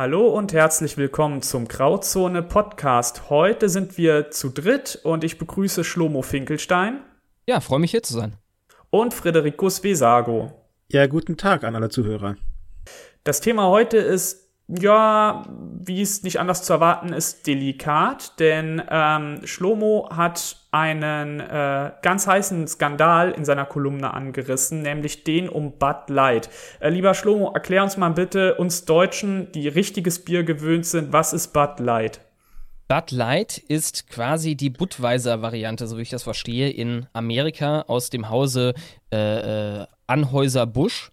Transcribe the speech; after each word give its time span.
Hallo 0.00 0.28
und 0.30 0.54
herzlich 0.54 0.96
willkommen 0.96 1.42
zum 1.42 1.68
Grauzone 1.68 2.42
Podcast. 2.42 3.28
Heute 3.28 3.68
sind 3.68 3.98
wir 3.98 4.30
zu 4.30 4.48
dritt 4.48 4.98
und 5.02 5.24
ich 5.24 5.36
begrüße 5.36 5.84
Schlomo 5.84 6.22
Finkelstein. 6.22 7.02
Ja, 7.46 7.60
freue 7.60 7.80
mich 7.80 7.90
hier 7.90 8.02
zu 8.02 8.14
sein. 8.14 8.36
Und 8.88 9.12
Frederikus 9.12 9.84
Vesago. 9.84 10.52
Ja, 10.88 11.06
guten 11.06 11.36
Tag 11.36 11.64
an 11.64 11.76
alle 11.76 11.90
Zuhörer. 11.90 12.36
Das 13.24 13.42
Thema 13.42 13.68
heute 13.68 13.98
ist 13.98 14.39
ja, 14.78 15.44
wie 15.82 16.00
es 16.00 16.22
nicht 16.22 16.38
anders 16.38 16.62
zu 16.62 16.72
erwarten 16.72 17.12
ist, 17.12 17.46
delikat, 17.46 18.38
denn 18.38 18.82
ähm, 18.88 19.40
Schlomo 19.44 20.08
hat 20.14 20.56
einen 20.70 21.40
äh, 21.40 21.90
ganz 22.02 22.26
heißen 22.26 22.68
Skandal 22.68 23.32
in 23.32 23.44
seiner 23.44 23.64
Kolumne 23.64 24.14
angerissen, 24.14 24.82
nämlich 24.82 25.24
den 25.24 25.48
um 25.48 25.72
Bud 25.78 26.08
Light. 26.08 26.48
Äh, 26.78 26.90
lieber 26.90 27.14
Schlomo, 27.14 27.52
erklär 27.52 27.82
uns 27.82 27.96
mal 27.96 28.10
bitte, 28.10 28.54
uns 28.54 28.84
Deutschen, 28.84 29.50
die 29.52 29.66
richtiges 29.66 30.24
Bier 30.24 30.44
gewöhnt 30.44 30.86
sind, 30.86 31.12
was 31.12 31.32
ist 31.32 31.52
Bud 31.52 31.80
Light? 31.80 32.20
Bud 32.86 33.10
Light 33.10 33.58
ist 33.58 34.08
quasi 34.08 34.56
die 34.56 34.70
Budweiser-Variante, 34.70 35.86
so 35.86 35.96
wie 35.96 36.02
ich 36.02 36.10
das 36.10 36.22
verstehe, 36.22 36.70
in 36.70 37.06
Amerika 37.12 37.82
aus 37.82 38.10
dem 38.10 38.28
Hause 38.28 38.74
äh, 39.12 39.80
äh 39.80 39.86
Anhäuser-Busch. 40.06 41.12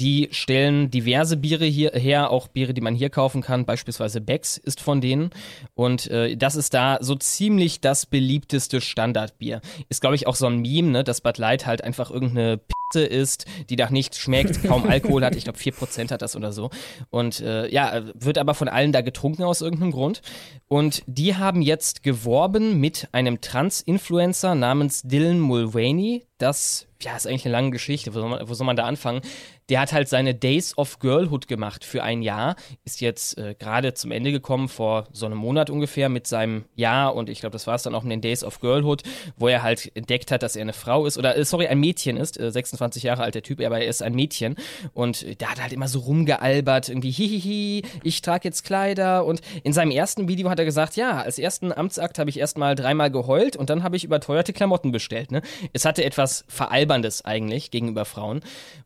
Die 0.00 0.28
stellen 0.32 0.90
diverse 0.90 1.36
Biere 1.36 1.64
hier 1.64 1.92
her, 1.92 2.30
auch 2.30 2.48
Biere, 2.48 2.74
die 2.74 2.80
man 2.80 2.94
hier 2.94 3.10
kaufen 3.10 3.42
kann. 3.42 3.64
Beispielsweise 3.64 4.20
Becks 4.20 4.56
ist 4.56 4.80
von 4.80 5.00
denen. 5.00 5.30
Und 5.74 6.10
äh, 6.10 6.36
das 6.36 6.56
ist 6.56 6.74
da 6.74 6.98
so 7.00 7.14
ziemlich 7.14 7.80
das 7.80 8.06
beliebteste 8.06 8.80
Standardbier. 8.80 9.60
Ist, 9.88 10.00
glaube 10.00 10.16
ich, 10.16 10.26
auch 10.26 10.34
so 10.34 10.46
ein 10.46 10.60
Meme, 10.60 10.90
ne, 10.90 11.04
dass 11.04 11.20
Bud 11.20 11.38
Light 11.38 11.66
halt 11.66 11.84
einfach 11.84 12.10
irgendeine 12.10 12.58
Pizze 12.58 13.04
ist, 13.04 13.46
die 13.70 13.76
nach 13.76 13.90
nichts 13.90 14.18
schmeckt, 14.18 14.64
kaum 14.64 14.84
Alkohol 14.88 15.24
hat. 15.24 15.36
Ich 15.36 15.44
glaube, 15.44 15.58
4% 15.58 16.10
hat 16.10 16.22
das 16.22 16.36
oder 16.36 16.52
so. 16.52 16.70
Und 17.10 17.40
äh, 17.40 17.68
ja, 17.68 18.02
wird 18.14 18.38
aber 18.38 18.54
von 18.54 18.68
allen 18.68 18.92
da 18.92 19.00
getrunken 19.00 19.44
aus 19.44 19.60
irgendeinem 19.60 19.92
Grund. 19.92 20.22
Und 20.68 21.02
die 21.06 21.36
haben 21.36 21.62
jetzt 21.62 22.02
geworben 22.02 22.80
mit 22.80 23.08
einem 23.12 23.40
Trans-Influencer 23.40 24.54
namens 24.54 25.02
Dylan 25.02 25.40
Mulvaney. 25.40 26.24
Das 26.38 26.86
ja, 27.02 27.16
ist 27.16 27.26
eigentlich 27.26 27.44
eine 27.44 27.52
lange 27.52 27.70
Geschichte. 27.70 28.14
Wo 28.14 28.20
soll, 28.20 28.28
man, 28.28 28.48
wo 28.48 28.54
soll 28.54 28.66
man 28.66 28.76
da 28.76 28.84
anfangen? 28.84 29.20
Der 29.68 29.80
hat 29.80 29.92
halt 29.92 30.08
seine 30.08 30.34
Days 30.34 30.76
of 30.78 30.98
Girlhood 30.98 31.48
gemacht 31.48 31.84
für 31.84 32.02
ein 32.02 32.22
Jahr. 32.22 32.56
Ist 32.84 33.00
jetzt 33.00 33.36
äh, 33.38 33.54
gerade 33.58 33.94
zum 33.94 34.12
Ende 34.12 34.32
gekommen, 34.32 34.68
vor 34.68 35.08
so 35.12 35.26
einem 35.26 35.38
Monat 35.38 35.70
ungefähr, 35.70 36.08
mit 36.08 36.26
seinem 36.26 36.64
Jahr. 36.74 37.14
Und 37.14 37.28
ich 37.28 37.40
glaube, 37.40 37.52
das 37.52 37.66
war 37.66 37.74
es 37.74 37.82
dann 37.82 37.94
auch 37.94 38.04
in 38.04 38.10
den 38.10 38.20
Days 38.20 38.44
of 38.44 38.60
Girlhood, 38.60 39.02
wo 39.36 39.48
er 39.48 39.62
halt 39.62 39.90
entdeckt 39.96 40.30
hat, 40.30 40.42
dass 40.42 40.56
er 40.56 40.62
eine 40.62 40.72
Frau 40.72 41.06
ist. 41.06 41.18
Oder, 41.18 41.36
äh, 41.36 41.44
sorry, 41.44 41.66
ein 41.66 41.80
Mädchen 41.80 42.16
ist. 42.16 42.38
Äh, 42.38 42.50
26 42.50 43.02
Jahre 43.02 43.22
alt 43.22 43.34
der 43.34 43.42
Typ, 43.42 43.60
aber 43.60 43.80
er 43.80 43.88
ist 43.88 44.02
ein 44.02 44.14
Mädchen. 44.14 44.56
Und 44.92 45.40
der 45.40 45.50
hat 45.50 45.60
halt 45.60 45.72
immer 45.72 45.88
so 45.88 46.00
rumgealbert. 46.00 46.88
Irgendwie, 46.88 47.10
hihihi, 47.10 47.82
ich 48.02 48.22
trage 48.22 48.44
jetzt 48.44 48.64
Kleider. 48.64 49.24
Und 49.24 49.40
in 49.62 49.72
seinem 49.72 49.90
ersten 49.90 50.28
Video 50.28 50.48
hat 50.50 50.58
er 50.58 50.64
gesagt, 50.64 50.96
ja, 50.96 51.22
als 51.22 51.38
ersten 51.38 51.72
Amtsakt 51.72 52.18
habe 52.18 52.30
ich 52.30 52.38
erstmal 52.38 52.74
dreimal 52.74 53.10
geheult 53.10 53.56
und 53.56 53.70
dann 53.70 53.82
habe 53.82 53.96
ich 53.96 54.04
überteuerte 54.04 54.52
Klamotten 54.52 54.92
bestellt. 54.92 55.32
Ne? 55.32 55.42
Es 55.72 55.84
hatte 55.84 56.04
etwas 56.04 56.44
veralbert 56.48 56.84
Alberndes 56.84 57.24
eigentlich 57.24 57.70
gegenüber 57.70 58.04
Frauen. 58.04 58.40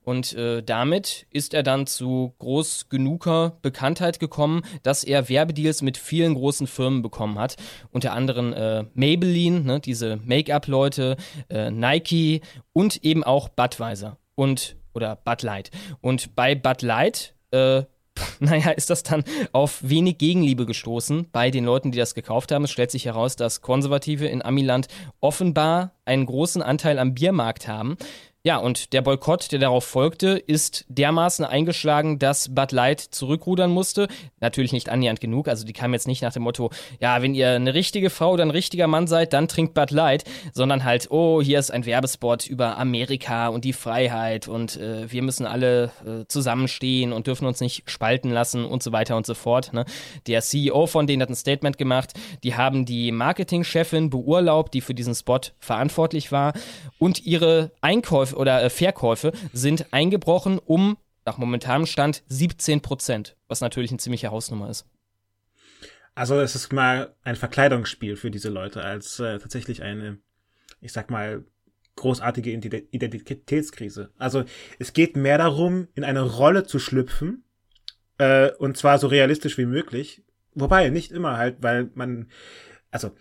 Und 0.04 0.32
äh, 0.34 0.62
damit 0.68 1.26
ist 1.30 1.54
er 1.54 1.62
dann 1.62 1.86
zu 1.86 2.34
groß 2.38 2.88
genuger 2.88 3.58
Bekanntheit 3.62 4.20
gekommen, 4.20 4.62
dass 4.82 5.04
er 5.04 5.28
Werbedeals 5.28 5.82
mit 5.82 5.96
vielen 5.96 6.34
großen 6.34 6.66
Firmen 6.66 7.02
bekommen 7.02 7.38
hat. 7.38 7.56
Unter 7.90 8.12
anderem 8.12 8.52
äh, 8.52 8.84
Maybelline, 8.94 9.60
ne, 9.60 9.80
diese 9.80 10.16
Make-up-Leute, 10.24 11.16
äh, 11.48 11.70
Nike 11.70 12.42
und 12.72 13.04
eben 13.04 13.24
auch 13.24 13.48
Budweiser 13.48 14.18
und 14.34 14.76
oder 14.94 15.16
Bud 15.16 15.42
Light. 15.42 15.70
Und 16.00 16.34
bei 16.34 16.54
Bud 16.54 16.82
Light 16.82 17.34
äh, 17.50 17.82
naja, 18.40 18.70
ist 18.70 18.90
das 18.90 19.02
dann 19.02 19.24
auf 19.52 19.80
wenig 19.82 20.18
Gegenliebe 20.18 20.66
gestoßen 20.66 21.28
bei 21.32 21.50
den 21.50 21.64
Leuten, 21.64 21.92
die 21.92 21.98
das 21.98 22.14
gekauft 22.14 22.52
haben. 22.52 22.64
Es 22.64 22.70
stellt 22.70 22.90
sich 22.90 23.04
heraus, 23.04 23.36
dass 23.36 23.60
Konservative 23.60 24.26
in 24.26 24.44
Amiland 24.44 24.88
offenbar 25.20 25.92
einen 26.04 26.26
großen 26.26 26.62
Anteil 26.62 26.98
am 26.98 27.14
Biermarkt 27.14 27.68
haben. 27.68 27.96
Ja, 28.44 28.58
und 28.58 28.92
der 28.92 29.02
Boykott, 29.02 29.50
der 29.50 29.58
darauf 29.58 29.84
folgte, 29.84 30.38
ist 30.38 30.84
dermaßen 30.88 31.44
eingeschlagen, 31.44 32.20
dass 32.20 32.54
Bud 32.54 32.70
Light 32.70 33.00
zurückrudern 33.00 33.68
musste. 33.68 34.06
Natürlich 34.38 34.72
nicht 34.72 34.90
annähernd 34.90 35.20
genug. 35.20 35.48
Also 35.48 35.66
die 35.66 35.72
kam 35.72 35.92
jetzt 35.92 36.06
nicht 36.06 36.22
nach 36.22 36.32
dem 36.32 36.44
Motto, 36.44 36.70
ja, 37.00 37.20
wenn 37.20 37.34
ihr 37.34 37.50
eine 37.50 37.74
richtige 37.74 38.10
Frau 38.10 38.30
oder 38.32 38.44
ein 38.44 38.52
richtiger 38.52 38.86
Mann 38.86 39.08
seid, 39.08 39.32
dann 39.32 39.48
trinkt 39.48 39.74
Bud 39.74 39.90
Light, 39.90 40.22
sondern 40.54 40.84
halt, 40.84 41.10
oh, 41.10 41.42
hier 41.42 41.58
ist 41.58 41.72
ein 41.72 41.84
Werbespot 41.84 42.46
über 42.46 42.78
Amerika 42.78 43.48
und 43.48 43.64
die 43.64 43.72
Freiheit 43.72 44.46
und 44.46 44.76
äh, 44.76 45.10
wir 45.10 45.22
müssen 45.22 45.44
alle 45.44 45.90
äh, 46.06 46.24
zusammenstehen 46.28 47.12
und 47.12 47.26
dürfen 47.26 47.44
uns 47.44 47.60
nicht 47.60 47.90
spalten 47.90 48.30
lassen 48.30 48.64
und 48.64 48.84
so 48.84 48.92
weiter 48.92 49.16
und 49.16 49.26
so 49.26 49.34
fort. 49.34 49.72
Ne? 49.72 49.84
Der 50.28 50.42
CEO 50.42 50.86
von 50.86 51.08
denen 51.08 51.22
hat 51.22 51.28
ein 51.28 51.34
Statement 51.34 51.76
gemacht. 51.76 52.12
Die 52.44 52.54
haben 52.54 52.84
die 52.84 53.10
Marketingchefin 53.10 54.10
beurlaubt, 54.10 54.74
die 54.74 54.80
für 54.80 54.94
diesen 54.94 55.16
Spot 55.16 55.40
verantwortlich 55.58 56.30
war 56.30 56.52
und 57.00 57.26
ihre 57.26 57.72
Einkäufe 57.80 58.27
oder 58.34 58.62
äh, 58.62 58.70
Verkäufe 58.70 59.32
sind 59.52 59.92
eingebrochen 59.92 60.58
um 60.58 60.96
nach 61.24 61.38
momentanem 61.38 61.86
Stand 61.86 62.22
17 62.28 62.80
Prozent, 62.80 63.36
was 63.48 63.60
natürlich 63.60 63.90
eine 63.90 63.98
ziemliche 63.98 64.30
Hausnummer 64.30 64.70
ist. 64.70 64.86
Also 66.14 66.40
es 66.40 66.54
ist 66.54 66.72
mal 66.72 67.14
ein 67.22 67.36
Verkleidungsspiel 67.36 68.16
für 68.16 68.30
diese 68.30 68.48
Leute 68.48 68.82
als 68.82 69.20
äh, 69.20 69.38
tatsächlich 69.38 69.82
eine, 69.82 70.18
ich 70.80 70.92
sag 70.92 71.10
mal, 71.10 71.44
großartige 71.96 72.50
Identitätskrise. 72.50 74.10
Also 74.18 74.44
es 74.78 74.92
geht 74.92 75.16
mehr 75.16 75.38
darum, 75.38 75.88
in 75.94 76.04
eine 76.04 76.22
Rolle 76.22 76.64
zu 76.64 76.78
schlüpfen 76.78 77.44
äh, 78.18 78.50
und 78.52 78.76
zwar 78.76 78.98
so 78.98 79.06
realistisch 79.06 79.58
wie 79.58 79.66
möglich. 79.66 80.24
Wobei 80.54 80.88
nicht 80.88 81.12
immer 81.12 81.36
halt, 81.36 81.58
weil 81.60 81.90
man, 81.94 82.28
also 82.90 83.14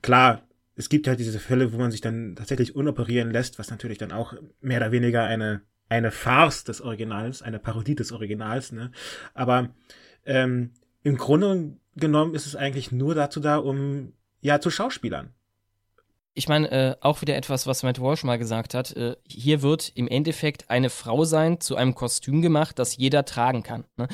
klar, 0.00 0.47
es 0.78 0.88
gibt 0.88 1.08
halt 1.08 1.18
diese 1.18 1.40
Fälle, 1.40 1.72
wo 1.72 1.78
man 1.78 1.90
sich 1.90 2.00
dann 2.00 2.36
tatsächlich 2.36 2.76
unoperieren 2.76 3.32
lässt, 3.32 3.58
was 3.58 3.70
natürlich 3.70 3.98
dann 3.98 4.12
auch 4.12 4.34
mehr 4.60 4.78
oder 4.78 4.92
weniger 4.92 5.24
eine, 5.24 5.62
eine 5.88 6.12
Farce 6.12 6.62
des 6.64 6.80
Originals, 6.80 7.42
eine 7.42 7.58
Parodie 7.58 7.96
des 7.96 8.12
Originals, 8.12 8.70
ne? 8.70 8.92
Aber 9.34 9.70
ähm, 10.24 10.70
im 11.02 11.16
Grunde 11.16 11.76
genommen 11.96 12.34
ist 12.34 12.46
es 12.46 12.54
eigentlich 12.54 12.92
nur 12.92 13.16
dazu 13.16 13.40
da, 13.40 13.56
um 13.56 14.12
ja 14.40 14.60
zu 14.60 14.70
Schauspielern. 14.70 15.34
Ich 16.34 16.48
meine, 16.48 16.70
äh, 16.70 16.96
auch 17.00 17.22
wieder 17.22 17.34
etwas, 17.34 17.66
was 17.66 17.82
Matt 17.82 18.00
Walsh 18.00 18.22
mal 18.22 18.38
gesagt 18.38 18.74
hat. 18.74 18.96
Äh, 18.96 19.16
hier 19.26 19.62
wird 19.62 19.90
im 19.96 20.06
Endeffekt 20.06 20.70
eine 20.70 20.90
Frau 20.90 21.24
sein 21.24 21.58
zu 21.60 21.74
einem 21.74 21.96
Kostüm 21.96 22.40
gemacht, 22.40 22.78
das 22.78 22.96
jeder 22.96 23.24
tragen 23.24 23.64
kann. 23.64 23.84
Ne? 23.96 24.06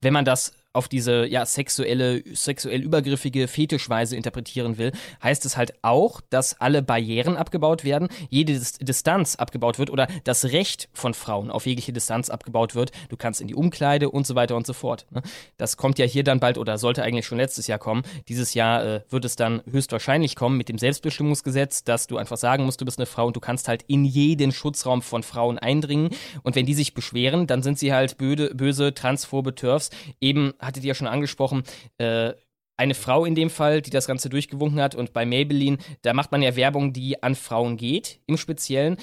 Wenn 0.00 0.12
man 0.12 0.24
das 0.24 0.52
auf 0.72 0.88
diese 0.88 1.26
ja 1.26 1.44
sexuelle, 1.44 2.22
sexuell 2.34 2.80
übergriffige 2.80 3.48
Fetischweise 3.48 4.16
interpretieren 4.16 4.78
will, 4.78 4.92
heißt 5.22 5.44
es 5.44 5.56
halt 5.56 5.74
auch, 5.82 6.20
dass 6.30 6.60
alle 6.60 6.82
Barrieren 6.82 7.36
abgebaut 7.36 7.84
werden, 7.84 8.08
jede 8.30 8.60
Distanz 8.80 9.36
abgebaut 9.36 9.78
wird 9.78 9.90
oder 9.90 10.08
das 10.24 10.46
Recht 10.46 10.88
von 10.92 11.14
Frauen 11.14 11.50
auf 11.50 11.66
jegliche 11.66 11.92
Distanz 11.92 12.30
abgebaut 12.30 12.74
wird. 12.74 12.92
Du 13.08 13.16
kannst 13.16 13.40
in 13.40 13.48
die 13.48 13.54
Umkleide 13.54 14.10
und 14.10 14.26
so 14.26 14.34
weiter 14.34 14.56
und 14.56 14.66
so 14.66 14.72
fort. 14.72 15.06
Ne? 15.10 15.22
Das 15.56 15.76
kommt 15.76 15.98
ja 15.98 16.06
hier 16.06 16.24
dann 16.24 16.40
bald 16.40 16.58
oder 16.58 16.78
sollte 16.78 17.02
eigentlich 17.02 17.26
schon 17.26 17.38
letztes 17.38 17.66
Jahr 17.66 17.78
kommen. 17.78 18.02
Dieses 18.28 18.54
Jahr 18.54 18.84
äh, 18.84 19.00
wird 19.10 19.24
es 19.24 19.36
dann 19.36 19.62
höchstwahrscheinlich 19.70 20.36
kommen 20.36 20.56
mit 20.56 20.68
dem 20.68 20.78
Selbstbestimmungsgesetz, 20.78 21.84
dass 21.84 22.06
du 22.06 22.16
einfach 22.16 22.36
sagen 22.36 22.64
musst, 22.64 22.80
du 22.80 22.84
bist 22.84 22.98
eine 22.98 23.06
Frau 23.06 23.26
und 23.26 23.36
du 23.36 23.40
kannst 23.40 23.68
halt 23.68 23.84
in 23.86 24.04
jeden 24.04 24.52
Schutzraum 24.52 25.02
von 25.02 25.22
Frauen 25.22 25.58
eindringen. 25.58 26.10
Und 26.42 26.56
wenn 26.56 26.66
die 26.66 26.74
sich 26.74 26.94
beschweren, 26.94 27.46
dann 27.46 27.62
sind 27.62 27.78
sie 27.78 27.92
halt 27.92 28.18
böde, 28.18 28.54
böse, 28.54 28.94
transphobe 28.94 29.54
Turfs, 29.54 29.90
eben 30.20 30.54
hattet 30.62 30.84
ihr 30.84 30.88
ja 30.88 30.94
schon 30.94 31.06
angesprochen, 31.06 31.64
äh, 31.98 32.32
eine 32.76 32.94
Frau 32.94 33.24
in 33.24 33.34
dem 33.34 33.50
Fall, 33.50 33.82
die 33.82 33.90
das 33.90 34.06
Ganze 34.06 34.28
durchgewunken 34.28 34.80
hat 34.80 34.94
und 34.94 35.12
bei 35.12 35.26
Maybelline, 35.26 35.78
da 36.02 36.14
macht 36.14 36.32
man 36.32 36.42
ja 36.42 36.56
Werbung, 36.56 36.92
die 36.92 37.22
an 37.22 37.34
Frauen 37.34 37.76
geht, 37.76 38.20
im 38.26 38.36
Speziellen 38.36 38.96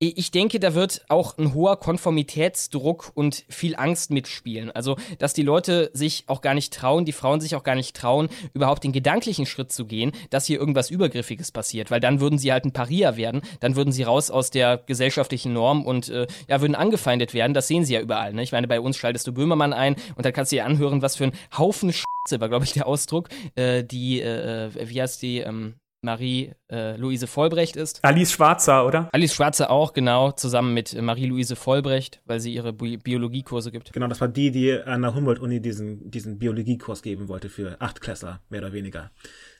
ich 0.00 0.30
denke, 0.30 0.60
da 0.60 0.74
wird 0.74 1.04
auch 1.08 1.38
ein 1.38 1.54
hoher 1.54 1.78
Konformitätsdruck 1.80 3.10
und 3.14 3.44
viel 3.48 3.74
Angst 3.74 4.12
mitspielen. 4.12 4.70
Also, 4.70 4.96
dass 5.18 5.34
die 5.34 5.42
Leute 5.42 5.90
sich 5.92 6.22
auch 6.28 6.40
gar 6.40 6.54
nicht 6.54 6.72
trauen, 6.72 7.04
die 7.04 7.12
Frauen 7.12 7.40
sich 7.40 7.56
auch 7.56 7.64
gar 7.64 7.74
nicht 7.74 7.96
trauen, 7.96 8.28
überhaupt 8.54 8.84
den 8.84 8.92
gedanklichen 8.92 9.44
Schritt 9.44 9.72
zu 9.72 9.86
gehen, 9.86 10.12
dass 10.30 10.46
hier 10.46 10.60
irgendwas 10.60 10.90
Übergriffiges 10.90 11.50
passiert, 11.50 11.90
weil 11.90 11.98
dann 11.98 12.20
würden 12.20 12.38
sie 12.38 12.52
halt 12.52 12.64
ein 12.64 12.72
Paria 12.72 13.16
werden, 13.16 13.42
dann 13.58 13.74
würden 13.74 13.90
sie 13.90 14.04
raus 14.04 14.30
aus 14.30 14.50
der 14.50 14.78
gesellschaftlichen 14.78 15.52
Norm 15.52 15.84
und 15.84 16.08
äh, 16.10 16.28
ja, 16.46 16.60
würden 16.60 16.76
angefeindet 16.76 17.34
werden. 17.34 17.52
Das 17.52 17.66
sehen 17.66 17.84
sie 17.84 17.94
ja 17.94 18.00
überall. 18.00 18.32
Ne? 18.32 18.44
Ich 18.44 18.52
meine, 18.52 18.68
bei 18.68 18.80
uns 18.80 18.96
schaltest 18.96 19.26
du 19.26 19.32
Böhmermann 19.32 19.72
ein 19.72 19.96
und 20.14 20.24
dann 20.24 20.32
kannst 20.32 20.52
du 20.52 20.56
dir 20.56 20.64
anhören, 20.64 21.02
was 21.02 21.16
für 21.16 21.24
ein 21.24 21.32
Haufen 21.56 21.92
Sch 21.92 22.04
war, 22.30 22.48
glaube 22.50 22.66
ich, 22.66 22.72
der 22.74 22.86
Ausdruck, 22.86 23.30
äh, 23.54 23.82
die, 23.82 24.20
äh, 24.20 24.70
wie 24.74 25.00
heißt 25.00 25.22
die, 25.22 25.38
ähm, 25.38 25.76
Marie-Louise 26.08 27.24
äh, 27.24 27.28
Vollbrecht 27.28 27.76
ist. 27.76 28.02
Alice 28.02 28.32
Schwarzer, 28.32 28.86
oder? 28.86 29.10
Alice 29.12 29.34
Schwarzer 29.34 29.70
auch, 29.70 29.92
genau, 29.92 30.32
zusammen 30.32 30.72
mit 30.72 30.98
Marie-Louise 31.00 31.54
Vollbrecht, 31.54 32.22
weil 32.24 32.40
sie 32.40 32.54
ihre 32.54 32.72
Bi 32.72 32.96
Biologiekurse 32.96 33.70
gibt. 33.70 33.92
Genau, 33.92 34.06
das 34.06 34.20
war 34.20 34.28
die, 34.28 34.50
die 34.50 34.72
an 34.72 35.02
der 35.02 35.14
Humboldt-Uni 35.14 35.60
diesen, 35.60 36.10
diesen 36.10 36.38
Biologiekurs 36.38 37.02
geben 37.02 37.28
wollte 37.28 37.50
für 37.50 37.78
Achtklässler, 37.80 38.40
mehr 38.48 38.62
oder 38.62 38.72
weniger. 38.72 39.10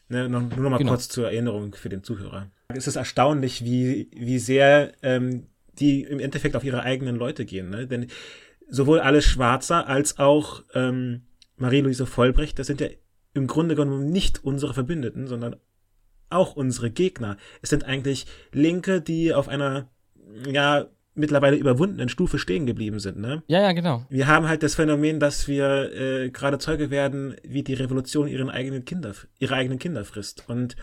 Ne, 0.09 0.27
nur 0.27 0.41
noch 0.41 0.71
mal 0.71 0.79
genau. 0.79 0.93
kurz 0.93 1.09
zur 1.09 1.27
Erinnerung 1.27 1.75
für 1.75 1.91
den 1.91 2.03
Zuhörer. 2.03 2.51
Es 2.69 2.87
ist 2.87 2.97
erstaunlich, 2.97 3.63
wie, 3.63 4.11
wie 4.17 4.39
sehr 4.39 4.93
ähm, 5.03 5.49
die 5.75 6.03
im 6.03 6.19
Endeffekt 6.19 6.57
auf 6.57 6.65
ihre 6.65 6.83
eigenen 6.83 7.17
Leute 7.17 7.45
gehen. 7.45 7.69
Ne? 7.69 7.87
Denn 7.87 8.07
sowohl 8.71 9.01
Alice 9.01 9.27
Schwarzer 9.27 9.87
als 9.87 10.19
auch 10.19 10.65
ähm, 10.73 11.27
Marie-Louise 11.57 12.07
Vollbrecht, 12.07 12.59
das 12.59 12.67
sind 12.67 12.81
ja 12.81 12.89
im 13.35 13.47
Grunde 13.47 13.75
genommen 13.75 14.11
nicht 14.11 14.45
unsere 14.45 14.73
Verbündeten, 14.73 15.27
sondern 15.27 15.57
auch 16.31 16.57
unsere 16.57 16.91
Gegner. 16.91 17.37
Es 17.63 17.71
sind 17.71 17.85
eigentlich 17.85 18.27
Linke, 18.53 19.01
die 19.01 19.35
auf 19.35 19.49
einer, 19.49 19.89
ja, 20.51 20.87
mittlerweile 21.19 21.57
überwundenen 21.57 22.09
Stufe 22.09 22.39
stehen 22.39 22.65
geblieben 22.65 23.01
sind, 23.01 23.19
ne? 23.19 23.43
Ja, 23.49 23.61
ja, 23.61 23.73
genau. 23.73 24.05
Wir 24.09 24.29
haben 24.29 24.49
halt 24.49 24.63
das 24.63 24.77
Phänomen, 24.77 25.21
dass 25.21 25.49
wir 25.49 25.93
äh, 25.93 26.31
gerade 26.31 26.59
Zeuge 26.59 26.91
werden, 26.91 27.37
wie 27.43 27.63
die 27.63 27.75
Revolution 27.75 28.29
ihren 28.29 28.51
eigenen 28.51 28.85
Kinder, 28.85 29.15
ihre 29.39 29.55
eigenen 29.55 29.79
Kinder 29.79 30.05
frisst. 30.05 30.45
Und 30.49 30.77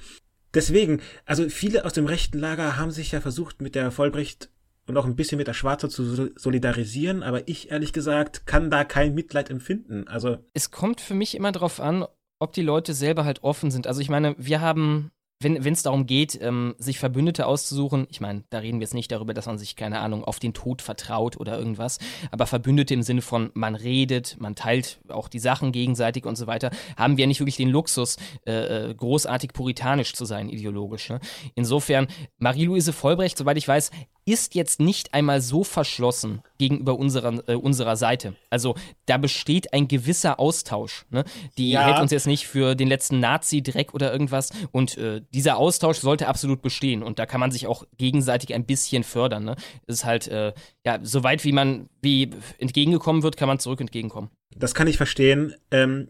deswegen, 0.53 1.01
also 1.25 1.47
viele 1.49 1.85
aus 1.85 1.93
dem 1.93 2.05
rechten 2.05 2.37
Lager 2.37 2.77
haben 2.77 2.91
sich 2.91 3.13
ja 3.13 3.21
versucht, 3.21 3.61
mit 3.61 3.75
der 3.75 3.91
Vollbrecht 3.91 4.49
und 4.87 4.97
auch 4.97 5.05
ein 5.05 5.15
bisschen 5.15 5.37
mit 5.37 5.47
der 5.47 5.53
Schwarze 5.53 5.89
zu 5.89 6.31
solidarisieren, 6.35 7.23
aber 7.23 7.47
ich 7.47 7.71
ehrlich 7.71 7.91
gesagt 7.91 8.45
kann 8.45 8.69
da 8.69 8.83
kein 8.83 9.15
Mitleid 9.15 9.49
empfinden. 9.49 10.07
Also 10.07 10.37
es 10.53 10.69
kommt 10.69 11.01
für 11.01 11.15
mich 11.15 11.35
immer 11.35 11.51
darauf 11.51 11.79
an, 11.79 12.05
ob 12.39 12.53
die 12.53 12.61
Leute 12.61 12.93
selber 12.93 13.25
halt 13.25 13.43
offen 13.43 13.71
sind. 13.71 13.87
Also 13.87 14.01
ich 14.01 14.09
meine, 14.09 14.35
wir 14.37 14.61
haben 14.61 15.11
wenn 15.39 15.73
es 15.73 15.83
darum 15.83 16.05
geht, 16.05 16.39
ähm, 16.41 16.75
sich 16.77 16.97
Verbündete 16.97 17.45
auszusuchen, 17.45 18.07
ich 18.09 18.21
meine, 18.21 18.43
da 18.49 18.59
reden 18.59 18.79
wir 18.79 18.85
jetzt 18.85 18.93
nicht 18.93 19.11
darüber, 19.11 19.33
dass 19.33 19.45
man 19.47 19.57
sich, 19.57 19.75
keine 19.75 19.99
Ahnung, 19.99 20.23
auf 20.23 20.39
den 20.39 20.53
Tod 20.53 20.81
vertraut 20.81 21.37
oder 21.37 21.57
irgendwas, 21.57 21.99
aber 22.31 22.47
Verbündete 22.47 22.93
im 22.93 23.03
Sinne 23.03 23.21
von, 23.21 23.51
man 23.53 23.75
redet, 23.75 24.37
man 24.39 24.55
teilt 24.55 24.99
auch 25.09 25.27
die 25.27 25.39
Sachen 25.39 25.71
gegenseitig 25.71 26.25
und 26.25 26.37
so 26.37 26.47
weiter, 26.47 26.71
haben 26.97 27.17
wir 27.17 27.27
nicht 27.27 27.41
wirklich 27.41 27.57
den 27.57 27.69
Luxus, 27.69 28.17
äh, 28.45 28.89
äh 28.89 28.95
großartig 28.95 29.51
puritanisch 29.53 30.13
zu 30.13 30.25
sein, 30.25 30.49
ideologisch. 30.49 31.09
Ne? 31.09 31.19
Insofern, 31.53 32.07
Marie-Louise 32.37 32.93
Vollbrecht, 32.93 33.37
soweit 33.37 33.57
ich 33.57 33.67
weiß, 33.67 33.91
ist 34.25 34.55
jetzt 34.55 34.79
nicht 34.79 35.13
einmal 35.13 35.39
so 35.39 35.63
verschlossen 35.63 36.41
gegenüber 36.57 36.97
unserer, 36.97 37.47
äh, 37.47 37.53
unserer 37.53 37.95
Seite. 37.95 38.35
Also 38.49 38.75
da 39.05 39.17
besteht 39.17 39.71
ein 39.71 39.87
gewisser 39.87 40.39
Austausch. 40.39 41.05
Ne? 41.11 41.23
Die 41.57 41.69
ja. 41.69 41.85
hält 41.85 41.99
uns 41.99 42.11
jetzt 42.11 42.25
nicht 42.25 42.47
für 42.47 42.73
den 42.73 42.87
letzten 42.87 43.19
Nazi-Dreck 43.19 43.93
oder 43.93 44.11
irgendwas. 44.11 44.49
Und 44.71 44.97
äh, 44.97 45.21
dieser 45.31 45.57
Austausch 45.57 45.99
sollte 45.99 46.27
absolut 46.27 46.63
bestehen. 46.63 47.03
Und 47.03 47.19
da 47.19 47.27
kann 47.27 47.39
man 47.39 47.51
sich 47.51 47.67
auch 47.67 47.85
gegenseitig 47.97 48.55
ein 48.55 48.65
bisschen 48.65 49.03
fördern. 49.03 49.45
Ne? 49.45 49.55
Es 49.85 49.97
ist 49.97 50.05
halt, 50.05 50.27
äh, 50.27 50.53
ja, 50.83 50.99
so 51.03 51.23
weit 51.23 51.43
wie 51.43 51.51
man 51.51 51.87
wie 52.01 52.31
entgegengekommen 52.57 53.21
wird, 53.21 53.37
kann 53.37 53.47
man 53.47 53.59
zurück 53.59 53.79
entgegenkommen. 53.79 54.29
Das 54.55 54.73
kann 54.73 54.87
ich 54.87 54.97
verstehen. 54.97 55.53
Ähm, 55.69 56.07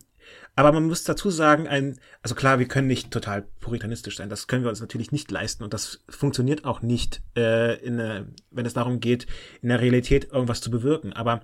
aber 0.56 0.72
man 0.72 0.86
muss 0.86 1.04
dazu 1.04 1.30
sagen, 1.30 1.68
ein, 1.68 2.00
also 2.22 2.34
klar, 2.34 2.60
wir 2.60 2.68
können 2.68 2.88
nicht 2.88 3.12
total 3.12 3.44
puritanistisch 3.60 4.16
sein. 4.16 4.30
Das 4.30 4.48
können 4.48 4.63
wir 4.63 4.69
uns 4.69 4.80
natürlich 4.80 5.12
nicht 5.12 5.30
leisten 5.30 5.63
und 5.63 5.74
das 5.74 6.04
funktioniert 6.07 6.63
auch 6.63 6.81
nicht, 6.81 7.22
äh, 7.36 7.78
in, 7.84 8.00
äh, 8.00 8.24
wenn 8.52 8.66
es 8.66 8.74
darum 8.74 9.02
geht, 9.02 9.28
in 9.62 9.69
der 9.69 9.81
Realität 9.81 10.31
irgendwas 10.31 10.62
zu 10.62 10.72
bewirken. 10.72 11.12
Aber 11.12 11.42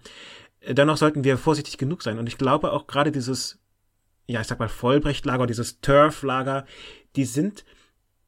äh, 0.61 0.73
dennoch 0.73 0.95
sollten 0.95 1.25
wir 1.25 1.37
vorsichtig 1.37 1.77
genug 1.77 2.03
sein. 2.03 2.19
Und 2.19 2.27
ich 2.27 2.37
glaube 2.37 2.71
auch 2.71 2.87
gerade 2.87 3.11
dieses, 3.11 3.59
ja, 4.27 4.39
ich 4.39 4.47
sag 4.47 4.59
mal 4.59 4.69
Vollbrechtlager, 4.69 5.45
dieses 5.45 5.81
Turf-Lager, 5.81 6.65
die 7.17 7.25
sind 7.25 7.65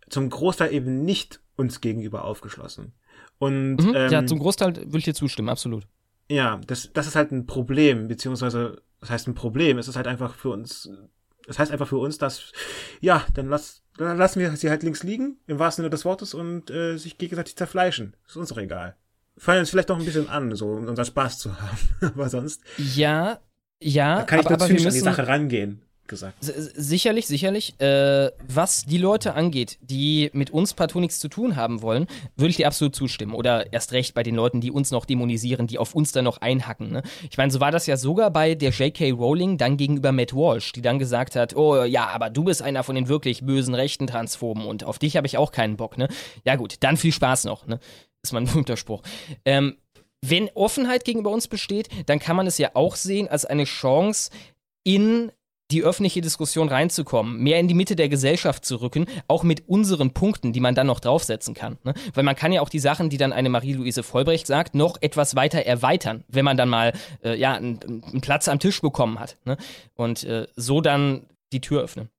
zum 0.10 0.30
Großteil 0.30 0.74
eben 0.74 1.06
nicht 1.06 1.40
uns 1.56 1.80
gegenüber 1.80 2.26
aufgeschlossen. 2.26 2.94
Und 3.38 3.78
mhm, 3.78 3.94
ähm, 3.96 4.12
ja, 4.12 4.26
zum 4.26 4.40
Großteil 4.40 4.76
will 4.76 5.00
ich 5.00 5.06
dir 5.06 5.14
zustimmen, 5.14 5.50
absolut. 5.50 5.88
Ja, 6.30 6.60
das, 6.68 6.92
das 6.94 7.08
ist 7.08 7.16
halt 7.16 7.32
ein 7.32 7.46
Problem, 7.46 8.08
beziehungsweise 8.08 8.82
das 9.04 9.10
heißt 9.10 9.28
ein 9.28 9.36
Problem. 9.36 9.78
Es 9.78 9.90
ist 9.90 9.98
halt 9.98 10.08
einfach 10.08 10.34
für 10.34 10.50
uns, 10.50 10.90
das 11.46 11.60
heißt 11.60 11.72
einfach 11.74 11.90
für 11.90 11.98
uns, 11.98 12.18
dass, 12.18 12.54
ja, 13.02 13.26
dann, 13.34 13.50
lass, 13.50 13.84
dann 13.98 14.18
lassen 14.18 14.40
wir 14.40 14.56
sie 14.56 14.70
halt 14.70 14.82
links 14.84 15.04
liegen, 15.04 15.38
im 15.46 15.60
wahrsten 15.60 15.84
Sinne 15.84 15.90
des 15.90 16.06
Wortes, 16.06 16.34
und 16.34 16.72
äh, 16.72 16.96
sich 16.96 17.18
gegenseitig 17.18 17.58
zerfleischen. 17.58 18.16
Ist 18.26 18.38
uns 18.38 18.50
doch 18.50 18.58
egal. 18.58 18.96
Fallen 19.36 19.60
uns 19.60 19.72
vielleicht 19.72 19.90
noch 19.90 20.00
ein 20.00 20.06
bisschen 20.06 20.30
an, 20.30 20.56
so 20.56 20.68
um 20.68 20.88
unseren 20.88 21.06
Spaß 21.06 21.40
zu 21.40 21.60
haben. 21.62 21.78
aber 22.02 22.30
sonst. 22.30 22.62
Ja, 22.78 23.40
ja. 23.82 24.20
Da 24.20 24.24
kann 24.24 24.40
ich 24.40 24.46
aber, 24.46 24.56
aber 24.56 24.68
zynisch 24.68 24.86
an 24.86 24.94
die 24.94 25.00
Sache 25.00 25.28
rangehen 25.28 25.82
gesagt. 26.14 26.38
Sicherlich, 26.42 27.28
sicherlich. 27.28 27.80
Äh, 27.80 28.32
was 28.48 28.86
die 28.86 28.98
Leute 28.98 29.34
angeht, 29.34 29.78
die 29.82 30.30
mit 30.34 30.52
uns 30.52 30.74
partout 30.74 31.00
nichts 31.00 31.20
zu 31.20 31.28
tun 31.28 31.56
haben 31.56 31.82
wollen, 31.82 32.08
würde 32.36 32.52
ich 32.52 32.58
dir 32.58 32.68
absolut 32.68 32.96
zustimmen. 32.96 33.34
Oder 33.34 33.74
erst 33.74 33.92
recht 33.92 34.14
bei 34.14 34.24
den 34.24 34.36
Leuten, 34.36 34.62
die 34.62 34.72
uns 34.72 34.92
noch 34.92 35.06
dämonisieren, 35.06 35.68
die 35.68 35.80
auf 35.80 35.96
uns 35.96 36.12
dann 36.12 36.26
noch 36.26 36.38
einhacken. 36.38 36.92
Ne? 36.92 37.04
Ich 37.30 37.38
meine, 37.38 37.52
so 37.52 37.60
war 37.60 37.72
das 37.72 37.88
ja 37.88 37.98
sogar 37.98 38.32
bei 38.32 38.56
der 38.56 38.72
J.K. 38.72 39.12
Rowling 39.12 39.58
dann 39.58 39.78
gegenüber 39.78 40.12
Matt 40.12 40.34
Walsh, 40.34 40.72
die 40.72 40.82
dann 40.82 41.00
gesagt 41.00 41.36
hat, 41.36 41.56
oh 41.56 41.84
ja, 41.84 42.08
aber 42.08 42.30
du 42.30 42.44
bist 42.44 42.62
einer 42.62 42.84
von 42.84 42.96
den 42.96 43.08
wirklich 43.08 43.44
bösen 43.46 43.76
rechten 43.76 44.08
Transphoben 44.08 44.66
und 44.66 44.84
auf 44.84 45.00
dich 45.00 45.18
habe 45.18 45.28
ich 45.28 45.38
auch 45.38 45.52
keinen 45.52 45.78
Bock. 45.78 45.98
Ne? 45.98 46.08
Ja 46.46 46.56
gut, 46.56 46.76
dann 46.82 46.98
viel 46.98 47.12
Spaß 47.12 47.46
noch. 47.46 47.66
Ne? 47.68 47.80
Ist 48.22 48.34
mein 48.34 48.46
berühmter 48.46 48.78
Spruch. 48.78 49.02
Ähm, 49.46 49.78
wenn 50.26 50.50
Offenheit 50.54 51.04
gegenüber 51.04 51.32
uns 51.32 51.50
besteht, 51.50 51.90
dann 52.06 52.20
kann 52.20 52.38
man 52.38 52.48
es 52.48 52.58
ja 52.58 52.72
auch 52.76 52.96
sehen 52.96 53.28
als 53.28 53.44
eine 53.44 53.66
Chance, 53.66 54.32
in 54.86 55.32
die 55.74 55.84
öffentliche 55.84 56.22
Diskussion 56.22 56.70
reinzukommen, 56.70 57.42
mehr 57.42 57.60
in 57.60 57.68
die 57.68 57.74
Mitte 57.74 57.96
der 57.96 58.08
Gesellschaft 58.08 58.64
zu 58.64 58.78
rücken, 58.78 59.08
auch 59.28 59.44
mit 59.44 59.68
unseren 59.68 60.14
Punkten, 60.14 60.54
die 60.54 60.60
man 60.60 60.76
dann 60.76 60.88
noch 60.88 61.00
draufsetzen 61.00 61.54
kann. 61.54 61.78
Ne? 61.84 61.94
Weil 62.14 62.24
man 62.24 62.36
kann 62.36 62.52
ja 62.52 62.62
auch 62.62 62.70
die 62.70 62.80
Sachen, 62.80 63.10
die 63.10 63.18
dann 63.18 63.34
eine 63.34 63.50
Marie-Louise 63.50 64.04
Vollbrecht 64.04 64.48
sagt, 64.48 64.76
noch 64.76 64.98
etwas 65.02 65.36
weiter 65.36 65.66
erweitern, 65.66 66.24
wenn 66.28 66.46
man 66.46 66.58
dann 66.58 66.70
mal 66.70 66.94
äh, 67.24 67.36
ja, 67.36 67.54
einen, 67.56 67.80
einen, 67.82 68.22
Platz 68.22 68.48
am 68.48 68.60
Tisch 68.60 68.82
bekommen 68.82 69.20
hat. 69.20 69.38
Ne? 69.46 69.58
Und 69.96 70.24
äh, 70.24 70.48
so 70.56 70.80
dann 70.80 71.26
die 71.52 71.62
Tür 71.62 71.84
öffnen. 71.84 72.10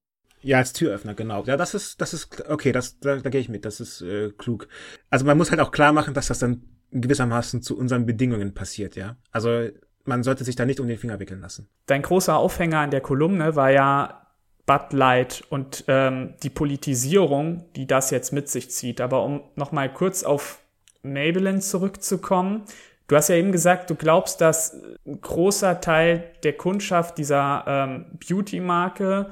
Ja, 0.42 0.58
als 0.58 0.74
Türöffner, 0.74 1.14
genau. 1.14 1.42
Ja, 1.44 1.56
das 1.56 1.72
ist, 1.72 2.02
das 2.02 2.12
ist, 2.12 2.48
okay, 2.50 2.70
das, 2.70 2.98
da, 2.98 3.16
da 3.16 3.30
gehe 3.30 3.40
ich 3.40 3.48
mit, 3.48 3.64
das 3.64 3.80
ist 3.80 4.02
äh, 4.02 4.30
klug. 4.36 4.68
Also 5.08 5.24
man 5.24 5.38
muss 5.38 5.50
halt 5.50 5.60
auch 5.60 5.70
klar 5.70 5.92
machen, 5.92 6.12
dass 6.12 6.26
das 6.26 6.38
dann 6.38 6.64
gewissermaßen 6.90 7.62
zu 7.62 7.78
unseren 7.78 8.04
Bedingungen 8.04 8.52
passiert, 8.52 8.94
ja. 8.94 9.16
Also 9.30 9.68
man 10.04 10.22
sollte 10.22 10.44
sich 10.44 10.56
da 10.56 10.64
nicht 10.64 10.80
um 10.80 10.88
den 10.88 10.98
Finger 10.98 11.20
wickeln 11.20 11.40
lassen. 11.40 11.68
Dein 11.86 12.02
großer 12.02 12.36
Aufhänger 12.36 12.78
an 12.80 12.90
der 12.90 13.00
Kolumne 13.00 13.56
war 13.56 13.70
ja 13.70 14.26
Bud 14.66 14.92
Light 14.92 15.44
und 15.50 15.84
ähm, 15.88 16.34
die 16.42 16.50
Politisierung, 16.50 17.64
die 17.76 17.86
das 17.86 18.10
jetzt 18.10 18.32
mit 18.32 18.48
sich 18.48 18.70
zieht. 18.70 19.00
Aber 19.00 19.24
um 19.24 19.42
nochmal 19.56 19.92
kurz 19.92 20.24
auf 20.24 20.60
Maybelline 21.02 21.60
zurückzukommen, 21.60 22.62
du 23.08 23.16
hast 23.16 23.28
ja 23.28 23.34
eben 23.36 23.52
gesagt, 23.52 23.90
du 23.90 23.94
glaubst, 23.94 24.40
dass 24.40 24.80
ein 25.06 25.20
großer 25.20 25.80
Teil 25.80 26.30
der 26.42 26.54
Kundschaft 26.54 27.18
dieser 27.18 27.64
ähm, 27.66 28.06
Beauty-Marke 28.26 29.30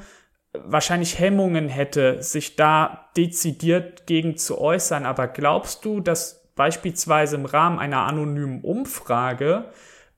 wahrscheinlich 0.52 1.18
Hemmungen 1.18 1.68
hätte, 1.68 2.22
sich 2.22 2.56
da 2.56 3.08
dezidiert 3.16 4.06
gegen 4.06 4.36
zu 4.36 4.60
äußern. 4.60 5.06
Aber 5.06 5.28
glaubst 5.28 5.84
du, 5.86 6.00
dass 6.00 6.42
beispielsweise 6.56 7.36
im 7.36 7.46
Rahmen 7.46 7.78
einer 7.78 8.02
anonymen 8.02 8.60
Umfrage 8.60 9.72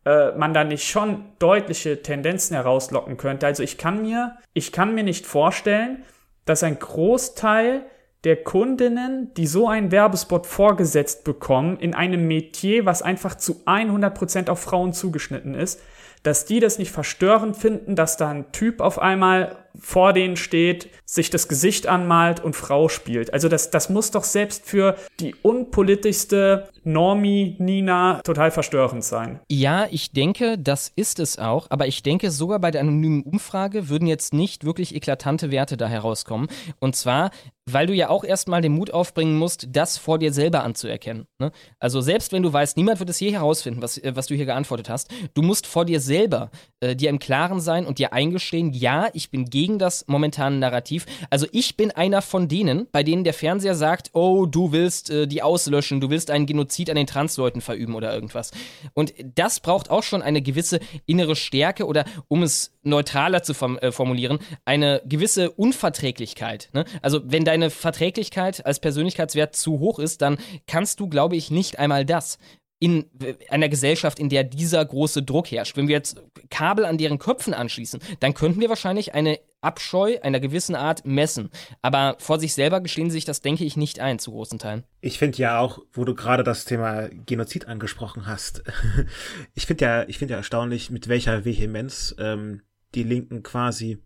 äh, 0.04 0.32
man 0.32 0.54
da 0.54 0.64
nicht 0.64 0.88
schon 0.88 1.24
deutliche 1.38 2.02
Tendenzen 2.02 2.54
herauslocken 2.54 3.16
könnte. 3.16 3.46
Also 3.46 3.62
ich 3.62 3.78
kann 3.78 4.02
mir, 4.02 4.36
ich 4.52 4.72
kann 4.72 4.94
mir 4.94 5.04
nicht 5.04 5.26
vorstellen, 5.26 6.04
dass 6.44 6.62
ein 6.62 6.78
Großteil 6.78 7.86
der 8.24 8.42
Kundinnen, 8.42 9.32
die 9.34 9.46
so 9.46 9.68
einen 9.68 9.90
Werbespot 9.90 10.46
vorgesetzt 10.46 11.24
bekommen, 11.24 11.78
in 11.78 11.94
einem 11.94 12.26
Metier, 12.26 12.86
was 12.86 13.02
einfach 13.02 13.34
zu 13.34 13.60
100 13.66 14.14
Prozent 14.14 14.50
auf 14.50 14.60
Frauen 14.60 14.92
zugeschnitten 14.92 15.54
ist, 15.54 15.80
dass 16.22 16.46
die 16.46 16.58
das 16.58 16.78
nicht 16.78 16.90
verstörend 16.90 17.54
finden, 17.54 17.96
dass 17.96 18.16
da 18.16 18.30
ein 18.30 18.50
Typ 18.50 18.80
auf 18.80 18.98
einmal 18.98 19.56
vor 19.78 20.14
denen 20.14 20.36
steht, 20.36 20.88
sich 21.04 21.28
das 21.28 21.48
Gesicht 21.48 21.86
anmalt 21.86 22.40
und 22.42 22.56
Frau 22.56 22.88
spielt. 22.88 23.32
Also 23.34 23.48
das, 23.48 23.70
das 23.70 23.90
muss 23.90 24.10
doch 24.10 24.24
selbst 24.24 24.64
für 24.64 24.96
die 25.20 25.34
unpolitischste 25.42 26.68
Normie 26.84 27.56
Nina 27.58 28.20
total 28.22 28.50
verstörend 28.50 29.04
sein. 29.04 29.40
Ja, 29.48 29.86
ich 29.90 30.12
denke, 30.12 30.58
das 30.58 30.92
ist 30.94 31.18
es 31.18 31.38
auch, 31.38 31.66
aber 31.70 31.86
ich 31.86 32.02
denke, 32.02 32.30
sogar 32.30 32.58
bei 32.58 32.70
der 32.70 32.82
anonymen 32.82 33.22
Umfrage 33.22 33.88
würden 33.88 34.06
jetzt 34.06 34.34
nicht 34.34 34.64
wirklich 34.64 34.94
eklatante 34.94 35.50
Werte 35.50 35.76
da 35.76 35.88
herauskommen. 35.88 36.48
Und 36.80 36.96
zwar, 36.96 37.30
weil 37.66 37.86
du 37.86 37.94
ja 37.94 38.10
auch 38.10 38.24
erstmal 38.24 38.60
den 38.60 38.72
Mut 38.72 38.90
aufbringen 38.90 39.36
musst, 39.36 39.68
das 39.72 39.96
vor 39.96 40.18
dir 40.18 40.32
selber 40.32 40.62
anzuerkennen. 40.64 41.26
Ne? 41.38 41.50
Also 41.78 42.00
selbst 42.00 42.32
wenn 42.32 42.42
du 42.42 42.52
weißt, 42.52 42.76
niemand 42.76 42.98
wird 42.98 43.10
es 43.10 43.20
je 43.20 43.32
herausfinden, 43.32 43.80
was, 43.80 43.98
äh, 43.98 44.12
was 44.14 44.26
du 44.26 44.34
hier 44.34 44.46
geantwortet 44.46 44.88
hast, 44.88 45.10
du 45.32 45.42
musst 45.42 45.66
vor 45.66 45.84
dir 45.84 46.00
selber 46.00 46.50
äh, 46.80 46.94
dir 46.94 47.08
im 47.08 47.18
Klaren 47.18 47.60
sein 47.60 47.86
und 47.86 47.98
dir 47.98 48.12
eingestehen, 48.12 48.72
ja, 48.72 49.08
ich 49.14 49.30
bin 49.30 49.46
gegen 49.46 49.78
das 49.78 50.06
momentane 50.08 50.56
Narrativ. 50.56 51.06
Also 51.30 51.46
ich 51.52 51.76
bin 51.76 51.90
einer 51.90 52.20
von 52.20 52.48
denen, 52.48 52.86
bei 52.92 53.02
denen 53.02 53.24
der 53.24 53.34
Fernseher 53.34 53.74
sagt, 53.74 54.10
oh, 54.12 54.46
du 54.46 54.72
willst 54.72 55.10
äh, 55.10 55.26
die 55.26 55.42
auslöschen, 55.42 56.00
du 56.00 56.10
willst 56.10 56.30
einen 56.30 56.46
Genozid 56.46 56.73
Genozid 56.74 56.90
an 56.90 56.96
den 56.96 57.06
Transleuten 57.06 57.60
verüben 57.60 57.94
oder 57.94 58.12
irgendwas. 58.12 58.50
Und 58.94 59.14
das 59.34 59.60
braucht 59.60 59.90
auch 59.90 60.02
schon 60.02 60.22
eine 60.22 60.42
gewisse 60.42 60.80
innere 61.06 61.36
Stärke 61.36 61.86
oder, 61.86 62.04
um 62.28 62.42
es 62.42 62.72
neutraler 62.82 63.42
zu 63.42 63.52
äh, 63.52 63.92
formulieren, 63.92 64.38
eine 64.64 65.02
gewisse 65.06 65.50
Unverträglichkeit. 65.52 66.70
Ne? 66.72 66.84
Also 67.02 67.20
wenn 67.24 67.44
deine 67.44 67.70
Verträglichkeit 67.70 68.66
als 68.66 68.80
Persönlichkeitswert 68.80 69.54
zu 69.54 69.78
hoch 69.78 69.98
ist, 69.98 70.22
dann 70.22 70.38
kannst 70.66 71.00
du, 71.00 71.08
glaube 71.08 71.36
ich, 71.36 71.50
nicht 71.50 71.78
einmal 71.78 72.04
das 72.04 72.38
in 72.80 73.06
einer 73.48 73.68
Gesellschaft, 73.68 74.18
in 74.18 74.28
der 74.28 74.44
dieser 74.44 74.84
große 74.84 75.22
Druck 75.22 75.50
herrscht. 75.50 75.76
Wenn 75.76 75.88
wir 75.88 75.94
jetzt 75.94 76.20
Kabel 76.50 76.84
an 76.84 76.98
deren 76.98 77.18
Köpfen 77.18 77.54
anschließen, 77.54 78.00
dann 78.20 78.34
könnten 78.34 78.60
wir 78.60 78.68
wahrscheinlich 78.68 79.14
eine 79.14 79.38
Abscheu 79.64 80.18
einer 80.22 80.40
gewissen 80.40 80.74
Art 80.74 81.04
messen. 81.04 81.50
Aber 81.82 82.16
vor 82.18 82.38
sich 82.38 82.54
selber 82.54 82.80
gestehen 82.80 83.10
sie 83.10 83.14
sich 83.14 83.24
das, 83.24 83.40
denke 83.40 83.64
ich, 83.64 83.76
nicht 83.76 84.00
ein, 84.00 84.18
zu 84.18 84.30
großen 84.30 84.58
Teilen. 84.58 84.84
Ich 85.00 85.18
finde 85.18 85.38
ja 85.38 85.58
auch, 85.58 85.80
wo 85.92 86.04
du 86.04 86.14
gerade 86.14 86.44
das 86.44 86.64
Thema 86.64 87.08
Genozid 87.08 87.66
angesprochen 87.66 88.26
hast, 88.26 88.62
ich 89.54 89.66
finde 89.66 89.84
ja, 89.84 90.08
ich 90.08 90.18
finde 90.18 90.32
ja 90.32 90.38
erstaunlich, 90.38 90.90
mit 90.90 91.08
welcher 91.08 91.44
Vehemenz 91.44 92.14
ähm, 92.18 92.62
die 92.94 93.02
Linken 93.02 93.42
quasi, 93.42 93.98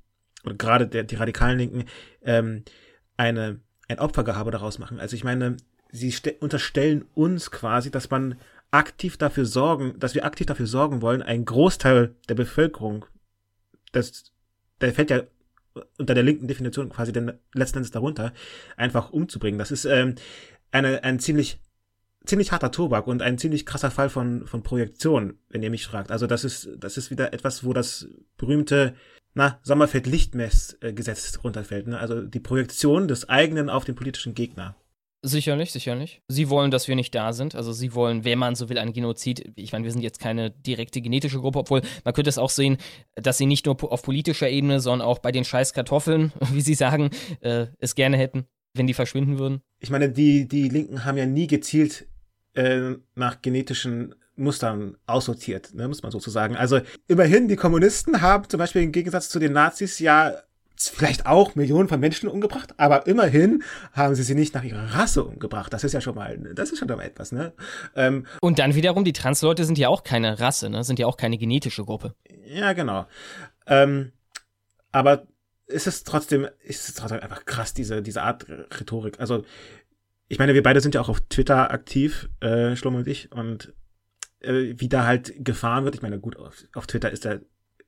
oder 0.44 0.54
gerade 0.54 1.04
die 1.04 1.16
radikalen 1.16 1.58
Linken, 1.58 1.84
ähm, 2.22 2.64
eine, 3.16 3.60
ein 3.88 3.98
Opfergehabe 3.98 4.50
daraus 4.50 4.78
machen. 4.78 5.00
Also 5.00 5.16
ich 5.16 5.24
meine, 5.24 5.56
sie 5.90 6.14
unterstellen 6.40 7.04
uns 7.14 7.50
quasi, 7.50 7.90
dass 7.90 8.10
man 8.10 8.38
aktiv 8.70 9.16
dafür 9.16 9.46
sorgen, 9.46 9.98
dass 9.98 10.14
wir 10.14 10.24
aktiv 10.24 10.46
dafür 10.46 10.66
sorgen 10.66 11.02
wollen, 11.02 11.22
einen 11.22 11.44
Großteil 11.44 12.14
der 12.28 12.34
Bevölkerung, 12.34 13.06
das, 13.92 14.32
der 14.80 14.92
fällt 14.92 15.10
ja 15.10 15.22
unter 15.98 16.14
der 16.14 16.22
linken 16.22 16.48
Definition 16.48 16.88
quasi 16.88 17.12
den 17.12 17.32
letzten 17.52 17.78
Endes 17.78 17.90
darunter, 17.90 18.32
einfach 18.76 19.10
umzubringen. 19.10 19.58
Das 19.58 19.70
ist 19.70 19.84
ähm, 19.84 20.14
eine, 20.70 21.04
ein 21.04 21.18
ziemlich 21.18 21.60
ziemlich 22.28 22.52
harter 22.52 22.70
Tobak 22.70 23.06
und 23.06 23.22
ein 23.22 23.38
ziemlich 23.38 23.66
krasser 23.66 23.90
Fall 23.90 24.10
von, 24.10 24.46
von 24.46 24.62
Projektion, 24.62 25.38
wenn 25.48 25.62
ihr 25.62 25.70
mich 25.70 25.86
fragt. 25.86 26.10
Also 26.10 26.26
das 26.26 26.44
ist, 26.44 26.68
das 26.78 26.96
ist 26.96 27.10
wieder 27.10 27.32
etwas, 27.32 27.64
wo 27.64 27.72
das 27.72 28.06
berühmte, 28.36 28.94
na, 29.34 29.58
Sommerfeld-Lichtmess-Gesetz 29.62 31.40
runterfällt. 31.42 31.86
Ne? 31.86 31.98
Also 31.98 32.22
die 32.22 32.40
Projektion 32.40 33.08
des 33.08 33.28
eigenen 33.28 33.70
auf 33.70 33.84
den 33.84 33.94
politischen 33.94 34.34
Gegner. 34.34 34.76
Sicherlich, 35.22 35.72
sicherlich. 35.72 36.22
Sie 36.28 36.48
wollen, 36.48 36.70
dass 36.70 36.86
wir 36.86 36.94
nicht 36.94 37.12
da 37.12 37.32
sind. 37.32 37.56
Also 37.56 37.72
sie 37.72 37.94
wollen, 37.94 38.24
wenn 38.24 38.38
man 38.38 38.54
so 38.54 38.68
will, 38.68 38.78
ein 38.78 38.92
Genozid. 38.92 39.52
Ich 39.56 39.72
meine, 39.72 39.84
wir 39.84 39.90
sind 39.90 40.02
jetzt 40.02 40.20
keine 40.20 40.52
direkte 40.52 41.00
genetische 41.00 41.40
Gruppe, 41.40 41.58
obwohl 41.58 41.82
man 42.04 42.14
könnte 42.14 42.30
es 42.30 42.38
auch 42.38 42.50
sehen, 42.50 42.78
dass 43.16 43.36
sie 43.36 43.46
nicht 43.46 43.66
nur 43.66 43.76
auf 43.92 44.02
politischer 44.02 44.48
Ebene, 44.48 44.78
sondern 44.78 45.06
auch 45.06 45.18
bei 45.18 45.32
den 45.32 45.44
scheiß 45.44 45.72
Kartoffeln, 45.72 46.32
wie 46.52 46.60
sie 46.60 46.74
sagen, 46.74 47.10
äh, 47.40 47.66
es 47.78 47.96
gerne 47.96 48.16
hätten, 48.16 48.46
wenn 48.74 48.86
die 48.86 48.94
verschwinden 48.94 49.40
würden. 49.40 49.60
Ich 49.80 49.90
meine, 49.90 50.08
die, 50.08 50.46
die 50.46 50.68
Linken 50.68 51.04
haben 51.04 51.18
ja 51.18 51.26
nie 51.26 51.48
gezielt 51.48 52.06
äh, 52.54 52.94
nach 53.16 53.42
genetischen 53.42 54.14
Mustern 54.36 54.96
aussortiert, 55.06 55.74
ne, 55.74 55.88
muss 55.88 56.02
man 56.02 56.12
sozusagen. 56.12 56.56
Also 56.56 56.80
immerhin, 57.08 57.48
die 57.48 57.56
Kommunisten 57.56 58.20
haben 58.20 58.48
zum 58.48 58.58
Beispiel 58.58 58.82
im 58.82 58.92
Gegensatz 58.92 59.28
zu 59.28 59.40
den 59.40 59.52
Nazis 59.52 59.98
ja 59.98 60.32
vielleicht 60.78 61.26
auch 61.26 61.56
Millionen 61.56 61.88
von 61.88 61.98
Menschen 61.98 62.28
umgebracht, 62.28 62.74
aber 62.76 63.06
immerhin 63.06 63.64
haben 63.92 64.14
sie 64.14 64.22
sie 64.22 64.36
nicht 64.36 64.54
nach 64.54 64.62
ihrer 64.62 64.94
Rasse 64.94 65.24
umgebracht. 65.24 65.72
Das 65.72 65.82
ist 65.82 65.92
ja 65.92 66.00
schon 66.00 66.14
mal, 66.14 66.38
das 66.54 66.70
ist 66.70 66.78
schon 66.78 66.88
mal 66.88 67.00
etwas, 67.00 67.32
ne? 67.32 67.52
Ähm, 67.96 68.26
und 68.40 68.60
dann 68.60 68.74
wiederum, 68.74 69.04
die 69.04 69.12
Transleute 69.12 69.64
sind 69.64 69.78
ja 69.78 69.88
auch 69.88 70.04
keine 70.04 70.38
Rasse, 70.38 70.70
ne? 70.70 70.84
Sind 70.84 70.98
ja 70.98 71.06
auch 71.06 71.16
keine 71.16 71.38
genetische 71.38 71.84
Gruppe. 71.84 72.14
Ja, 72.46 72.72
genau. 72.74 73.06
Ähm, 73.66 74.12
aber 74.92 75.26
ist 75.66 75.86
es 75.86 76.04
trotzdem, 76.04 76.48
ist 76.62 76.88
es 76.88 76.94
trotzdem 76.94 77.20
einfach 77.20 77.44
krass, 77.44 77.74
diese, 77.74 78.00
diese 78.00 78.22
Art 78.22 78.46
Rhetorik. 78.48 79.20
Also, 79.20 79.44
ich 80.28 80.38
meine, 80.38 80.54
wir 80.54 80.62
beide 80.62 80.80
sind 80.80 80.94
ja 80.94 81.00
auch 81.00 81.08
auf 81.08 81.20
Twitter 81.28 81.70
aktiv, 81.70 82.28
äh, 82.40 82.76
Schlum 82.76 82.94
und 82.94 83.06
ich, 83.08 83.32
und 83.32 83.72
äh, 84.40 84.74
wie 84.76 84.88
da 84.88 85.04
halt 85.04 85.32
gefahren 85.44 85.84
wird. 85.84 85.94
Ich 85.94 86.02
meine, 86.02 86.20
gut, 86.20 86.36
auf, 86.36 86.64
auf 86.74 86.86
Twitter 86.86 87.10
ist 87.10 87.24
der 87.24 87.40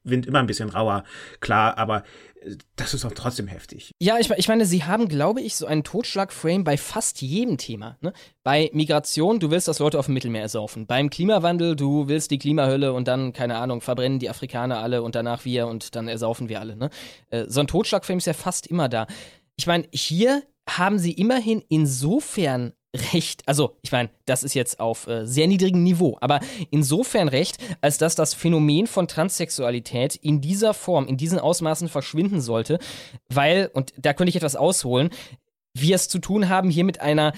Wind 0.03 0.27
immer 0.27 0.39
ein 0.39 0.47
bisschen 0.47 0.71
rauer, 0.71 1.05
klar, 1.41 1.77
aber 1.79 2.05
äh, 2.43 2.57
das 2.77 2.95
ist 2.95 3.05
doch 3.05 3.13
trotzdem 3.13 3.47
heftig. 3.47 3.93
Ja, 4.01 4.19
ich, 4.19 4.31
ich 4.31 4.49
meine, 4.49 4.65
sie 4.65 4.85
haben, 4.85 5.09
glaube 5.09 5.41
ich, 5.41 5.57
so 5.57 5.67
einen 5.67 5.85
Totschlagframe 5.85 6.65
bei 6.65 6.77
fast 6.77 7.21
jedem 7.21 7.59
Thema. 7.59 7.97
Ne? 8.01 8.13
Bei 8.43 8.71
Migration, 8.73 9.41
du 9.41 9.51
willst, 9.51 9.69
dass 9.69 9.79
Leute 9.79 9.99
auf 9.99 10.07
dem 10.07 10.15
Mittelmeer 10.15 10.43
ersaufen. 10.43 10.87
Beim 10.87 11.11
Klimawandel, 11.11 11.77
du 11.77 12.09
willst 12.09 12.31
die 12.31 12.39
Klimahölle 12.39 12.93
und 12.93 13.09
dann, 13.09 13.33
keine 13.33 13.57
Ahnung, 13.57 13.81
verbrennen 13.81 14.19
die 14.19 14.31
Afrikaner 14.31 14.79
alle 14.79 15.03
und 15.03 15.15
danach 15.15 15.45
wir 15.45 15.67
und 15.67 15.95
dann 15.95 16.09
ersaufen 16.09 16.49
wir 16.49 16.61
alle. 16.61 16.77
Ne? 16.77 16.91
Äh, 17.31 17.45
so 17.49 17.61
ein 17.61 17.67
Totschlagframe 17.67 18.19
ist 18.19 18.27
ja 18.27 18.33
fast 18.33 18.67
immer 18.67 18.89
da. 18.89 19.07
Ich 19.57 19.67
meine, 19.67 19.87
hier 19.93 20.43
haben 20.69 20.99
sie 20.99 21.13
immerhin 21.13 21.63
insofern 21.69 22.73
recht, 23.13 23.43
also 23.47 23.77
ich 23.83 23.93
meine, 23.93 24.11
das 24.27 24.43
ist 24.43 24.55
jetzt 24.55 24.81
auf 24.81 25.07
äh, 25.07 25.27
sehr 25.27 25.47
niedrigem 25.47 25.83
Niveau, 25.83 26.19
aber 26.21 26.41
insofern 26.71 27.29
recht, 27.29 27.59
als 27.81 27.99
dass 27.99 28.15
das 28.15 28.35
Phänomen 28.35 28.87
von 28.87 29.07
Transsexualität 29.07 30.17
in 30.17 30.41
dieser 30.41 30.75
Form, 30.75 31.07
in 31.07 31.17
diesen 31.17 31.39
Ausmaßen 31.39 31.89
verschwinden 31.89 32.41
sollte, 32.41 32.79
weil, 33.29 33.71
und 33.73 33.93
da 33.97 34.13
könnte 34.13 34.31
ich 34.31 34.37
etwas 34.37 34.57
ausholen, 34.57 35.11
wir 35.73 35.95
es 35.95 36.09
zu 36.09 36.19
tun 36.19 36.49
haben 36.49 36.69
hier 36.69 36.85
mit 36.85 37.01
einer 37.01 37.33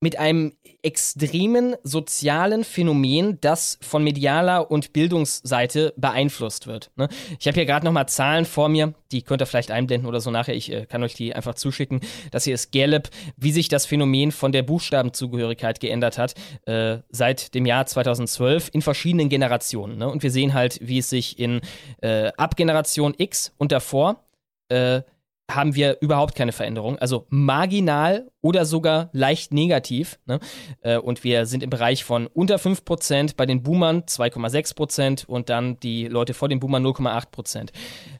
mit 0.00 0.18
einem 0.18 0.52
extremen 0.82 1.74
sozialen 1.82 2.62
Phänomen, 2.62 3.40
das 3.40 3.78
von 3.80 4.04
medialer 4.04 4.70
und 4.70 4.92
Bildungsseite 4.92 5.92
beeinflusst 5.96 6.68
wird. 6.68 6.92
Ne? 6.96 7.08
Ich 7.40 7.48
habe 7.48 7.56
hier 7.56 7.66
gerade 7.66 7.84
nochmal 7.84 8.08
Zahlen 8.08 8.44
vor 8.44 8.68
mir, 8.68 8.94
die 9.10 9.22
könnt 9.22 9.42
ihr 9.42 9.46
vielleicht 9.46 9.72
einblenden 9.72 10.08
oder 10.08 10.20
so 10.20 10.30
nachher. 10.30 10.54
Ich 10.54 10.72
äh, 10.72 10.86
kann 10.86 11.02
euch 11.02 11.14
die 11.14 11.34
einfach 11.34 11.54
zuschicken. 11.54 12.00
Das 12.30 12.44
hier 12.44 12.54
ist 12.54 12.70
Gallup, 12.72 13.10
wie 13.36 13.50
sich 13.50 13.68
das 13.68 13.86
Phänomen 13.86 14.30
von 14.30 14.52
der 14.52 14.62
Buchstabenzugehörigkeit 14.62 15.80
geändert 15.80 16.16
hat 16.16 16.34
äh, 16.66 16.98
seit 17.10 17.54
dem 17.54 17.66
Jahr 17.66 17.86
2012 17.86 18.70
in 18.72 18.82
verschiedenen 18.82 19.28
Generationen. 19.28 19.98
Ne? 19.98 20.08
Und 20.08 20.22
wir 20.22 20.30
sehen 20.30 20.54
halt, 20.54 20.78
wie 20.80 20.98
es 20.98 21.10
sich 21.10 21.40
in 21.40 21.60
äh, 22.02 22.30
ab 22.36 22.56
Generation 22.56 23.14
X 23.18 23.52
und 23.58 23.72
davor 23.72 24.24
äh, 24.68 25.02
haben 25.50 25.74
wir 25.74 25.98
überhaupt 26.00 26.34
keine 26.34 26.52
Veränderung. 26.52 26.98
Also 26.98 27.26
marginal 27.30 28.30
oder 28.42 28.64
sogar 28.64 29.08
leicht 29.12 29.52
negativ. 29.52 30.18
Ne? 30.26 30.40
Äh, 30.82 30.98
und 30.98 31.24
wir 31.24 31.46
sind 31.46 31.62
im 31.62 31.70
Bereich 31.70 32.04
von 32.04 32.26
unter 32.26 32.56
5%, 32.56 33.34
bei 33.36 33.46
den 33.46 33.62
Boomern 33.62 34.02
2,6% 34.02 35.26
und 35.26 35.48
dann 35.48 35.80
die 35.80 36.06
Leute 36.06 36.34
vor 36.34 36.48
den 36.48 36.60
Boomern 36.60 36.84
0,8%. 36.84 37.70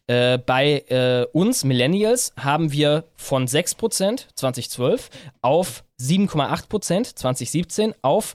Äh, 0.07 0.39
bei 0.39 0.85
äh, 0.89 1.27
uns 1.33 1.65
Millennials 1.65 2.33
haben 2.39 2.73
wir 2.73 3.05
von 3.15 3.47
6% 3.47 4.27
2012 4.35 5.11
auf 5.43 5.85
7,8% 6.01 7.15
2017 7.15 7.95
auf 8.03 8.35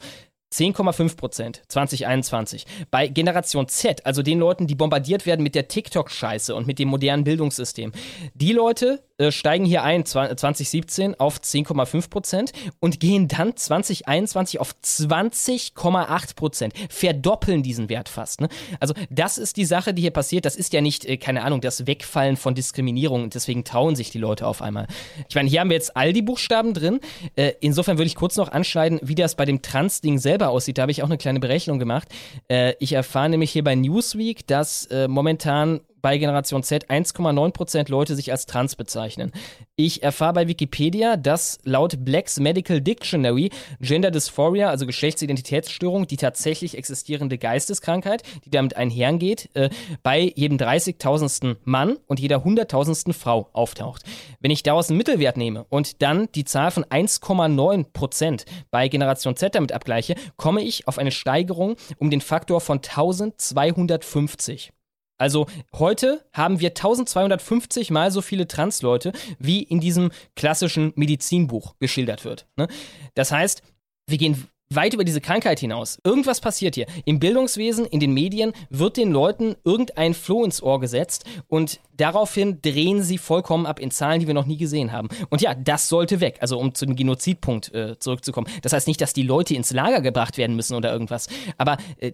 10,5 0.53 1.17
Prozent 1.17 1.61
2021. 1.67 2.65
Bei 2.91 3.07
Generation 3.07 3.67
Z, 3.67 4.05
also 4.05 4.21
den 4.21 4.39
Leuten, 4.39 4.67
die 4.67 4.75
bombardiert 4.75 5.25
werden 5.25 5.41
mit 5.41 5.55
der 5.55 5.67
TikTok-Scheiße 5.67 6.53
und 6.53 6.67
mit 6.67 6.79
dem 6.79 6.89
modernen 6.89 7.23
Bildungssystem, 7.23 7.91
die 8.35 8.53
Leute 8.53 9.03
äh, 9.17 9.31
steigen 9.31 9.65
hier 9.65 9.83
ein 9.83 10.05
2017 10.05 11.19
auf 11.19 11.39
10,5 11.39 12.09
Prozent 12.09 12.51
und 12.79 12.99
gehen 12.99 13.27
dann 13.27 13.55
2021 13.55 14.59
auf 14.59 14.75
20,8 14.83 16.35
Prozent. 16.35 16.73
Verdoppeln 16.89 17.63
diesen 17.63 17.89
Wert 17.89 18.09
fast. 18.09 18.41
Ne? 18.41 18.49
Also 18.79 18.93
das 19.09 19.37
ist 19.37 19.57
die 19.57 19.65
Sache, 19.65 19.93
die 19.93 20.01
hier 20.01 20.11
passiert. 20.11 20.45
Das 20.45 20.55
ist 20.55 20.73
ja 20.73 20.81
nicht, 20.81 21.05
äh, 21.05 21.17
keine 21.17 21.43
Ahnung, 21.43 21.61
das 21.61 21.87
Wegfallen 21.87 22.37
von 22.37 22.55
Diskriminierung 22.55 23.29
deswegen 23.33 23.63
trauen 23.63 23.95
sich 23.95 24.09
die 24.09 24.17
Leute 24.17 24.47
auf 24.47 24.61
einmal. 24.61 24.87
Ich 25.27 25.35
meine, 25.35 25.49
hier 25.49 25.59
haben 25.59 25.69
wir 25.69 25.75
jetzt 25.75 25.95
all 25.95 26.13
die 26.13 26.21
Buchstaben 26.21 26.73
drin. 26.73 26.99
Äh, 27.35 27.53
insofern 27.59 27.97
würde 27.97 28.07
ich 28.07 28.15
kurz 28.15 28.35
noch 28.37 28.51
anschneiden, 28.51 28.99
wie 29.01 29.15
das 29.15 29.35
bei 29.35 29.45
dem 29.45 29.61
Trans-Ding 29.61 30.19
selber 30.19 30.49
aussieht. 30.49 30.77
Da 30.77 30.83
habe 30.83 30.91
ich 30.91 31.03
auch 31.03 31.07
eine 31.07 31.17
kleine 31.17 31.39
Berechnung 31.39 31.79
gemacht. 31.79 32.07
Äh, 32.47 32.73
ich 32.79 32.93
erfahre 32.93 33.29
nämlich 33.29 33.51
hier 33.51 33.63
bei 33.63 33.75
Newsweek, 33.75 34.47
dass 34.47 34.85
äh, 34.87 35.07
momentan 35.07 35.81
bei 36.03 36.17
Generation 36.17 36.61
Z 36.63 36.91
1,9% 36.91 37.89
Leute 37.89 38.15
sich 38.15 38.31
als 38.31 38.45
trans 38.45 38.75
bezeichnen. 38.75 39.31
Ich 39.77 40.03
erfahre 40.03 40.33
bei 40.33 40.47
Wikipedia, 40.47 41.15
dass 41.15 41.59
laut 41.63 42.03
Black's 42.03 42.39
Medical 42.39 42.81
Dictionary 42.81 43.49
Gender 43.79 44.11
Dysphoria, 44.11 44.69
also 44.69 44.85
Geschlechtsidentitätsstörung, 44.85 46.05
die 46.05 46.17
tatsächlich 46.17 46.77
existierende 46.77 47.37
Geisteskrankheit, 47.37 48.21
die 48.43 48.51
damit 48.51 48.75
einhergeht, 48.75 49.49
äh, 49.53 49.69
bei 50.03 50.33
jedem 50.35 50.57
30.000. 50.57 51.55
Mann 51.63 51.97
und 52.07 52.19
jeder 52.19 52.43
100.000. 52.43 53.13
Frau 53.13 53.49
auftaucht. 53.53 54.03
Wenn 54.41 54.51
ich 54.51 54.61
daraus 54.61 54.89
einen 54.89 54.97
Mittelwert 54.97 55.37
nehme 55.37 55.65
und 55.69 56.01
dann 56.01 56.27
die 56.35 56.43
Zahl 56.43 56.71
von 56.71 56.83
1,9% 56.83 58.45
bei 58.71 58.89
Generation 58.89 59.37
Z 59.37 59.55
damit 59.55 59.71
abgleiche, 59.71 60.15
komme 60.35 60.61
ich 60.63 60.85
auf 60.85 60.97
eine 60.97 61.11
Steigerung 61.11 61.77
um 61.97 62.11
den 62.11 62.19
Faktor 62.19 62.59
von 62.59 62.79
1250. 62.79 64.72
Also 65.17 65.47
heute 65.73 66.25
haben 66.33 66.59
wir 66.59 66.69
1250 66.69 67.91
mal 67.91 68.11
so 68.11 68.21
viele 68.21 68.47
Transleute, 68.47 69.13
wie 69.39 69.63
in 69.63 69.79
diesem 69.79 70.11
klassischen 70.35 70.93
Medizinbuch 70.95 71.75
geschildert 71.79 72.25
wird. 72.25 72.47
Ne? 72.55 72.67
Das 73.13 73.31
heißt, 73.31 73.61
wir 74.07 74.17
gehen 74.17 74.47
weit 74.75 74.93
über 74.93 75.03
diese 75.03 75.21
Krankheit 75.21 75.59
hinaus. 75.59 75.99
Irgendwas 76.03 76.41
passiert 76.41 76.75
hier. 76.75 76.85
Im 77.05 77.19
Bildungswesen, 77.19 77.85
in 77.85 77.99
den 77.99 78.13
Medien 78.13 78.53
wird 78.69 78.97
den 78.97 79.11
Leuten 79.11 79.55
irgendein 79.63 80.13
Floh 80.13 80.43
ins 80.43 80.61
Ohr 80.61 80.79
gesetzt 80.79 81.25
und 81.47 81.79
daraufhin 81.97 82.61
drehen 82.61 83.03
sie 83.03 83.17
vollkommen 83.17 83.65
ab 83.65 83.79
in 83.79 83.91
Zahlen, 83.91 84.19
die 84.19 84.27
wir 84.27 84.33
noch 84.33 84.45
nie 84.45 84.57
gesehen 84.57 84.91
haben. 84.91 85.09
Und 85.29 85.41
ja, 85.41 85.53
das 85.55 85.89
sollte 85.89 86.19
weg. 86.19 86.37
Also 86.41 86.59
um 86.59 86.73
zu 86.73 86.85
dem 86.85 86.95
Genozidpunkt 86.95 87.73
äh, 87.73 87.97
zurückzukommen. 87.99 88.47
Das 88.61 88.73
heißt 88.73 88.87
nicht, 88.87 89.01
dass 89.01 89.13
die 89.13 89.23
Leute 89.23 89.55
ins 89.55 89.71
Lager 89.71 90.01
gebracht 90.01 90.37
werden 90.37 90.55
müssen 90.55 90.75
oder 90.75 90.91
irgendwas. 90.91 91.27
Aber 91.57 91.77
äh, 91.97 92.11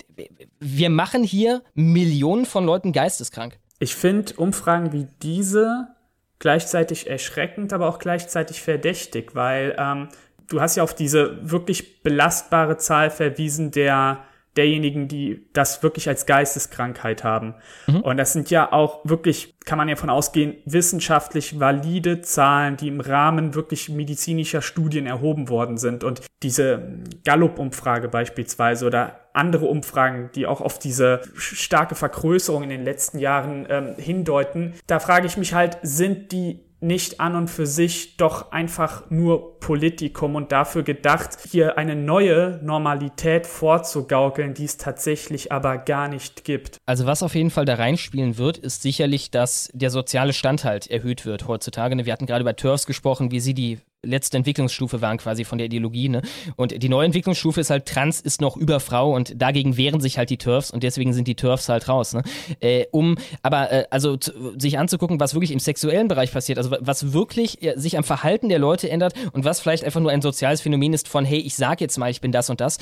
wir 0.60 0.89
machen 0.89 1.24
hier 1.24 1.63
Millionen 1.74 2.46
von 2.46 2.66
Leuten 2.66 2.92
geisteskrank. 2.92 3.58
Ich 3.80 3.96
finde 3.96 4.34
Umfragen 4.36 4.92
wie 4.92 5.08
diese 5.22 5.88
gleichzeitig 6.39 7.10
erschreckend, 7.10 7.74
aber 7.74 7.88
auch 7.88 8.00
gleichzeitig 8.00 8.62
verdächtig, 8.62 9.36
weil 9.36 9.75
ähm, 9.78 10.10
du 10.50 10.62
hast 10.62 10.75
ja 10.75 10.84
auf 10.84 10.94
diese 10.94 11.38
wirklich 11.50 12.03
belastbare 12.03 12.77
Zahl 12.77 13.10
verwiesen 13.10 13.72
der 13.72 14.24
derjenigen, 14.58 15.08
die 15.08 15.48
das 15.53 15.84
wirklich 15.84 16.10
als 16.10 16.25
Geisteskrankheit 16.25 17.24
haben. 17.24 17.56
Mhm. 17.88 18.01
Und 18.01 18.18
das 18.18 18.34
sind 18.34 18.50
ja 18.50 18.74
auch 18.74 19.00
wirklich, 19.06 19.56
kann 19.63 19.77
man 19.77 19.88
ja 19.88 19.96
von 19.96 20.10
ausgehen, 20.10 20.56
wissenschaftlich 20.65 21.60
valide 21.60 22.22
Zahlen, 22.22 22.75
die 22.75 22.88
im 22.88 23.00
Rahmen 23.00 23.53
wirklich 23.53 23.89
medizinischer 23.89 24.62
Studien 24.62 25.06
erhoben 25.06 25.50
worden 25.50 25.77
sind. 25.77 26.03
Und 26.03 26.22
diese 26.44 27.00
Gallup-Umfrage 27.24 28.10
beispielsweise 28.10 28.86
oder 28.86 29.22
andere 29.34 29.65
Umfragen, 29.65 30.32
die 30.34 30.48
auch 30.48 30.62
auf 30.62 30.79
diese 30.79 31.22
starke 31.36 31.96
Vergrößerung 31.96 32.63
in 32.63 32.70
den 32.70 32.84
letzten 32.84 33.20
Jahren 33.20 33.68
ähm, 33.70 33.96
hindeuten, 33.98 34.74
da 34.88 35.00
frage 35.00 35.27
ich 35.27 35.38
mich 35.38 35.53
halt, 35.53 35.77
sind 35.84 36.32
die 36.32 36.69
nicht 36.81 37.19
an 37.19 37.36
und 37.36 37.50
für 37.50 37.65
sich 37.65 38.17
doch 38.17 38.51
einfach 38.51 39.09
nur 39.09 39.59
Politikum 39.59 40.36
und 40.36 40.51
dafür 40.51 40.83
gedacht, 40.83 41.38
hier 41.50 41.77
eine 41.77 41.95
neue 41.95 42.59
Normalität 42.63 43.45
vorzugaukeln, 43.45 44.53
die 44.53 44.65
es 44.65 44.77
tatsächlich 44.77 45.51
aber 45.51 45.77
gar 45.77 46.07
nicht 46.07 46.45
gibt. 46.45 46.77
Also 46.86 47.05
was 47.05 47.24
auf 47.24 47.36
jeden 47.36 47.50
Fall 47.50 47.65
da 47.65 47.75
reinspielen 47.75 48.38
wird, 48.38 48.57
ist 48.57 48.81
sicherlich, 48.81 49.31
dass 49.31 49.69
der 49.74 49.89
soziale 49.89 50.33
Standhalt 50.33 50.89
erhöht 50.89 51.25
wird 51.25 51.48
heutzutage. 51.48 51.89
Wir 52.05 52.13
hatten 52.13 52.25
gerade 52.25 52.41
über 52.41 52.55
Turfs 52.55 52.86
gesprochen, 52.86 53.31
wie 53.31 53.39
sie 53.39 53.53
die 53.53 53.79
letzte 54.03 54.38
Entwicklungsstufe 54.38 55.01
waren 55.01 55.18
quasi 55.18 55.44
von 55.44 55.58
der 55.58 55.65
Ideologie. 55.65 56.10
Ne? 56.10 56.22
Und 56.56 56.82
die 56.82 56.89
neue 56.89 57.06
Entwicklungsstufe 57.06 57.62
ist 57.62 57.70
halt, 57.70 57.86
Trans 57.86 58.22
ist 58.22 58.41
noch 58.41 58.56
über 58.56 58.79
Frau 58.79 59.13
und 59.13 59.41
dagegen 59.41 59.77
wehren 59.77 60.01
sich 60.01 60.18
halt 60.18 60.29
die 60.29 60.38
Turfs 60.38 60.72
und 60.72 60.84
deswegen 60.84 61.13
sind 61.13 61.27
die 61.27 61.36
Turfs 61.36 61.70
halt 61.70 61.88
raus. 61.88 62.13
Ne? 62.13 62.24
Äh, 62.60 62.86
um 62.91 63.15
aber 63.41 63.72
äh, 63.72 63.86
also 63.89 64.18
sich 64.58 64.77
anzugucken, 64.77 65.20
was 65.20 65.34
wirklich 65.34 65.51
im 65.51 65.60
sexuellen 65.60 66.08
Bereich 66.08 66.32
passiert, 66.32 66.58
also 66.58 66.75
was 66.79 67.13
wirklich 67.13 67.62
äh, 67.62 67.74
sich 67.77 67.98
am 67.98 68.03
Verhalten 68.03 68.50
der 68.50 68.60
Leute 68.60 68.89
ändert 68.89 69.13
und 69.34 69.44
was 69.46 69.60
vielleicht 69.60 69.84
einfach 69.84 70.01
nur 70.01 70.12
ein 70.12 70.22
soziales 70.22 70.62
Phänomen 70.62 70.94
ist 70.94 71.08
von, 71.08 71.25
hey, 71.25 71.39
ich 71.39 71.56
sag 71.56 71.82
jetzt 71.82 71.98
mal, 71.98 72.10
ich 72.10 72.22
bin 72.22 72.32
das 72.32 72.50
und 72.50 72.62
das. 72.62 72.77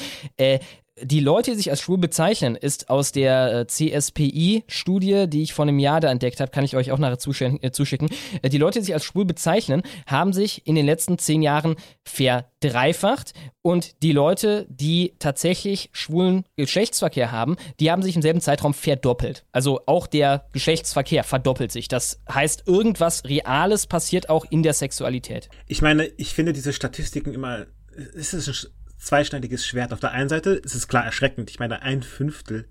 Die 1.04 1.20
Leute, 1.20 1.52
die 1.52 1.58
sich 1.58 1.70
als 1.70 1.82
schwul 1.82 1.98
bezeichnen, 1.98 2.56
ist 2.56 2.90
aus 2.90 3.12
der 3.12 3.54
äh, 3.54 3.68
CSPI-Studie, 3.68 5.28
die 5.28 5.44
ich 5.44 5.54
vor 5.54 5.64
einem 5.64 5.78
Jahr 5.78 6.00
da 6.00 6.10
entdeckt 6.10 6.40
habe, 6.40 6.52
kann 6.52 6.64
ich 6.64 6.76
euch 6.76 6.92
auch 6.92 6.98
nachher 6.98 7.14
äh, 7.62 7.72
zuschicken. 7.72 8.10
Äh, 8.42 8.50
die 8.50 8.58
Leute, 8.58 8.80
die 8.80 8.86
sich 8.86 8.94
als 8.94 9.04
schwul 9.04 9.26
bezeichnen, 9.26 9.84
haben 10.08 10.34
sich 10.34 10.66
in 10.66 10.76
den 10.76 10.86
letzten 10.86 11.20
zehn 11.20 11.42
Jahren 11.42 11.76
verdreifacht 12.04 13.34
und 13.62 14.02
die 14.02 14.12
Leute, 14.12 14.66
die 14.70 15.14
tatsächlich 15.20 15.90
schwulen 15.92 16.46
Geschlechtsverkehr 16.56 17.32
haben, 17.32 17.58
die 17.80 17.92
haben 17.92 18.02
sich 18.02 18.16
im 18.16 18.22
selben 18.22 18.42
Zeitraum 18.42 18.74
verdoppelt. 18.74 19.46
Also 19.52 19.82
auch 19.86 20.08
der 20.08 20.46
Geschlechtsverkehr 20.52 21.24
verdoppelt 21.24 21.72
sich. 21.72 21.88
Das 21.88 22.22
heißt, 22.32 22.64
irgendwas 22.66 23.24
Reales 23.26 23.86
passiert 23.86 24.30
auch 24.30 24.46
in 24.50 24.64
der 24.64 24.74
Sexualität. 24.74 25.50
Ich 25.68 25.82
meine, 25.82 26.06
ich 26.18 26.34
finde 26.34 26.54
diese 26.54 26.74
Statistiken 26.74 27.34
immer, 27.34 27.68
es 28.16 28.34
ist 28.34 28.72
zweischneidiges 28.98 29.66
Schwert. 29.66 29.94
Auf 29.94 30.00
der 30.00 30.12
einen 30.12 30.30
Seite 30.30 30.52
ist 30.52 30.76
es 30.76 30.88
klar 30.88 31.06
erschreckend. 31.06 31.50
Ich 31.50 31.60
meine, 31.60 31.82
ein 31.82 32.04
Fünftel 32.04 32.68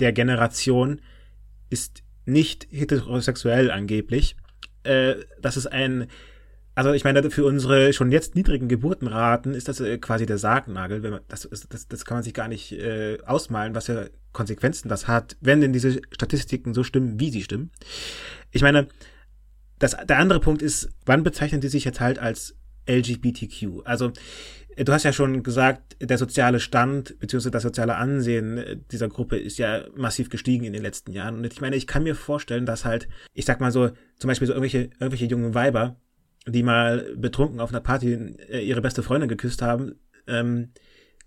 der 0.00 0.12
Generation 0.12 1.00
ist 1.70 2.02
nicht 2.26 2.66
heterosexuell 2.70 3.70
angeblich. 3.70 4.36
Äh, 4.82 5.16
das 5.40 5.56
ist 5.56 5.66
ein, 5.66 6.08
also 6.74 6.92
ich 6.92 7.04
meine, 7.04 7.30
für 7.30 7.44
unsere 7.44 7.92
schon 7.92 8.10
jetzt 8.10 8.34
niedrigen 8.34 8.68
Geburtenraten 8.68 9.54
ist 9.54 9.68
das 9.68 9.80
äh, 9.80 9.98
quasi 9.98 10.26
der 10.26 10.38
Sargnagel. 10.38 11.00
Man, 11.00 11.20
das, 11.28 11.48
das, 11.68 11.88
das 11.88 12.04
kann 12.04 12.16
man 12.16 12.24
sich 12.24 12.34
gar 12.34 12.48
nicht 12.48 12.72
äh, 12.72 13.18
ausmalen, 13.24 13.74
was 13.74 13.86
für 13.86 14.10
Konsequenzen 14.32 14.88
das 14.88 15.06
hat, 15.06 15.36
wenn 15.40 15.60
denn 15.60 15.72
diese 15.72 16.00
Statistiken 16.10 16.74
so 16.74 16.82
stimmen, 16.82 17.20
wie 17.20 17.30
sie 17.30 17.42
stimmen. 17.42 17.70
Ich 18.50 18.62
meine, 18.62 18.88
das, 19.78 19.96
der 20.04 20.18
andere 20.18 20.40
Punkt 20.40 20.62
ist, 20.62 20.88
wann 21.06 21.22
bezeichnen 21.22 21.60
die 21.60 21.68
sich 21.68 21.84
jetzt 21.84 22.00
halt 22.00 22.18
als 22.18 22.56
LGBTQ? 22.86 23.82
Also 23.84 24.12
Du 24.76 24.92
hast 24.92 25.04
ja 25.04 25.12
schon 25.12 25.42
gesagt, 25.42 25.96
der 26.00 26.18
soziale 26.18 26.58
Stand 26.58 27.18
bzw. 27.20 27.50
das 27.50 27.62
soziale 27.62 27.94
Ansehen 27.96 28.84
dieser 28.90 29.08
Gruppe 29.08 29.36
ist 29.36 29.58
ja 29.58 29.84
massiv 29.94 30.30
gestiegen 30.30 30.64
in 30.64 30.72
den 30.72 30.82
letzten 30.82 31.12
Jahren. 31.12 31.36
Und 31.36 31.44
ich 31.44 31.60
meine, 31.60 31.76
ich 31.76 31.86
kann 31.86 32.02
mir 32.02 32.16
vorstellen, 32.16 32.66
dass 32.66 32.84
halt, 32.84 33.08
ich 33.34 33.44
sag 33.44 33.60
mal 33.60 33.70
so, 33.70 33.90
zum 34.18 34.28
Beispiel 34.28 34.48
so 34.48 34.52
irgendwelche, 34.52 34.90
irgendwelche 34.98 35.26
jungen 35.26 35.54
Weiber, 35.54 35.96
die 36.46 36.64
mal 36.64 37.14
betrunken 37.16 37.60
auf 37.60 37.70
einer 37.70 37.80
Party 37.80 38.14
äh, 38.48 38.66
ihre 38.66 38.82
beste 38.82 39.02
Freundin 39.02 39.28
geküsst 39.28 39.62
haben, 39.62 39.94
ähm, 40.26 40.70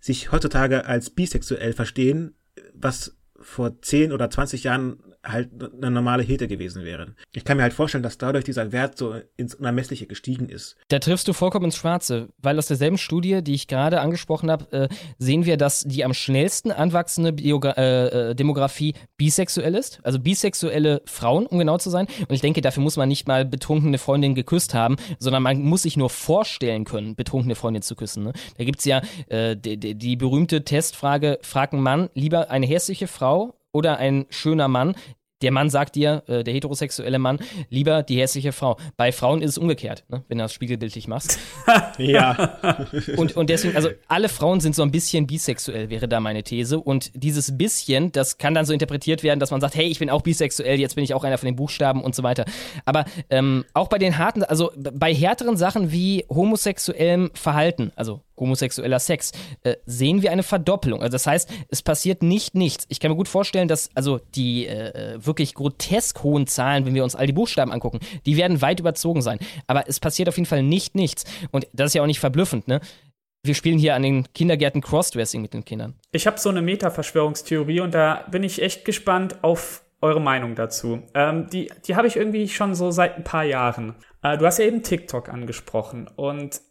sich 0.01 0.31
heutzutage 0.31 0.85
als 0.85 1.09
bisexuell 1.09 1.71
verstehen, 1.71 2.35
was 2.73 3.16
vor 3.39 3.81
10 3.81 4.11
oder 4.11 4.29
20 4.29 4.63
Jahren 4.63 4.97
halt 5.23 5.49
eine 5.75 5.91
normale 5.91 6.23
Hete 6.23 6.47
gewesen 6.47 6.83
wäre. 6.83 7.15
Ich 7.33 7.43
kann 7.43 7.57
mir 7.57 7.63
halt 7.63 7.73
vorstellen, 7.73 8.03
dass 8.03 8.17
dadurch 8.17 8.45
dieser 8.45 8.71
Wert 8.71 8.97
so 8.97 9.15
ins 9.35 9.55
Unermessliche 9.55 10.07
gestiegen 10.07 10.47
ist. 10.49 10.77
Da 10.87 10.99
triffst 10.99 11.27
du 11.27 11.33
vollkommen 11.33 11.65
ins 11.65 11.75
Schwarze, 11.75 12.29
weil 12.37 12.57
aus 12.57 12.67
derselben 12.67 12.97
Studie, 12.97 13.43
die 13.43 13.53
ich 13.53 13.67
gerade 13.67 13.99
angesprochen 13.99 14.49
habe, 14.49 14.71
äh, 14.71 14.87
sehen 15.17 15.45
wir, 15.45 15.57
dass 15.57 15.83
die 15.83 16.05
am 16.05 16.13
schnellsten 16.13 16.71
anwachsende 16.71 17.33
Biogra 17.33 17.71
äh, 17.71 18.29
äh, 18.29 18.35
Demografie 18.35 18.93
bisexuell 19.17 19.75
ist, 19.75 19.99
also 20.03 20.19
bisexuelle 20.19 21.01
Frauen, 21.05 21.45
um 21.45 21.59
genau 21.59 21.77
zu 21.77 21.89
sein. 21.89 22.07
Und 22.27 22.33
ich 22.33 22.41
denke, 22.41 22.61
dafür 22.61 22.83
muss 22.83 22.97
man 22.97 23.09
nicht 23.09 23.27
mal 23.27 23.45
betrunkene 23.45 23.97
Freundinnen 23.97 24.35
geküsst 24.35 24.73
haben, 24.73 24.95
sondern 25.19 25.43
man 25.43 25.61
muss 25.61 25.83
sich 25.83 25.97
nur 25.97 26.09
vorstellen 26.09 26.85
können, 26.85 27.15
betrunkene 27.15 27.55
Freundin 27.55 27.81
zu 27.81 27.95
küssen. 27.95 28.23
Ne? 28.23 28.33
Da 28.57 28.63
gibt's 28.63 28.85
ja 28.85 29.01
äh, 29.27 29.55
die, 29.55 29.77
die, 29.77 29.95
die 29.95 30.15
berühmte 30.15 30.63
Testfrage, 30.63 31.39
fragt 31.41 31.73
ein 31.73 31.81
Mann 31.81 32.09
lieber 32.13 32.49
eine 32.49 32.65
hässliche 32.65 33.07
Frau 33.07 33.26
oder 33.71 33.97
ein 33.97 34.25
schöner 34.29 34.67
Mann. 34.67 34.95
Der 35.43 35.51
Mann 35.51 35.69
sagt 35.69 35.93
dir, 35.93 36.23
äh, 36.25 36.43
der 36.43 36.51
heterosexuelle 36.55 37.19
Mann, 37.19 37.37
lieber 37.69 38.01
die 38.01 38.19
hässliche 38.19 38.51
Frau. 38.51 38.75
Bei 38.95 39.11
Frauen 39.11 39.43
ist 39.43 39.51
es 39.51 39.57
umgekehrt, 39.59 40.03
ne? 40.09 40.23
wenn 40.27 40.39
du 40.39 40.43
das 40.43 40.51
spiegelbildlich 40.51 41.07
machst. 41.07 41.37
ja. 41.99 42.57
und, 43.17 43.35
und 43.35 43.49
deswegen, 43.51 43.75
also 43.75 43.89
alle 44.07 44.29
Frauen 44.29 44.61
sind 44.61 44.73
so 44.73 44.81
ein 44.81 44.89
bisschen 44.89 45.27
bisexuell, 45.27 45.91
wäre 45.91 46.07
da 46.07 46.19
meine 46.19 46.41
These. 46.41 46.79
Und 46.79 47.11
dieses 47.13 47.55
bisschen, 47.55 48.11
das 48.11 48.39
kann 48.39 48.55
dann 48.55 48.65
so 48.65 48.73
interpretiert 48.73 49.21
werden, 49.21 49.39
dass 49.39 49.51
man 49.51 49.61
sagt, 49.61 49.75
hey, 49.75 49.85
ich 49.85 49.99
bin 49.99 50.09
auch 50.09 50.23
bisexuell, 50.23 50.79
jetzt 50.79 50.95
bin 50.95 51.03
ich 51.03 51.13
auch 51.13 51.23
einer 51.23 51.37
von 51.37 51.45
den 51.45 51.55
Buchstaben 51.55 52.03
und 52.03 52.15
so 52.15 52.23
weiter. 52.23 52.45
Aber 52.85 53.05
ähm, 53.29 53.63
auch 53.75 53.89
bei 53.89 53.99
den 53.99 54.17
harten, 54.17 54.43
also 54.43 54.71
bei 54.75 55.13
härteren 55.13 55.55
Sachen 55.55 55.91
wie 55.91 56.25
homosexuellem 56.29 57.29
Verhalten, 57.35 57.91
also 57.95 58.21
homosexueller 58.37 58.99
Sex, 58.99 59.31
äh, 59.63 59.75
sehen 59.85 60.21
wir 60.21 60.31
eine 60.31 60.43
Verdoppelung. 60.43 61.01
Also 61.01 61.13
das 61.13 61.27
heißt, 61.27 61.49
es 61.69 61.81
passiert 61.81 62.23
nicht 62.23 62.55
nichts. 62.55 62.85
Ich 62.89 62.99
kann 62.99 63.11
mir 63.11 63.17
gut 63.17 63.27
vorstellen, 63.27 63.67
dass 63.67 63.89
also 63.95 64.19
die 64.35 64.67
äh, 64.67 65.17
wirklich 65.23 65.53
grotesk 65.53 66.23
hohen 66.23 66.47
Zahlen, 66.47 66.85
wenn 66.85 66.95
wir 66.95 67.03
uns 67.03 67.15
all 67.15 67.27
die 67.27 67.33
Buchstaben 67.33 67.71
angucken, 67.71 67.99
die 68.25 68.37
werden 68.37 68.61
weit 68.61 68.79
überzogen 68.79 69.21
sein. 69.21 69.39
Aber 69.67 69.87
es 69.87 69.99
passiert 69.99 70.29
auf 70.29 70.37
jeden 70.37 70.47
Fall 70.47 70.63
nicht 70.63 70.95
nichts. 70.95 71.25
Und 71.51 71.67
das 71.73 71.87
ist 71.87 71.93
ja 71.95 72.01
auch 72.01 72.07
nicht 72.07 72.19
verblüffend, 72.19 72.67
ne? 72.67 72.81
Wir 73.43 73.55
spielen 73.55 73.77
hier 73.77 73.95
an 73.95 74.01
den 74.01 74.31
Kindergärten 74.33 74.81
Crossdressing 74.81 75.41
mit 75.41 75.53
den 75.53 75.63
Kindern. 75.63 75.93
Ich 76.11 76.27
habe 76.27 76.37
so 76.37 76.49
eine 76.49 76.61
Meta-Verschwörungstheorie 76.61 77.79
und 77.79 77.93
da 77.93 78.25
bin 78.29 78.43
ich 78.43 78.61
echt 78.61 78.83
gespannt 78.83 79.43
auf 79.43 79.83
eure 80.01 80.19
Meinung 80.19 80.55
dazu. 80.55 81.03
Ähm, 81.13 81.47
die 81.49 81.71
die 81.85 81.95
habe 81.95 82.07
ich 82.07 82.17
irgendwie 82.17 82.49
schon 82.49 82.75
so 82.75 82.91
seit 82.91 83.15
ein 83.15 83.23
paar 83.23 83.43
Jahren. 83.43 83.95
Äh, 84.21 84.37
du 84.37 84.45
hast 84.45 84.59
ja 84.59 84.65
eben 84.65 84.83
TikTok 84.83 85.29
angesprochen 85.29 86.09
und 86.15 86.61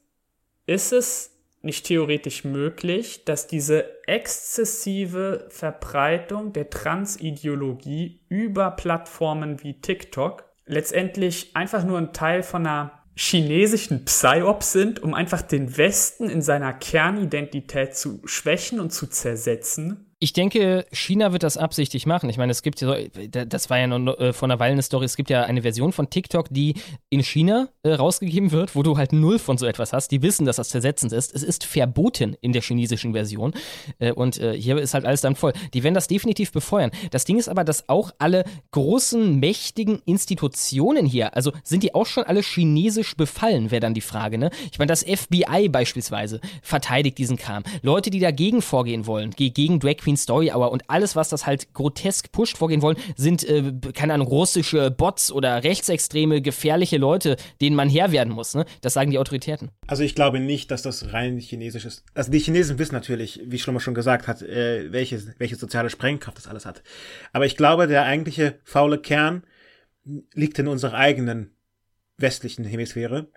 ist 0.66 0.92
es 0.92 1.36
nicht 1.66 1.85
theoretisch 1.85 2.44
möglich, 2.44 3.24
dass 3.24 3.46
diese 3.46 3.85
exzessive 4.07 5.46
Verbreitung 5.50 6.52
der 6.52 6.70
Transideologie 6.70 8.20
über 8.29 8.70
Plattformen 8.70 9.62
wie 9.62 9.74
TikTok 9.74 10.44
letztendlich 10.64 11.55
einfach 11.55 11.85
nur 11.85 11.98
ein 11.98 12.12
Teil 12.12 12.42
von 12.42 12.66
einer 12.66 13.02
chinesischen 13.14 14.05
Psyop 14.05 14.62
sind, 14.62 15.02
um 15.02 15.14
einfach 15.14 15.42
den 15.42 15.76
Westen 15.76 16.29
in 16.29 16.42
seiner 16.42 16.72
Kernidentität 16.72 17.96
zu 17.96 18.20
schwächen 18.24 18.81
und 18.81 18.92
zu 18.92 19.07
zersetzen? 19.07 20.07
Ich 20.18 20.33
denke, 20.33 20.87
China 20.92 21.33
wird 21.33 21.42
das 21.42 21.59
absichtlich 21.59 22.07
machen. 22.07 22.31
Ich 22.31 22.38
meine, 22.38 22.50
es 22.50 22.62
gibt 22.62 22.81
ja, 22.81 22.96
das 23.29 23.68
war 23.68 23.79
ja 23.79 23.87
noch 23.87 24.18
äh, 24.18 24.33
vor 24.33 24.46
einer 24.46 24.59
Weile 24.59 24.72
eine 24.72 24.81
Story, 24.81 25.05
es 25.05 25.14
gibt 25.14 25.29
ja 25.29 25.42
eine 25.42 25.61
Version 25.61 25.92
von 25.92 26.09
TikTok, 26.09 26.46
die 26.50 26.72
in 27.11 27.22
China 27.22 27.68
äh, 27.83 27.92
rausgegeben 27.92 28.50
wird, 28.50 28.74
wo 28.74 28.83
du 28.83 28.96
halt 28.96 29.12
null 29.12 29.38
von 29.38 29.59
so 29.59 29.66
etwas 29.66 29.92
hast. 29.92 30.11
Die 30.12 30.22
wissen, 30.22 30.46
dass 30.46 30.57
das 30.57 30.70
zersetzend 30.70 31.12
ist. 31.12 31.35
Es 31.35 31.42
ist 31.42 31.64
verboten 31.64 32.35
in 32.40 32.55
der 32.55 32.62
chinesischen 32.62 33.12
Version. 33.12 33.52
Äh, 33.98 34.12
und 34.12 34.37
hier 34.37 34.79
ist 34.79 34.94
halt 34.94 35.05
alles 35.05 35.20
dann 35.20 35.37
voll. 35.37 35.52
Die 35.74 35.83
werden 35.83 35.94
das 35.94 36.09
definitiv 36.09 36.50
befeuern. 36.50 36.90
Das 37.11 37.26
Ding 37.26 37.38
ist 37.38 37.48
aber, 37.48 37.64
dass 37.64 37.88
auch 37.88 38.12
alle 38.18 38.44
großen, 38.70 39.38
mächtigen 39.38 40.00
Institutionen 40.07 41.05
hier, 41.05 41.37
also 41.37 41.52
sind 41.62 41.83
die 41.83 41.94
auch 41.94 42.07
schon 42.07 42.24
alle 42.24 42.40
chinesisch 42.40 43.16
befallen, 43.16 43.70
wäre 43.70 43.81
dann 43.81 43.94
die 43.94 44.00
Frage, 44.00 44.38
ne? 44.38 44.50
Ich 44.72 44.79
meine, 44.79 44.88
das 44.88 45.02
FBI 45.02 45.68
beispielsweise 45.68 46.40
verteidigt 46.62 47.18
diesen 47.18 47.37
Kram. 47.37 47.64
Leute, 47.83 48.11
die 48.11 48.20
dagegen 48.20 48.62
vorgehen 48.62 49.07
wollen, 49.07 49.31
gegen 49.31 49.79
Drag 49.79 49.96
Queen 50.07 50.15
Story 50.16 50.50
Hour 50.52 50.70
und 50.70 50.88
alles, 50.88 51.16
was 51.16 51.29
das 51.29 51.46
halt 51.46 51.72
grotesk 51.74 52.33
pusht 52.33 52.57
vorgehen 52.57 52.83
wollen, 52.83 52.96
sind, 53.16 53.44
äh, 53.44 53.72
keine 53.94 54.14
Ahnung, 54.14 54.29
russische 54.29 54.90
Bots 54.90 55.31
oder 55.33 55.64
rechtsextreme, 55.64 56.42
gefährliche 56.42 56.98
Leute, 56.98 57.37
denen 57.61 57.76
man 57.76 57.88
Herr 57.88 58.12
werden 58.12 58.33
muss. 58.33 58.55
Ne? 58.55 58.64
Das 58.81 58.94
sagen 58.94 59.11
die 59.11 59.18
Autoritäten. 59.18 59.70
Also 59.87 60.02
ich 60.02 60.14
glaube 60.14 60.40
nicht, 60.40 60.70
dass 60.70 60.83
das 60.83 61.12
rein 61.12 61.38
chinesisch 61.38 61.85
ist. 61.85 62.05
Also 62.14 62.31
die 62.31 62.38
Chinesen 62.38 62.79
wissen 62.79 62.94
natürlich, 62.94 63.40
wie 63.44 63.59
Schlummer 63.59 63.81
schon 63.81 63.94
gesagt 63.94 64.29
hat, 64.29 64.42
äh, 64.42 64.92
welche, 64.92 65.22
welche 65.38 65.57
soziale 65.57 65.90
Sprengkraft 65.90 66.38
das 66.38 66.46
alles 66.46 66.66
hat. 66.66 66.83
Aber 67.33 67.46
ich 67.46 67.57
glaube, 67.57 67.87
der 67.87 68.05
eigentliche 68.05 68.59
faule 68.64 68.98
Kern 68.98 69.42
liegt 70.35 70.59
in 70.59 70.68
unserer 70.68 70.94
eigenen 70.94 71.50
westlichen 72.18 72.64
Hemisphäre. 72.64 73.29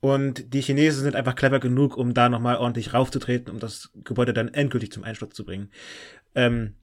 Und 0.00 0.52
die 0.52 0.60
Chinesen 0.60 1.02
sind 1.02 1.16
einfach 1.16 1.34
clever 1.34 1.60
genug, 1.60 1.96
um 1.96 2.12
da 2.12 2.28
nochmal 2.28 2.56
ordentlich 2.56 2.92
raufzutreten, 2.92 3.50
um 3.50 3.58
das 3.58 3.90
Gebäude 4.04 4.34
dann 4.34 4.52
endgültig 4.52 4.92
zum 4.92 5.02
Einsturz 5.02 5.34
zu 5.34 5.46
bringen. 5.46 5.70
Ähm, 6.34 6.74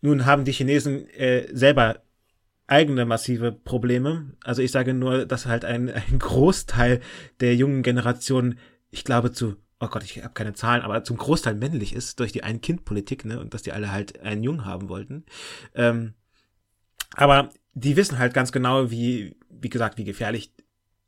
nun 0.00 0.26
haben 0.26 0.44
die 0.44 0.52
Chinesen 0.52 1.08
äh, 1.10 1.48
selber 1.52 2.02
eigene 2.66 3.04
massive 3.04 3.52
Probleme. 3.52 4.32
Also 4.42 4.62
ich 4.62 4.72
sage 4.72 4.94
nur, 4.94 5.26
dass 5.26 5.46
halt 5.46 5.64
ein, 5.64 5.88
ein 5.90 6.18
Großteil 6.18 7.00
der 7.40 7.54
jungen 7.54 7.82
Generation, 7.82 8.58
ich 8.90 9.04
glaube 9.04 9.32
zu, 9.32 9.56
oh 9.80 9.88
Gott, 9.88 10.04
ich 10.04 10.22
habe 10.22 10.34
keine 10.34 10.54
Zahlen, 10.54 10.82
aber 10.82 11.04
zum 11.04 11.16
Großteil 11.16 11.54
männlich 11.54 11.94
ist 11.94 12.18
durch 12.20 12.32
die 12.32 12.42
Ein-Kind-Politik, 12.42 13.24
ne, 13.24 13.38
und 13.40 13.52
dass 13.54 13.62
die 13.62 13.72
alle 13.72 13.92
halt 13.92 14.20
einen 14.20 14.42
Jungen 14.42 14.64
haben 14.64 14.88
wollten. 14.88 15.24
Ähm, 15.74 16.14
aber 17.14 17.50
die 17.74 17.96
wissen 17.96 18.18
halt 18.18 18.32
ganz 18.34 18.52
genau, 18.52 18.90
wie, 18.90 19.36
wie 19.50 19.68
gesagt, 19.68 19.98
wie 19.98 20.04
gefährlich 20.04 20.52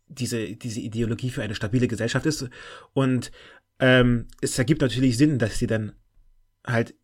diese, 0.07 0.55
diese 0.55 0.81
Ideologie 0.81 1.31
für 1.31 1.42
eine 1.42 1.55
stabile 1.55 1.88
Gesellschaft 1.88 2.27
ist. 2.27 2.48
Und 2.92 3.31
ähm, 3.79 4.27
es 4.40 4.59
ergibt 4.59 4.81
natürlich 4.81 5.16
Sinn, 5.16 5.38
dass 5.38 5.59
sie 5.59 5.66
dann 5.66 5.92
halt 6.66 6.94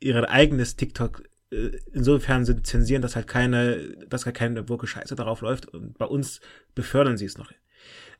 ihr 0.00 0.28
eigenes 0.30 0.76
TikTok 0.76 1.22
äh, 1.50 1.78
insofern 1.92 2.44
sind 2.44 2.66
zensieren, 2.66 3.02
dass 3.02 3.16
halt 3.16 3.26
keine, 3.26 3.96
dass 4.08 4.26
halt 4.26 4.36
keine 4.36 4.68
Wirke 4.68 4.86
Scheiße 4.86 5.14
darauf 5.14 5.40
läuft 5.40 5.66
und 5.66 5.96
bei 5.98 6.06
uns 6.06 6.40
befördern 6.74 7.16
sie 7.16 7.26
es 7.26 7.38
noch. 7.38 7.52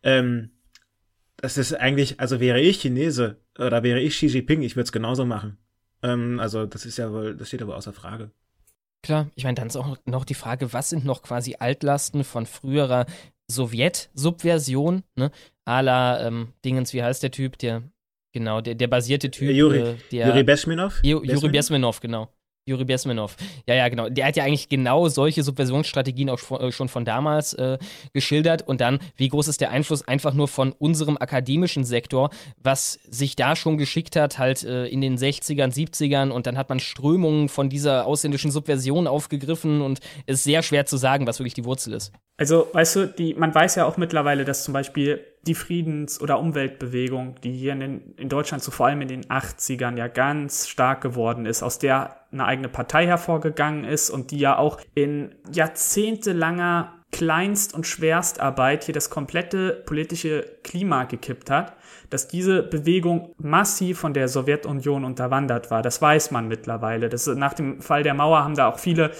Ähm, 0.02 0.50
das 1.36 1.56
ist 1.56 1.74
eigentlich, 1.74 2.20
also 2.20 2.40
wäre 2.40 2.60
ich 2.60 2.80
Chinese 2.80 3.40
oder 3.58 3.82
wäre 3.82 4.00
ich 4.00 4.16
Xi 4.16 4.26
Jinping, 4.26 4.62
ich 4.62 4.76
würde 4.76 4.84
es 4.84 4.92
genauso 4.92 5.24
machen. 5.24 5.58
Ähm, 6.02 6.40
also 6.40 6.66
das 6.66 6.86
ist 6.86 6.98
ja 6.98 7.12
wohl, 7.12 7.36
das 7.36 7.48
steht 7.48 7.62
aber 7.62 7.76
außer 7.76 7.92
Frage. 7.92 8.30
Klar, 9.02 9.30
ich 9.36 9.44
meine, 9.44 9.54
dann 9.54 9.68
ist 9.68 9.76
auch 9.76 9.96
noch 10.06 10.24
die 10.24 10.34
Frage, 10.34 10.72
was 10.72 10.90
sind 10.90 11.04
noch 11.04 11.22
quasi 11.22 11.56
Altlasten 11.58 12.24
von 12.24 12.46
früherer 12.46 13.06
Sowjet-Subversion, 13.50 15.04
ne? 15.14 15.30
A 15.64 15.80
la 15.80 16.26
ähm, 16.26 16.52
Dingens, 16.64 16.92
wie 16.92 17.02
heißt 17.02 17.22
der 17.22 17.30
Typ, 17.30 17.58
der 17.58 17.82
Genau, 18.32 18.60
der, 18.60 18.74
der 18.74 18.88
basierte 18.88 19.30
Typ. 19.30 19.50
Juri, 19.50 19.78
äh, 19.78 19.94
der, 20.12 20.28
Juri 20.28 20.42
Besminov? 20.42 21.00
Juri 21.02 21.48
Besminov, 21.48 22.00
genau. 22.00 22.28
Juri 22.68 22.84
Besminov. 22.84 23.36
Ja, 23.66 23.74
ja, 23.74 23.88
genau. 23.88 24.08
Der 24.10 24.26
hat 24.26 24.36
ja 24.36 24.44
eigentlich 24.44 24.68
genau 24.68 25.08
solche 25.08 25.42
Subversionsstrategien 25.42 26.28
auch 26.28 26.60
äh, 26.60 26.70
schon 26.70 26.88
von 26.88 27.04
damals 27.04 27.54
äh, 27.54 27.78
geschildert. 28.12 28.62
Und 28.68 28.80
dann, 28.80 28.98
wie 29.16 29.28
groß 29.28 29.48
ist 29.48 29.60
der 29.60 29.70
Einfluss 29.70 30.06
einfach 30.06 30.34
nur 30.34 30.48
von 30.48 30.72
unserem 30.72 31.16
akademischen 31.16 31.84
Sektor, 31.84 32.30
was 32.58 33.00
sich 33.08 33.36
da 33.36 33.56
schon 33.56 33.78
geschickt 33.78 34.16
hat, 34.16 34.38
halt 34.38 34.64
äh, 34.64 34.86
in 34.86 35.00
den 35.00 35.16
60ern, 35.16 35.72
70ern. 35.74 36.28
Und 36.28 36.46
dann 36.46 36.58
hat 36.58 36.68
man 36.68 36.78
Strömungen 36.78 37.48
von 37.48 37.70
dieser 37.70 38.06
ausländischen 38.06 38.50
Subversion 38.50 39.06
aufgegriffen. 39.06 39.80
Und 39.80 40.00
es 40.26 40.36
ist 40.36 40.44
sehr 40.44 40.62
schwer 40.62 40.84
zu 40.84 40.98
sagen, 40.98 41.26
was 41.26 41.38
wirklich 41.38 41.54
die 41.54 41.64
Wurzel 41.64 41.94
ist. 41.94 42.12
Also, 42.36 42.68
weißt 42.72 42.96
du, 42.96 43.06
die, 43.06 43.34
man 43.34 43.54
weiß 43.54 43.76
ja 43.76 43.86
auch 43.86 43.96
mittlerweile, 43.96 44.44
dass 44.44 44.62
zum 44.62 44.74
Beispiel 44.74 45.24
die 45.46 45.54
Friedens- 45.54 46.20
oder 46.20 46.38
Umweltbewegung, 46.38 47.36
die 47.42 47.52
hier 47.52 47.72
in, 47.72 47.80
den, 47.80 48.14
in 48.16 48.28
Deutschland 48.28 48.62
so 48.62 48.70
vor 48.70 48.86
allem 48.86 49.00
in 49.00 49.08
den 49.08 49.24
80ern 49.24 49.96
ja 49.96 50.08
ganz 50.08 50.68
stark 50.68 51.00
geworden 51.00 51.46
ist, 51.46 51.62
aus 51.62 51.78
der 51.78 52.26
eine 52.30 52.44
eigene 52.44 52.68
Partei 52.68 53.06
hervorgegangen 53.06 53.84
ist 53.84 54.10
und 54.10 54.30
die 54.30 54.38
ja 54.38 54.58
auch 54.58 54.80
in 54.94 55.34
jahrzehntelanger 55.50 56.94
Kleinst- 57.10 57.72
und 57.72 57.86
Schwerstarbeit 57.86 58.84
hier 58.84 58.92
das 58.92 59.08
komplette 59.08 59.82
politische 59.86 60.58
Klima 60.62 61.04
gekippt 61.04 61.50
hat, 61.50 61.74
dass 62.10 62.28
diese 62.28 62.62
Bewegung 62.62 63.34
massiv 63.38 63.98
von 63.98 64.14
der 64.14 64.28
Sowjetunion 64.28 65.04
unterwandert 65.04 65.70
war. 65.70 65.82
Das 65.82 66.00
weiß 66.00 66.30
man 66.30 66.48
mittlerweile. 66.48 67.08
Das, 67.08 67.26
nach 67.26 67.54
dem 67.54 67.80
Fall 67.80 68.02
der 68.02 68.14
Mauer 68.14 68.44
haben 68.44 68.54
da 68.54 68.68
auch 68.68 68.78
viele 68.78 69.10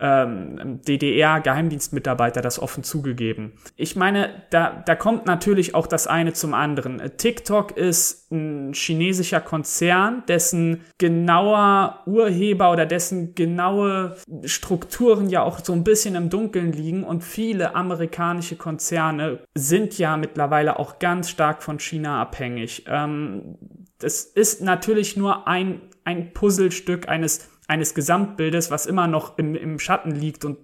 ähm, 0.00 0.80
DDR-Geheimdienstmitarbeiter 0.86 2.40
das 2.40 2.58
offen 2.60 2.84
zugegeben. 2.84 3.52
Ich 3.76 3.96
meine, 3.96 4.30
da, 4.50 4.82
da 4.84 4.94
kommt 4.94 5.26
natürlich 5.26 5.74
auch 5.74 5.86
das 5.86 6.06
eine 6.06 6.32
zum 6.32 6.54
anderen. 6.54 7.00
TikTok 7.16 7.76
ist 7.76 8.30
ein 8.30 8.72
chinesischer 8.74 9.40
Konzern, 9.40 10.22
dessen 10.28 10.82
genauer 10.98 12.02
Urheber 12.06 12.70
oder 12.70 12.86
dessen 12.86 13.34
genaue 13.34 14.16
Strukturen 14.44 15.28
ja 15.28 15.42
auch 15.42 15.58
so 15.64 15.72
ein 15.72 15.84
bisschen 15.84 16.14
im 16.14 16.30
Dunkeln 16.30 16.72
liegen 16.72 17.04
und 17.04 17.24
viele 17.24 17.74
amerikanische 17.74 18.56
Konzerne 18.56 19.40
sind 19.54 19.98
ja 19.98 20.16
mittlerweile 20.16 20.78
auch 20.78 20.98
ganz 20.98 21.30
stark 21.30 21.62
von 21.62 21.78
China 21.78 22.17
abhängig. 22.18 22.84
Ähm, 22.86 23.56
das 23.98 24.24
ist 24.24 24.60
natürlich 24.60 25.16
nur 25.16 25.48
ein, 25.48 25.80
ein 26.04 26.32
Puzzlestück 26.32 27.08
eines 27.08 27.48
eines 27.68 27.92
Gesamtbildes, 27.92 28.70
was 28.70 28.86
immer 28.86 29.06
noch 29.06 29.36
im, 29.36 29.54
im 29.54 29.78
Schatten 29.78 30.10
liegt 30.10 30.46
und 30.46 30.56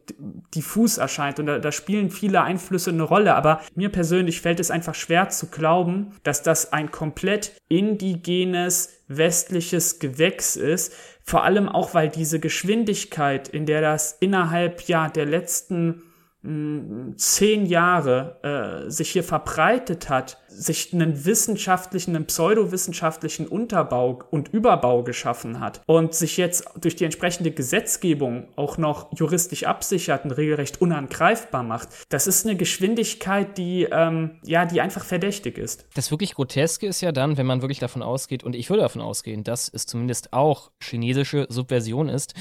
diffus 0.55 0.97
erscheint. 0.97 1.39
Und 1.39 1.47
da, 1.47 1.59
da 1.59 1.71
spielen 1.71 2.11
viele 2.11 2.41
Einflüsse 2.41 2.91
eine 2.91 3.03
Rolle. 3.03 3.35
Aber 3.35 3.61
mir 3.75 3.91
persönlich 3.91 4.41
fällt 4.41 4.59
es 4.59 4.71
einfach 4.71 4.95
schwer 4.95 5.29
zu 5.29 5.49
glauben, 5.49 6.13
dass 6.23 6.43
das 6.43 6.73
ein 6.73 6.91
komplett 6.91 7.61
indigenes 7.69 9.03
westliches 9.07 9.99
Gewächs 9.99 10.57
ist. 10.57 10.95
Vor 11.23 11.45
allem 11.45 11.69
auch, 11.69 11.93
weil 11.93 12.09
diese 12.09 12.41
Geschwindigkeit, 12.41 13.51
in 13.51 13.67
der 13.67 13.83
das 13.83 14.17
innerhalb 14.21 14.89
ja 14.89 15.11
der 15.11 15.27
letzten 15.27 16.03
zehn 17.17 17.65
Jahre 17.65 18.85
äh, 18.87 18.91
sich 18.91 19.11
hier 19.11 19.25
verbreitet 19.25 20.11
hat, 20.11 20.39
sich 20.47 20.93
einen 20.93 21.25
wissenschaftlichen, 21.25 22.15
einen 22.15 22.27
pseudowissenschaftlichen 22.27 23.49
Unterbau 23.49 24.23
und 24.31 24.49
Überbau 24.49 25.03
geschaffen 25.03 25.59
hat 25.59 25.81
und 25.87 26.15
sich 26.15 26.37
jetzt 26.37 26.65
durch 26.79 26.97
die 26.97 27.05
entsprechende 27.05 27.51
Gesetzgebung 27.51 28.49
auch 28.57 28.77
noch 28.77 29.11
juristisch 29.19 29.65
absichert 29.65 30.25
und 30.25 30.33
regelrecht 30.33 30.83
unangreifbar 30.83 31.63
macht, 31.63 31.89
das 32.11 32.27
ist 32.27 32.47
eine 32.47 32.57
Geschwindigkeit, 32.57 33.57
die 33.57 33.89
ähm, 33.91 34.39
ja, 34.45 34.67
die 34.67 34.83
einfach 34.83 35.05
verdächtig 35.05 35.57
ist. 35.57 35.87
Das 35.95 36.11
wirklich 36.11 36.35
Groteske 36.35 36.87
ist 36.87 37.01
ja 37.01 37.13
dann, 37.13 37.39
wenn 37.39 37.47
man 37.47 37.63
wirklich 37.63 37.79
davon 37.79 38.03
ausgeht, 38.03 38.45
und 38.45 38.55
ich 38.55 38.69
würde 38.69 38.83
davon 38.83 39.01
ausgehen, 39.01 39.45
dass 39.45 39.71
es 39.73 39.87
zumindest 39.87 40.33
auch 40.35 40.71
chinesische 40.79 41.47
Subversion 41.49 42.11
ist, 42.11 42.35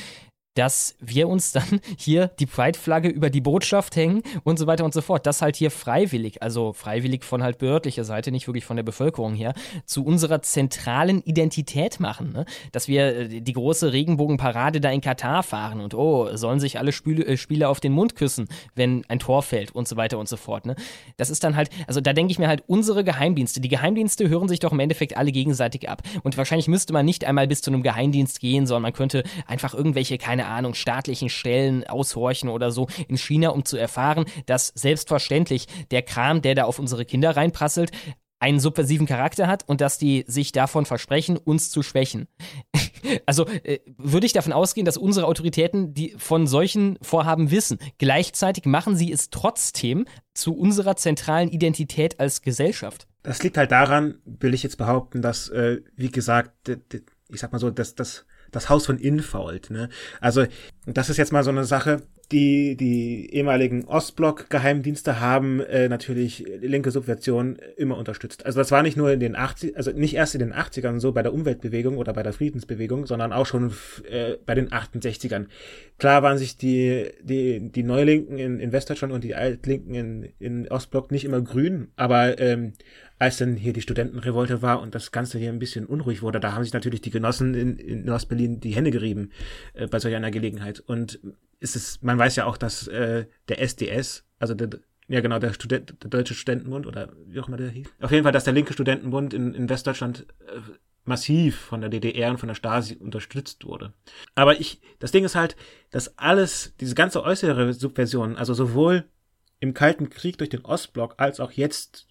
dass 0.55 0.95
wir 0.99 1.27
uns 1.27 1.51
dann 1.51 1.81
hier 1.97 2.27
die 2.39 2.45
Pride-Flagge 2.45 3.09
über 3.09 3.29
die 3.29 3.41
Botschaft 3.41 3.95
hängen 3.95 4.23
und 4.43 4.59
so 4.59 4.67
weiter 4.67 4.85
und 4.85 4.93
so 4.93 5.01
fort. 5.01 5.25
Das 5.25 5.41
halt 5.41 5.55
hier 5.55 5.71
freiwillig, 5.71 6.41
also 6.41 6.73
freiwillig 6.73 7.23
von 7.23 7.43
halt 7.43 7.57
behördlicher 7.57 8.03
Seite, 8.03 8.31
nicht 8.31 8.47
wirklich 8.47 8.65
von 8.65 8.75
der 8.75 8.83
Bevölkerung 8.83 9.33
her, 9.33 9.53
zu 9.85 10.05
unserer 10.05 10.41
zentralen 10.41 11.21
Identität 11.23 11.99
machen. 11.99 12.33
Ne? 12.33 12.45
Dass 12.71 12.87
wir 12.87 13.15
äh, 13.15 13.41
die 13.41 13.53
große 13.53 13.93
Regenbogenparade 13.93 14.81
da 14.81 14.89
in 14.89 15.01
Katar 15.01 15.43
fahren 15.43 15.81
und 15.81 15.93
oh, 15.93 16.35
sollen 16.35 16.59
sich 16.59 16.77
alle 16.77 16.91
Spiele, 16.91 17.25
äh, 17.25 17.37
Spieler 17.37 17.69
auf 17.69 17.79
den 17.79 17.91
Mund 17.91 18.15
küssen, 18.15 18.47
wenn 18.75 19.03
ein 19.07 19.19
Tor 19.19 19.41
fällt 19.41 19.71
und 19.71 19.87
so 19.87 19.95
weiter 19.95 20.19
und 20.19 20.29
so 20.29 20.37
fort. 20.37 20.65
Ne? 20.65 20.75
Das 21.17 21.29
ist 21.29 21.43
dann 21.43 21.55
halt, 21.55 21.69
also 21.87 22.01
da 22.01 22.13
denke 22.13 22.31
ich 22.31 22.39
mir 22.39 22.47
halt, 22.47 22.63
unsere 22.67 23.03
Geheimdienste, 23.03 23.61
die 23.61 23.69
Geheimdienste 23.69 24.29
hören 24.29 24.47
sich 24.47 24.59
doch 24.59 24.71
im 24.71 24.79
Endeffekt 24.79 25.17
alle 25.17 25.31
gegenseitig 25.31 25.89
ab. 25.89 26.03
Und 26.23 26.37
wahrscheinlich 26.37 26.67
müsste 26.67 26.93
man 26.93 27.05
nicht 27.05 27.25
einmal 27.25 27.47
bis 27.47 27.61
zu 27.61 27.71
einem 27.71 27.83
Geheimdienst 27.83 28.39
gehen, 28.39 28.67
sondern 28.67 28.83
man 28.83 28.93
könnte 28.93 29.23
einfach 29.47 29.73
irgendwelche, 29.73 30.17
keine 30.17 30.42
keine 30.43 30.55
Ahnung, 30.55 30.73
staatlichen 30.73 31.29
Stellen 31.29 31.85
aushorchen 31.87 32.49
oder 32.49 32.71
so 32.71 32.87
in 33.07 33.17
China, 33.17 33.49
um 33.49 33.63
zu 33.63 33.77
erfahren, 33.77 34.25
dass 34.45 34.67
selbstverständlich 34.75 35.67
der 35.91 36.01
Kram, 36.01 36.41
der 36.41 36.55
da 36.55 36.65
auf 36.65 36.79
unsere 36.79 37.05
Kinder 37.05 37.35
reinprasselt, 37.35 37.91
einen 38.39 38.59
subversiven 38.59 39.07
Charakter 39.07 39.47
hat 39.47 39.63
und 39.69 39.79
dass 39.79 39.97
die 39.97 40.25
sich 40.27 40.51
davon 40.51 40.85
versprechen, 40.85 41.37
uns 41.37 41.71
zu 41.71 41.81
schwächen. 41.81 42.27
also 43.25 43.47
äh, 43.63 43.79
würde 43.97 44.25
ich 44.25 44.33
davon 44.33 44.51
ausgehen, 44.51 44.83
dass 44.83 44.97
unsere 44.97 45.27
Autoritäten 45.27 45.93
die 45.93 46.13
von 46.17 46.45
solchen 46.45 46.97
Vorhaben 47.01 47.49
wissen. 47.51 47.79
Gleichzeitig 47.99 48.65
machen 48.65 48.97
sie 48.97 49.13
es 49.13 49.29
trotzdem 49.29 50.05
zu 50.33 50.57
unserer 50.57 50.97
zentralen 50.97 51.47
Identität 51.47 52.19
als 52.19 52.41
Gesellschaft. 52.41 53.07
Das 53.21 53.41
liegt 53.43 53.55
halt 53.55 53.71
daran, 53.71 54.15
will 54.25 54.53
ich 54.53 54.63
jetzt 54.63 54.77
behaupten, 54.77 55.21
dass, 55.21 55.47
äh, 55.47 55.79
wie 55.95 56.11
gesagt, 56.11 56.69
ich 57.29 57.39
sag 57.39 57.53
mal 57.53 57.59
so, 57.59 57.69
dass 57.69 57.95
das 57.95 58.25
das 58.55 58.69
Haus 58.69 58.85
von 58.85 58.97
Infault. 58.97 59.69
Ne? 59.69 59.89
Also 60.21 60.45
das 60.85 61.09
ist 61.09 61.17
jetzt 61.17 61.31
mal 61.31 61.43
so 61.43 61.51
eine 61.51 61.65
Sache, 61.65 62.01
die, 62.31 62.75
die 62.75 63.33
ehemaligen 63.33 63.85
Ostblock-Geheimdienste 63.85 65.19
haben 65.19 65.59
äh, 65.59 65.87
natürlich 65.87 66.45
linke 66.61 66.89
Subversion 66.89 67.57
immer 67.77 67.97
unterstützt. 67.97 68.45
Also 68.45 68.59
das 68.59 68.71
war 68.71 68.81
nicht 68.81 68.97
nur 68.97 69.11
in 69.11 69.19
den 69.19 69.35
80 69.35 69.77
also 69.77 69.91
nicht 69.91 70.15
erst 70.15 70.33
in 70.33 70.39
den 70.39 70.53
80ern 70.53 70.99
so 70.99 71.11
bei 71.11 71.21
der 71.21 71.33
Umweltbewegung 71.33 71.97
oder 71.97 72.13
bei 72.13 72.23
der 72.23 72.33
Friedensbewegung, 72.33 73.05
sondern 73.05 73.33
auch 73.33 73.45
schon 73.45 73.73
äh, 74.09 74.37
bei 74.45 74.55
den 74.55 74.69
68ern. 74.69 75.45
Klar 75.99 76.23
waren 76.23 76.37
sich 76.37 76.57
die, 76.57 77.09
die, 77.21 77.71
die 77.71 77.83
Neulinken 77.83 78.37
in, 78.39 78.59
in 78.59 78.71
Westdeutschland 78.71 79.13
und 79.13 79.23
die 79.23 79.35
Altlinken 79.35 79.93
in, 79.93 80.23
in 80.39 80.67
Ostblock 80.69 81.11
nicht 81.11 81.25
immer 81.25 81.41
grün, 81.41 81.89
aber 81.95 82.39
ähm, 82.39 82.73
als 83.23 83.37
dann 83.37 83.55
hier 83.55 83.71
die 83.71 83.81
Studentenrevolte 83.81 84.61
war 84.61 84.81
und 84.81 84.93
das 84.95 85.13
Ganze 85.13 85.39
hier 85.39 85.49
ein 85.49 85.59
bisschen 85.59 85.85
unruhig 85.85 86.21
wurde, 86.21 86.41
da 86.41 86.51
haben 86.51 86.63
sich 86.63 86.73
natürlich 86.73 86.99
die 86.99 87.09
Genossen 87.09 87.53
in, 87.53 87.77
in 87.77 88.09
Ostberlin 88.09 88.59
die 88.59 88.75
Hände 88.75 88.91
gerieben 88.91 89.31
äh, 89.73 89.87
bei 89.87 89.99
solch 89.99 90.13
einer 90.13 90.29
Gelegenheit. 90.29 90.81
Und 90.81 91.21
ist 91.61 91.77
es, 91.77 92.01
man 92.01 92.19
weiß 92.19 92.35
ja 92.35 92.45
auch, 92.45 92.57
dass 92.57 92.87
äh, 92.89 93.25
der 93.47 93.61
SDS, 93.61 94.25
also 94.39 94.53
der, 94.53 94.71
ja 95.07 95.21
genau, 95.21 95.39
der, 95.39 95.53
Student, 95.53 95.95
der 96.03 96.09
Deutsche 96.09 96.33
Studentenbund 96.33 96.85
oder 96.85 97.13
wie 97.25 97.39
auch 97.39 97.47
immer 97.47 97.55
der 97.55 97.69
hieß, 97.69 97.87
auf 98.01 98.11
jeden 98.11 98.23
Fall, 98.23 98.33
dass 98.33 98.43
der 98.43 98.53
linke 98.53 98.73
Studentenbund 98.73 99.33
in, 99.33 99.53
in 99.53 99.69
Westdeutschland 99.69 100.27
äh, 100.39 100.59
massiv 101.05 101.57
von 101.57 101.79
der 101.79 101.89
DDR 101.89 102.29
und 102.29 102.39
von 102.39 102.47
der 102.47 102.55
Stasi 102.55 102.95
unterstützt 102.95 103.63
wurde. 103.63 103.93
Aber 104.35 104.59
ich, 104.59 104.81
das 104.99 105.11
Ding 105.11 105.23
ist 105.23 105.35
halt, 105.35 105.55
dass 105.91 106.17
alles, 106.17 106.73
diese 106.81 106.95
ganze 106.95 107.23
äußere 107.23 107.73
Subversion, 107.73 108.35
also 108.35 108.53
sowohl 108.53 109.05
im 109.61 109.73
Kalten 109.73 110.09
Krieg 110.09 110.37
durch 110.37 110.49
den 110.49 110.65
Ostblock 110.65 111.15
als 111.15 111.39
auch 111.39 111.51
jetzt 111.51 112.07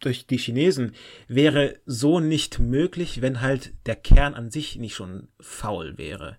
durch 0.00 0.26
die 0.26 0.38
Chinesen 0.38 0.92
wäre 1.28 1.76
so 1.86 2.20
nicht 2.20 2.58
möglich, 2.58 3.22
wenn 3.22 3.40
halt 3.40 3.72
der 3.86 3.96
Kern 3.96 4.34
an 4.34 4.50
sich 4.50 4.76
nicht 4.76 4.94
schon 4.94 5.28
faul 5.38 5.98
wäre. 5.98 6.38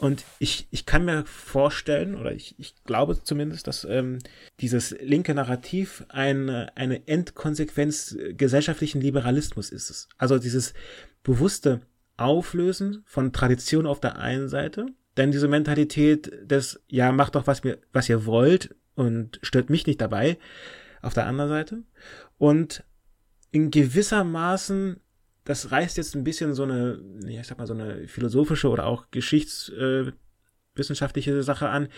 Und 0.00 0.24
ich, 0.38 0.66
ich 0.70 0.86
kann 0.86 1.04
mir 1.04 1.26
vorstellen, 1.26 2.14
oder 2.14 2.32
ich, 2.32 2.54
ich 2.58 2.74
glaube 2.84 3.22
zumindest, 3.22 3.66
dass 3.66 3.84
ähm, 3.84 4.18
dieses 4.58 4.92
linke 4.98 5.34
Narrativ 5.34 6.04
eine, 6.08 6.74
eine 6.74 7.06
Endkonsequenz 7.06 8.16
gesellschaftlichen 8.30 9.02
Liberalismus 9.02 9.68
ist. 9.68 10.08
Also 10.16 10.38
dieses 10.38 10.72
bewusste 11.22 11.82
Auflösen 12.16 13.02
von 13.04 13.32
Tradition 13.34 13.86
auf 13.86 14.00
der 14.00 14.18
einen 14.18 14.48
Seite, 14.48 14.86
dann 15.16 15.32
diese 15.32 15.48
Mentalität 15.48 16.32
des, 16.42 16.80
ja, 16.88 17.12
macht 17.12 17.34
doch, 17.34 17.46
was, 17.46 17.62
mir, 17.62 17.78
was 17.92 18.08
ihr 18.08 18.24
wollt 18.24 18.74
und 18.94 19.38
stört 19.42 19.68
mich 19.68 19.86
nicht 19.86 20.00
dabei, 20.00 20.38
auf 21.02 21.12
der 21.12 21.26
anderen 21.26 21.50
Seite. 21.50 21.82
Und 22.40 22.82
in 23.52 23.70
gewisser 23.70 24.24
Maßen 24.24 24.96
das 25.44 25.70
reißt 25.72 25.96
jetzt 25.96 26.14
ein 26.14 26.22
bisschen 26.24 26.54
so 26.54 26.62
eine, 26.62 27.00
ich 27.26 27.46
sag 27.46 27.58
mal, 27.58 27.66
so 27.66 27.74
eine 27.74 28.06
philosophische 28.06 28.68
oder 28.68 28.86
auch 28.86 29.10
geschichtswissenschaftliche 29.10 31.38
äh, 31.38 31.42
Sache 31.42 31.68
an. 31.68 31.88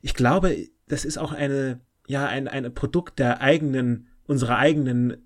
Ich 0.00 0.14
glaube, 0.14 0.56
das 0.88 1.04
ist 1.04 1.18
auch 1.18 1.32
eine, 1.32 1.80
ja, 2.06 2.24
ein, 2.26 2.48
ein 2.48 2.72
Produkt 2.74 3.18
der 3.18 3.42
eigenen, 3.42 4.08
unserer 4.24 4.56
eigenen 4.56 5.18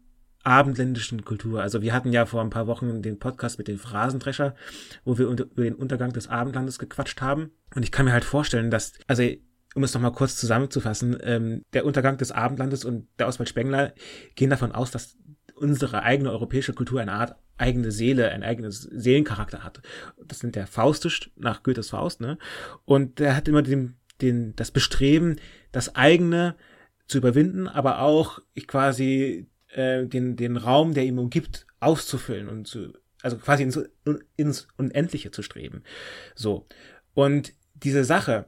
abendländischen 0.42 1.24
Kultur. 1.24 1.62
Also 1.62 1.80
wir 1.82 1.92
hatten 1.92 2.12
ja 2.12 2.26
vor 2.26 2.40
ein 2.40 2.50
paar 2.50 2.66
Wochen 2.66 3.02
den 3.02 3.18
Podcast 3.18 3.58
mit 3.58 3.68
den 3.68 3.78
Phrasendrescher, 3.78 4.56
wo 5.04 5.18
wir 5.18 5.26
über 5.26 5.62
den 5.62 5.76
Untergang 5.76 6.12
des 6.12 6.26
Abendlandes 6.28 6.78
gequatscht 6.78 7.20
haben. 7.20 7.52
Und 7.74 7.82
ich 7.82 7.92
kann 7.92 8.06
mir 8.06 8.12
halt 8.12 8.24
vorstellen, 8.24 8.70
dass, 8.70 8.94
also 9.06 9.22
um 9.76 9.84
es 9.84 9.92
nochmal 9.92 10.12
kurz 10.12 10.36
zusammenzufassen, 10.36 11.18
ähm, 11.22 11.62
der 11.74 11.84
Untergang 11.84 12.16
des 12.16 12.32
Abendlandes 12.32 12.84
und 12.84 13.08
der 13.18 13.28
Oswald 13.28 13.50
Spengler 13.50 13.92
gehen 14.34 14.48
davon 14.48 14.72
aus, 14.72 14.90
dass 14.90 15.18
unsere 15.54 16.02
eigene 16.02 16.30
europäische 16.30 16.72
Kultur 16.72 17.00
eine 17.00 17.12
Art 17.12 17.36
eigene 17.58 17.90
Seele, 17.90 18.30
ein 18.30 18.42
eigenes 18.42 18.82
Seelencharakter 18.82 19.62
hat. 19.62 19.82
Das 20.24 20.38
sind 20.38 20.56
der 20.56 20.66
Faustisch 20.66 21.30
nach 21.36 21.62
Goethes 21.62 21.90
Faust, 21.90 22.22
ne? 22.22 22.38
Und 22.86 23.18
der 23.18 23.36
hat 23.36 23.48
immer 23.48 23.62
den, 23.62 23.96
den, 24.22 24.56
das 24.56 24.70
Bestreben, 24.70 25.36
das 25.72 25.94
eigene 25.94 26.56
zu 27.06 27.18
überwinden, 27.18 27.68
aber 27.68 28.00
auch 28.00 28.40
quasi 28.66 29.46
äh, 29.68 30.06
den, 30.06 30.36
den 30.36 30.56
Raum, 30.56 30.94
der 30.94 31.04
ihm 31.04 31.18
umgibt, 31.18 31.66
auszufüllen 31.80 32.48
und 32.48 32.66
zu, 32.66 32.94
also 33.20 33.36
quasi 33.36 33.62
ins, 33.62 33.78
ins 34.36 34.68
Unendliche 34.78 35.30
zu 35.32 35.42
streben. 35.42 35.82
So. 36.34 36.66
Und 37.12 37.52
diese 37.74 38.04
Sache, 38.04 38.46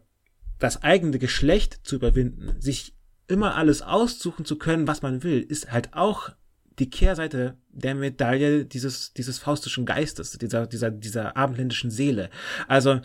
das 0.59 0.83
eigene 0.83 1.18
Geschlecht 1.18 1.81
zu 1.83 1.97
überwinden, 1.97 2.61
sich 2.61 2.94
immer 3.27 3.57
alles 3.57 3.83
aussuchen 3.83 4.44
zu 4.44 4.57
können, 4.57 4.88
was 4.88 5.03
man 5.03 5.23
will, 5.23 5.40
ist 5.40 5.71
halt 5.71 5.94
auch 5.94 6.31
die 6.79 6.90
Kehrseite 6.90 7.57
der 7.71 7.94
Medaille 7.94 8.64
dieses, 8.64 9.12
dieses 9.12 9.38
faustischen 9.38 9.85
Geistes, 9.85 10.33
dieser, 10.33 10.66
dieser, 10.66 10.90
dieser 10.90 11.37
abendländischen 11.37 11.90
Seele. 11.90 12.31
Also, 12.66 13.01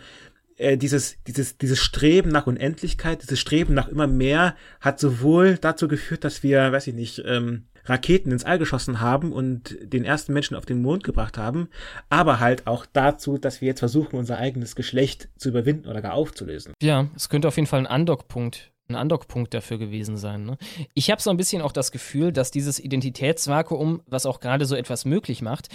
äh, 0.56 0.76
dieses, 0.76 1.16
dieses, 1.26 1.58
dieses 1.58 1.80
Streben 1.80 2.30
nach 2.30 2.46
Unendlichkeit, 2.46 3.22
dieses 3.22 3.40
Streben 3.40 3.74
nach 3.74 3.88
immer 3.88 4.06
mehr 4.06 4.56
hat 4.80 5.00
sowohl 5.00 5.58
dazu 5.58 5.88
geführt, 5.88 6.24
dass 6.24 6.42
wir, 6.42 6.72
weiß 6.72 6.86
ich 6.86 6.94
nicht, 6.94 7.22
ähm, 7.26 7.64
Raketen 7.84 8.32
ins 8.32 8.44
All 8.44 8.58
geschossen 8.58 9.00
haben 9.00 9.32
und 9.32 9.76
den 9.82 10.04
ersten 10.04 10.32
Menschen 10.32 10.56
auf 10.56 10.66
den 10.66 10.82
Mond 10.82 11.04
gebracht 11.04 11.38
haben, 11.38 11.68
aber 12.08 12.40
halt 12.40 12.66
auch 12.66 12.86
dazu, 12.92 13.38
dass 13.38 13.60
wir 13.60 13.68
jetzt 13.68 13.80
versuchen, 13.80 14.16
unser 14.16 14.38
eigenes 14.38 14.76
Geschlecht 14.76 15.28
zu 15.36 15.48
überwinden 15.48 15.88
oder 15.88 16.02
gar 16.02 16.14
aufzulösen. 16.14 16.74
Ja, 16.82 17.08
es 17.14 17.28
könnte 17.28 17.48
auf 17.48 17.56
jeden 17.56 17.66
Fall 17.66 17.80
ein 17.80 17.86
Andockpunkt 17.86 18.70
ein 18.86 18.96
Andockpunkt 18.96 19.54
dafür 19.54 19.78
gewesen 19.78 20.18
sein. 20.18 20.44
Ne? 20.44 20.58
Ich 20.92 21.10
habe 21.10 21.22
so 21.22 21.30
ein 21.30 21.38
bisschen 21.38 21.62
auch 21.62 21.72
das 21.72 21.90
Gefühl, 21.90 22.32
dass 22.32 22.50
dieses 22.50 22.78
Identitätsvakuum, 22.78 24.02
was 24.06 24.26
auch 24.26 24.40
gerade 24.40 24.66
so 24.66 24.76
etwas 24.76 25.06
möglich 25.06 25.40
macht, 25.40 25.68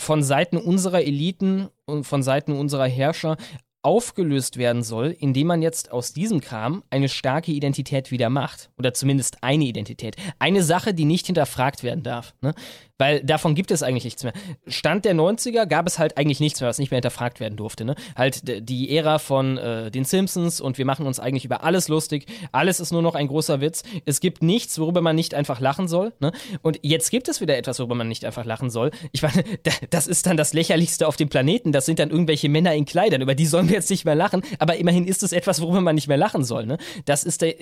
von 0.00 0.22
Seiten 0.22 0.56
unserer 0.56 1.02
Eliten 1.02 1.68
und 1.84 2.04
von 2.04 2.22
Seiten 2.22 2.52
unserer 2.52 2.88
Herrscher 2.88 3.36
aufgelöst 3.82 4.56
werden 4.56 4.82
soll, 4.82 5.16
indem 5.18 5.46
man 5.46 5.62
jetzt 5.62 5.90
aus 5.90 6.12
diesem 6.12 6.40
Kram 6.40 6.82
eine 6.90 7.08
starke 7.08 7.52
Identität 7.52 8.10
wieder 8.10 8.28
macht. 8.28 8.70
Oder 8.78 8.92
zumindest 8.94 9.42
eine 9.42 9.64
Identität. 9.64 10.16
Eine 10.38 10.62
Sache, 10.62 10.92
die 10.92 11.04
nicht 11.04 11.26
hinterfragt 11.26 11.82
werden 11.82 12.02
darf. 12.02 12.34
Ne? 12.42 12.54
Weil 13.00 13.24
davon 13.24 13.54
gibt 13.54 13.70
es 13.70 13.82
eigentlich 13.82 14.04
nichts 14.04 14.24
mehr. 14.24 14.34
Stand 14.66 15.06
der 15.06 15.14
90er 15.14 15.64
gab 15.64 15.86
es 15.86 15.98
halt 15.98 16.18
eigentlich 16.18 16.38
nichts 16.38 16.60
mehr, 16.60 16.68
was 16.68 16.78
nicht 16.78 16.90
mehr 16.90 16.98
hinterfragt 16.98 17.40
werden 17.40 17.56
durfte. 17.56 17.86
Ne? 17.86 17.94
Halt 18.14 18.42
die 18.68 18.94
Ära 18.94 19.18
von 19.18 19.56
äh, 19.56 19.90
den 19.90 20.04
Simpsons 20.04 20.60
und 20.60 20.76
wir 20.76 20.84
machen 20.84 21.06
uns 21.06 21.18
eigentlich 21.18 21.46
über 21.46 21.64
alles 21.64 21.88
lustig. 21.88 22.26
Alles 22.52 22.78
ist 22.78 22.92
nur 22.92 23.00
noch 23.00 23.14
ein 23.14 23.26
großer 23.26 23.62
Witz. 23.62 23.84
Es 24.04 24.20
gibt 24.20 24.42
nichts, 24.42 24.78
worüber 24.78 25.00
man 25.00 25.16
nicht 25.16 25.32
einfach 25.32 25.60
lachen 25.60 25.88
soll. 25.88 26.12
Ne? 26.20 26.32
Und 26.60 26.78
jetzt 26.82 27.10
gibt 27.10 27.28
es 27.28 27.40
wieder 27.40 27.56
etwas, 27.56 27.78
worüber 27.78 27.94
man 27.94 28.06
nicht 28.06 28.26
einfach 28.26 28.44
lachen 28.44 28.68
soll. 28.68 28.90
Ich 29.12 29.22
meine, 29.22 29.44
das 29.88 30.06
ist 30.06 30.26
dann 30.26 30.36
das 30.36 30.52
Lächerlichste 30.52 31.08
auf 31.08 31.16
dem 31.16 31.30
Planeten. 31.30 31.72
Das 31.72 31.86
sind 31.86 32.00
dann 32.00 32.10
irgendwelche 32.10 32.50
Männer 32.50 32.74
in 32.74 32.84
Kleidern. 32.84 33.22
Über 33.22 33.34
die 33.34 33.46
sollen 33.46 33.70
wir 33.70 33.76
jetzt 33.76 33.88
nicht 33.88 34.04
mehr 34.04 34.14
lachen. 34.14 34.42
Aber 34.58 34.76
immerhin 34.76 35.06
ist 35.06 35.22
es 35.22 35.32
etwas, 35.32 35.62
worüber 35.62 35.80
man 35.80 35.94
nicht 35.94 36.08
mehr 36.08 36.18
lachen 36.18 36.44
soll. 36.44 36.66
Ne? 36.66 36.76
Das 37.06 37.24
ist 37.24 37.40
der, 37.40 37.54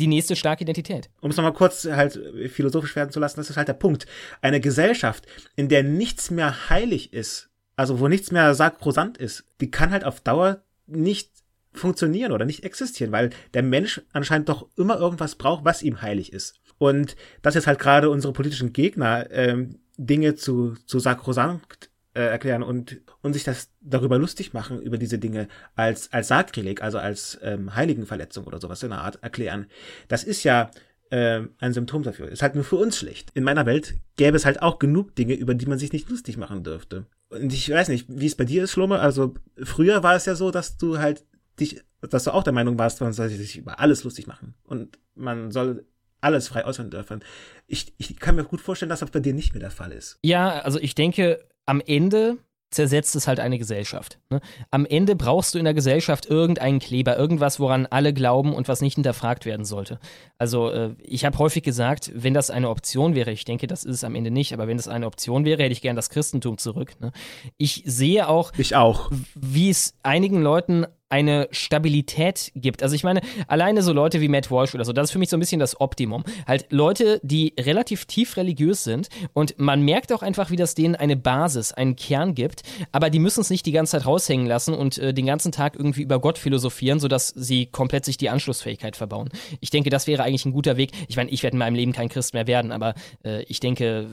die 0.00 0.08
nächste 0.08 0.34
starke 0.34 0.64
Identität. 0.64 1.10
Um 1.20 1.30
es 1.30 1.36
nochmal 1.36 1.52
kurz 1.52 1.84
halt 1.84 2.18
philosophisch 2.48 2.96
werden 2.96 3.12
zu 3.12 3.20
lassen, 3.20 3.36
das 3.36 3.50
ist 3.50 3.56
halt 3.56 3.68
der 3.68 3.74
Punkt. 3.74 4.06
Eine 4.42 4.58
Gesellschaft 4.58 4.79
Gesellschaft, 4.80 5.26
in 5.56 5.68
der 5.68 5.82
nichts 5.82 6.30
mehr 6.30 6.70
heilig 6.70 7.12
ist, 7.12 7.50
also 7.76 8.00
wo 8.00 8.08
nichts 8.08 8.30
mehr 8.30 8.54
sakrosant 8.54 9.18
ist, 9.18 9.44
die 9.60 9.70
kann 9.70 9.90
halt 9.90 10.04
auf 10.04 10.20
Dauer 10.20 10.62
nicht 10.86 11.30
funktionieren 11.72 12.32
oder 12.32 12.46
nicht 12.46 12.64
existieren, 12.64 13.12
weil 13.12 13.30
der 13.52 13.62
Mensch 13.62 14.00
anscheinend 14.12 14.48
doch 14.48 14.68
immer 14.76 14.98
irgendwas 14.98 15.34
braucht, 15.36 15.64
was 15.66 15.82
ihm 15.82 16.00
heilig 16.00 16.32
ist. 16.32 16.54
Und 16.78 17.14
dass 17.42 17.54
jetzt 17.54 17.66
halt 17.66 17.78
gerade 17.78 18.08
unsere 18.08 18.32
politischen 18.32 18.72
Gegner 18.72 19.30
ähm, 19.30 19.80
Dinge 19.98 20.34
zu, 20.34 20.74
zu 20.86 20.98
sakrosankt 20.98 21.90
äh, 22.14 22.22
erklären 22.22 22.62
und, 22.62 23.02
und 23.20 23.34
sich 23.34 23.44
das 23.44 23.68
darüber 23.82 24.18
lustig 24.18 24.54
machen, 24.54 24.80
über 24.80 24.96
diese 24.96 25.18
Dinge 25.18 25.46
als, 25.74 26.10
als 26.12 26.28
Sakrileg, 26.28 26.82
also 26.82 26.98
als 26.98 27.38
ähm, 27.42 27.76
Heiligenverletzung 27.76 28.44
oder 28.46 28.60
sowas 28.60 28.82
in 28.82 28.90
der 28.90 29.02
Art 29.02 29.22
erklären. 29.22 29.66
Das 30.08 30.24
ist 30.24 30.42
ja 30.42 30.70
äh, 31.10 31.42
ein 31.58 31.72
Symptom 31.72 32.02
dafür. 32.02 32.28
Ist 32.28 32.42
halt 32.42 32.54
nur 32.54 32.64
für 32.64 32.76
uns 32.76 32.96
schlecht. 32.96 33.30
In 33.34 33.44
meiner 33.44 33.66
Welt 33.66 33.94
gäbe 34.16 34.36
es 34.36 34.44
halt 34.44 34.62
auch 34.62 34.78
genug 34.78 35.14
Dinge, 35.16 35.34
über 35.34 35.54
die 35.54 35.66
man 35.66 35.78
sich 35.78 35.92
nicht 35.92 36.08
lustig 36.08 36.36
machen 36.36 36.64
dürfte. 36.64 37.06
Und 37.28 37.52
ich 37.52 37.70
weiß 37.70 37.88
nicht, 37.88 38.06
wie 38.08 38.26
es 38.26 38.36
bei 38.36 38.44
dir 38.44 38.64
ist, 38.64 38.72
Schlumme. 38.72 39.00
Also 39.00 39.34
früher 39.62 40.02
war 40.02 40.14
es 40.14 40.26
ja 40.26 40.34
so, 40.34 40.50
dass 40.50 40.78
du 40.78 40.98
halt 40.98 41.24
dich, 41.58 41.82
dass 42.00 42.24
du 42.24 42.32
auch 42.32 42.42
der 42.42 42.52
Meinung 42.52 42.78
warst, 42.78 43.00
man 43.00 43.12
soll 43.12 43.28
sich 43.28 43.58
über 43.58 43.78
alles 43.78 44.04
lustig 44.04 44.26
machen. 44.26 44.54
Und 44.64 44.98
man 45.14 45.50
soll 45.50 45.84
alles 46.20 46.48
frei 46.48 46.64
äußern 46.64 46.90
dürfen. 46.90 47.20
Ich, 47.66 47.94
ich 47.98 48.18
kann 48.18 48.36
mir 48.36 48.44
gut 48.44 48.60
vorstellen, 48.60 48.90
dass 48.90 49.00
das 49.00 49.10
bei 49.10 49.20
dir 49.20 49.34
nicht 49.34 49.52
mehr 49.52 49.60
der 49.60 49.70
Fall 49.70 49.92
ist. 49.92 50.18
Ja, 50.22 50.60
also 50.60 50.78
ich 50.78 50.94
denke, 50.94 51.46
am 51.66 51.80
Ende 51.80 52.38
zersetzt 52.70 53.16
es 53.16 53.26
halt 53.26 53.40
eine 53.40 53.58
Gesellschaft. 53.58 54.18
Ne? 54.30 54.40
Am 54.70 54.86
Ende 54.86 55.16
brauchst 55.16 55.54
du 55.54 55.58
in 55.58 55.64
der 55.64 55.74
Gesellschaft 55.74 56.26
irgendeinen 56.26 56.78
Kleber, 56.78 57.16
irgendwas, 57.16 57.58
woran 57.58 57.86
alle 57.86 58.12
glauben 58.12 58.54
und 58.54 58.68
was 58.68 58.80
nicht 58.80 58.94
hinterfragt 58.94 59.44
werden 59.44 59.64
sollte. 59.64 59.98
Also 60.38 60.70
äh, 60.70 60.94
ich 61.02 61.24
habe 61.24 61.38
häufig 61.38 61.62
gesagt, 61.62 62.12
wenn 62.14 62.34
das 62.34 62.50
eine 62.50 62.68
Option 62.68 63.14
wäre, 63.14 63.32
ich 63.32 63.44
denke, 63.44 63.66
das 63.66 63.84
ist 63.84 63.96
es 63.96 64.04
am 64.04 64.14
Ende 64.14 64.30
nicht, 64.30 64.52
aber 64.52 64.68
wenn 64.68 64.76
das 64.76 64.88
eine 64.88 65.06
Option 65.06 65.44
wäre, 65.44 65.62
hätte 65.62 65.72
ich 65.72 65.82
gern 65.82 65.96
das 65.96 66.10
Christentum 66.10 66.58
zurück. 66.58 66.92
Ne? 67.00 67.12
Ich 67.56 67.82
sehe 67.86 68.28
auch, 68.28 68.52
ich 68.56 68.76
auch, 68.76 69.10
wie 69.34 69.70
es 69.70 69.94
einigen 70.02 70.42
Leuten 70.42 70.86
eine 71.10 71.48
Stabilität 71.50 72.52
gibt. 72.54 72.82
Also 72.82 72.94
ich 72.94 73.04
meine, 73.04 73.20
alleine 73.48 73.82
so 73.82 73.92
Leute 73.92 74.20
wie 74.20 74.28
Matt 74.28 74.50
Walsh 74.50 74.74
oder 74.74 74.84
so, 74.84 74.92
das 74.92 75.08
ist 75.08 75.12
für 75.12 75.18
mich 75.18 75.28
so 75.28 75.36
ein 75.36 75.40
bisschen 75.40 75.58
das 75.58 75.80
Optimum. 75.80 76.24
Halt 76.46 76.66
Leute, 76.70 77.20
die 77.22 77.52
relativ 77.58 78.06
tief 78.06 78.36
religiös 78.36 78.84
sind 78.84 79.08
und 79.32 79.58
man 79.58 79.82
merkt 79.82 80.12
auch 80.12 80.22
einfach, 80.22 80.50
wie 80.50 80.56
das 80.56 80.74
denen 80.74 80.94
eine 80.94 81.16
Basis, 81.16 81.72
einen 81.72 81.96
Kern 81.96 82.34
gibt, 82.34 82.62
aber 82.92 83.10
die 83.10 83.18
müssen 83.18 83.40
es 83.40 83.50
nicht 83.50 83.66
die 83.66 83.72
ganze 83.72 83.92
Zeit 83.92 84.06
raushängen 84.06 84.46
lassen 84.46 84.72
und 84.72 84.98
äh, 84.98 85.12
den 85.12 85.26
ganzen 85.26 85.52
Tag 85.52 85.74
irgendwie 85.76 86.02
über 86.02 86.20
Gott 86.20 86.38
philosophieren, 86.38 87.00
sodass 87.00 87.28
sie 87.28 87.66
komplett 87.66 88.04
sich 88.04 88.16
die 88.16 88.30
Anschlussfähigkeit 88.30 88.96
verbauen. 88.96 89.30
Ich 89.60 89.70
denke, 89.70 89.90
das 89.90 90.06
wäre 90.06 90.22
eigentlich 90.22 90.46
ein 90.46 90.52
guter 90.52 90.76
Weg. 90.76 90.92
Ich 91.08 91.16
meine, 91.16 91.30
ich 91.30 91.42
werde 91.42 91.54
in 91.56 91.58
meinem 91.58 91.74
Leben 91.74 91.92
kein 91.92 92.08
Christ 92.08 92.34
mehr 92.34 92.46
werden, 92.46 92.70
aber 92.70 92.94
äh, 93.24 93.42
ich 93.44 93.58
denke, 93.58 94.06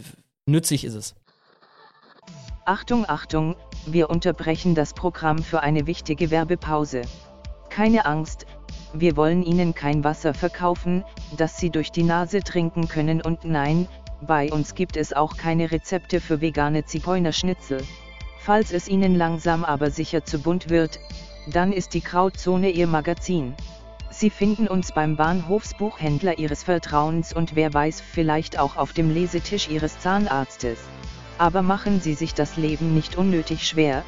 nützlich 0.48 0.84
ist 0.84 0.96
es. 0.96 1.16
Achtung, 2.66 3.06
Achtung, 3.08 3.56
wir 3.94 4.10
unterbrechen 4.10 4.76
das 4.76 4.94
Programm 4.94 5.40
für 5.40 5.62
eine 5.62 5.88
wichtige 5.88 6.30
Werbepause. 6.30 7.04
Keine 7.70 8.06
Angst, 8.06 8.46
wir 8.94 9.16
wollen 9.16 9.44
Ihnen 9.44 9.74
kein 9.74 10.04
Wasser 10.04 10.34
verkaufen, 10.34 11.04
das 11.38 11.58
Sie 11.58 11.70
durch 11.70 11.92
die 11.92 12.04
Nase 12.04 12.42
trinken 12.42 12.88
können 12.88 13.22
und 13.22 13.46
nein, 13.46 13.88
bei 14.22 14.52
uns 14.52 14.76
gibt 14.76 14.98
es 14.98 15.14
auch 15.14 15.38
keine 15.38 15.72
Rezepte 15.72 16.20
für 16.20 16.42
vegane 16.42 16.86
Zigeunerschnitzel. 16.86 17.84
Falls 18.40 18.72
es 18.72 18.88
Ihnen 18.88 19.16
langsam 19.16 19.64
aber 19.64 19.92
sicher 19.92 20.26
zu 20.26 20.40
bunt 20.40 20.70
wird, 20.70 21.00
dann 21.48 21.72
ist 21.72 21.94
die 21.94 22.02
Krautzone 22.02 22.72
Ihr 22.72 22.88
Magazin. 22.88 23.54
Sie 24.10 24.30
finden 24.30 24.68
uns 24.68 24.92
beim 24.92 25.16
Bahnhofsbuchhändler 25.16 26.40
Ihres 26.40 26.64
Vertrauens 26.64 27.34
und 27.34 27.56
wer 27.56 27.74
weiß 27.74 28.02
vielleicht 28.02 28.58
auch 28.58 28.76
auf 28.76 28.94
dem 28.94 29.14
Lesetisch 29.14 29.70
Ihres 29.70 30.00
Zahnarztes. 30.00 30.80
Aber 31.38 31.62
machen 31.62 32.02
Sie 32.02 32.14
sich 32.14 32.34
das 32.34 32.58
Leben 32.58 32.94
nicht 32.94 33.16
unnötig 33.16 33.68
schwer, 33.68 34.04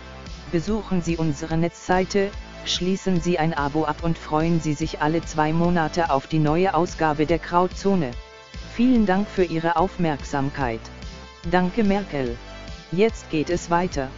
besuchen 0.52 1.02
Sie 1.02 1.18
unsere 1.18 1.58
Netzseite, 1.58 2.32
schließen 2.66 3.22
Sie 3.22 3.38
ein 3.38 3.54
Abo 3.54 3.86
ab 3.86 4.04
und 4.04 4.18
freuen 4.18 4.60
Sie 4.62 4.74
sich 4.74 5.02
alle 5.02 5.22
zwei 5.22 5.54
Monate 5.54 6.10
auf 6.10 6.28
die 6.28 6.40
neue 6.40 6.74
Ausgabe 6.74 7.26
der 7.26 7.40
Krautzone. 7.40 8.12
Vielen 8.76 9.06
Dank 9.06 9.28
für 9.28 9.44
Ihre 9.44 9.76
Aufmerksamkeit. 9.76 10.82
Danke 11.52 11.84
Merkel. 11.84 12.38
Jetzt 12.92 13.30
geht 13.30 13.50
es 13.50 13.70
weiter. 13.70 14.10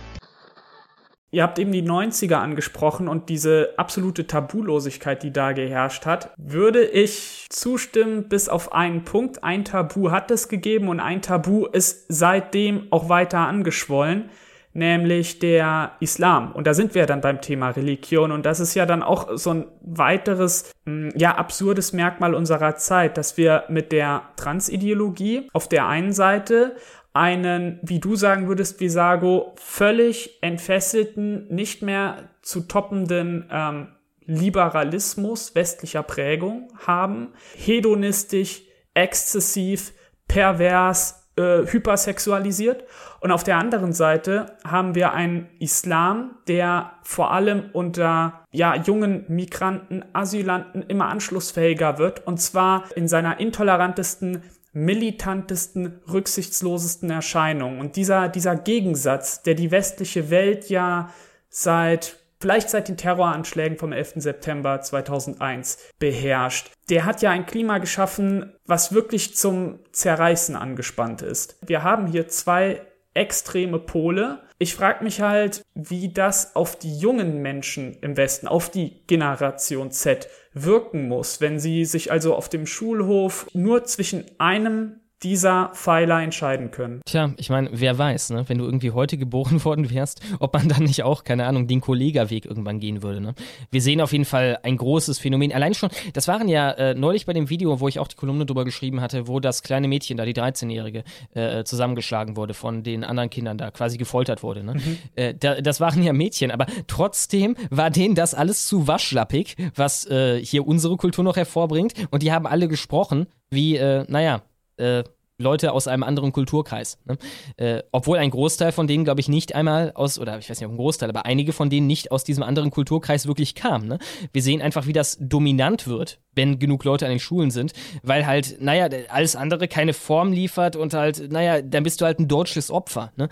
Ihr 1.34 1.44
habt 1.44 1.60
eben 1.60 1.72
die 1.72 1.82
90er 1.82 2.36
angesprochen 2.36 3.08
und 3.08 3.30
diese 3.30 3.70
absolute 3.78 4.28
Tabulosigkeit, 4.28 5.24
die 5.24 5.32
da 5.32 5.54
geherrscht 5.54 6.06
hat. 6.06 6.34
Würde 6.36 6.84
ich 6.84 7.48
zustimmen 7.50 8.28
bis 8.28 8.50
auf 8.50 8.74
einen 8.74 9.06
Punkt. 9.06 9.42
Ein 9.42 9.64
Tabu 9.64 10.12
hat 10.12 10.30
es 10.30 10.50
gegeben 10.50 10.90
und 10.90 11.00
ein 11.00 11.22
Tabu 11.22 11.68
ist 11.68 12.06
seitdem 12.10 12.88
auch 12.92 13.08
weiter 13.08 13.40
angeschwollen, 13.40 14.30
nämlich 14.74 15.40
der 15.40 15.94
Islam. 16.02 16.52
Und 16.52 16.68
da 16.68 16.74
sind 16.74 16.96
wir 16.96 17.06
dann 17.06 17.22
beim 17.22 17.40
Thema 17.40 17.70
Religion 17.70 18.34
und 18.34 18.46
das 18.46 18.60
ist 18.60 18.76
ja 18.76 18.86
dann 18.86 19.02
auch 19.02 19.38
so 19.38 19.52
ein 19.52 19.68
weiteres, 19.80 20.70
hm, 20.86 21.14
ja, 21.16 21.36
absurdes 21.36 21.94
Merkmal 21.94 22.36
unserer 22.36 22.76
Zeit, 22.76 23.18
dass 23.18 23.38
wir 23.38 23.64
mit 23.70 23.94
der 23.94 24.24
Transideologie 24.36 25.48
auf 25.54 25.70
der 25.70 25.88
einen 25.88 26.12
Seite 26.12 26.76
einen, 27.14 27.80
wie 27.82 28.00
du 28.00 28.16
sagen 28.16 28.48
würdest, 28.48 28.80
Visago, 28.80 29.54
völlig 29.56 30.42
entfesselten, 30.42 31.48
nicht 31.54 31.82
mehr 31.82 32.30
zu 32.42 32.62
toppenden 32.62 33.50
ähm, 33.52 33.88
Liberalismus 34.26 35.56
westlicher 35.56 36.04
Prägung 36.04 36.70
haben, 36.86 37.34
hedonistisch, 37.58 38.62
exzessiv, 38.94 39.94
pervers, 40.28 41.30
äh, 41.36 41.66
hypersexualisiert. 41.66 42.86
Und 43.20 43.32
auf 43.32 43.44
der 43.44 43.58
anderen 43.58 43.94
Seite 43.94 44.58
haben 44.66 44.96
wir 44.96 45.14
einen 45.14 45.50
Islam, 45.60 46.38
der 46.48 46.94
vor 47.04 47.32
allem 47.32 47.70
unter 47.74 48.46
ja, 48.52 48.76
jungen 48.76 49.26
Migranten, 49.28 50.06
Asylanten 50.14 50.84
immer 50.84 51.08
anschlussfähiger 51.08 51.98
wird, 51.98 52.26
und 52.26 52.40
zwar 52.40 52.86
in 52.96 53.08
seiner 53.08 53.40
intolerantesten 53.40 54.44
militantesten, 54.74 56.02
rücksichtslosesten 56.12 57.10
Erscheinungen. 57.10 57.80
Und 57.80 57.96
dieser, 57.96 58.30
dieser 58.30 58.56
Gegensatz, 58.56 59.44
der 59.44 59.56
die 59.56 59.72
westliche 59.72 60.30
Welt 60.30 60.70
ja 60.70 61.12
seit 61.50 62.18
vielleicht 62.42 62.70
seit 62.72 62.88
den 62.88 62.98
Terroranschlägen 62.98 63.78
vom 63.78 63.92
11. 63.92 64.14
September 64.16 64.82
2001 64.82 65.78
beherrscht. 66.00 66.72
Der 66.90 67.06
hat 67.06 67.22
ja 67.22 67.30
ein 67.30 67.46
Klima 67.46 67.78
geschaffen, 67.78 68.54
was 68.66 68.94
wirklich 68.94 69.36
zum 69.36 69.80
Zerreißen 69.92 70.56
angespannt 70.56 71.22
ist. 71.22 71.58
Wir 71.62 71.84
haben 71.84 72.08
hier 72.08 72.28
zwei 72.28 72.82
extreme 73.14 73.80
Pole. 73.80 74.42
Ich 74.62 74.76
frage 74.76 75.04
mich 75.04 75.22
halt, 75.22 75.66
wie 75.74 76.14
das 76.14 76.56
auf 76.56 76.76
die 76.76 76.96
jungen 76.96 77.42
Menschen 77.42 77.98
im 78.02 78.16
Westen, 78.16 78.48
auf 78.48 78.70
die 78.70 79.02
Generation 79.08 79.90
Z 79.90 80.30
wirken 80.54 81.08
muss, 81.08 81.42
wenn 81.42 81.58
sie 81.58 81.84
sich 81.84 82.12
also 82.12 82.36
auf 82.36 82.48
dem 82.48 82.68
Schulhof 82.68 83.48
nur 83.54 83.86
zwischen 83.86 84.24
einem 84.38 85.01
dieser 85.24 85.72
Pfeiler 85.76 86.22
entscheiden 86.22 86.72
können. 86.72 87.02
Tja, 87.06 87.34
ich 87.38 87.50
meine, 87.50 87.70
wer 87.72 87.98
weiß, 87.98 88.32
ne? 88.32 88.44
wenn 88.48 88.58
du 88.58 88.66
irgendwie 88.66 88.92
heute 88.92 89.18
geboren 89.18 89.64
worden 89.66 89.92
wärst, 89.92 90.22
ob 90.40 90.54
man 90.54 90.68
dann 90.68 90.84
nicht 90.84 91.04
auch, 91.04 91.24
keine 91.24 91.46
Ahnung, 91.46 91.68
den 91.68 91.82
Kollegaweg 91.82 92.46
irgendwann 92.46 92.80
gehen 92.80 93.04
würde. 93.04 93.22
Ne? 93.22 93.36
Wir 93.70 93.82
sehen 93.82 94.02
auf 94.02 94.12
jeden 94.12 94.26
Fall 94.26 94.60
ein 94.64 94.78
großes 94.78 95.20
Phänomen. 95.20 95.54
Allein 95.54 95.74
schon, 95.74 95.90
das 96.14 96.28
waren 96.28 96.48
ja 96.48 96.72
äh, 96.72 96.96
neulich 96.96 97.26
bei 97.26 97.34
dem 97.34 97.50
Video, 97.50 97.80
wo 97.80 97.88
ich 97.88 98.00
auch 98.00 98.08
die 98.08 98.16
Kolumne 98.16 98.46
drüber 98.46 98.66
geschrieben 98.66 99.02
hatte, 99.02 99.28
wo 99.28 99.40
das 99.40 99.62
kleine 99.62 99.88
Mädchen 99.88 100.18
da, 100.18 100.26
die 100.26 100.34
13-Jährige, 100.34 101.04
äh, 101.34 101.64
zusammengeschlagen 101.64 102.36
wurde 102.36 102.54
von 102.54 102.84
den 102.84 103.04
anderen 103.04 103.30
Kindern 103.30 103.58
da, 103.58 103.70
quasi 103.72 103.98
gefoltert 103.98 104.42
wurde. 104.44 104.64
Ne? 104.64 104.74
Mhm. 104.74 104.98
Äh, 105.16 105.34
da, 105.36 105.62
das 105.62 105.80
waren 105.80 106.02
ja 106.02 106.14
Mädchen, 106.14 106.52
aber 106.52 106.66
trotzdem 106.88 107.56
war 107.70 107.92
denen 107.92 108.16
das 108.16 108.34
alles 108.34 108.66
zu 108.66 108.88
waschlappig, 108.88 109.56
was 109.76 110.06
äh, 110.08 110.44
hier 110.44 110.66
unsere 110.66 110.98
Kultur 110.98 111.24
noch 111.24 111.36
hervorbringt. 111.36 111.94
Und 112.10 112.24
die 112.24 112.32
haben 112.32 112.48
alle 112.48 112.68
gesprochen, 112.68 113.28
wie, 113.50 113.76
äh, 113.76 114.06
naja, 114.08 114.42
äh, 114.82 115.04
Leute 115.42 115.74
aus 115.74 115.88
einem 115.88 116.04
anderen 116.04 116.32
Kulturkreis. 116.32 117.00
Ne? 117.06 117.18
Äh, 117.58 117.84
obwohl 117.92 118.18
ein 118.18 118.30
Großteil 118.30 118.72
von 118.72 118.88
denen, 118.88 119.04
glaube 119.04 119.20
ich, 119.20 119.28
nicht 119.28 119.54
einmal 119.54 119.92
aus, 119.94 120.20
oder 120.20 120.38
ich 120.38 120.50
weiß 120.50 120.60
nicht, 120.60 120.68
ob 120.68 120.74
ein 120.74 120.78
Großteil, 120.78 121.10
aber 121.10 121.26
einige 121.26 121.52
von 121.52 121.70
denen 121.70 121.88
nicht 121.88 122.12
aus 122.12 122.24
diesem 122.24 122.44
anderen 122.44 122.72
Kulturkreis 122.72 123.28
wirklich 123.28 123.56
kamen. 123.56 123.88
Ne? 123.88 124.00
Wir 124.32 124.42
sehen 124.42 124.62
einfach, 124.62 124.88
wie 124.88 124.94
das 124.94 125.18
dominant 125.20 125.88
wird, 125.88 126.20
wenn 126.34 126.60
genug 126.60 126.84
Leute 126.84 127.06
an 127.06 127.12
den 127.12 127.20
Schulen 127.20 127.52
sind, 127.52 127.74
weil 128.04 128.26
halt, 128.26 128.62
naja, 128.62 128.88
alles 129.10 129.36
andere 129.36 129.68
keine 129.68 129.94
Form 129.94 130.32
liefert 130.32 130.76
und 130.76 130.94
halt, 130.94 131.32
naja, 131.32 131.62
dann 131.62 131.84
bist 131.84 132.00
du 132.02 132.06
halt 132.06 132.20
ein 132.20 132.28
deutsches 132.28 132.72
Opfer. 132.72 133.12
Ne? 133.18 133.28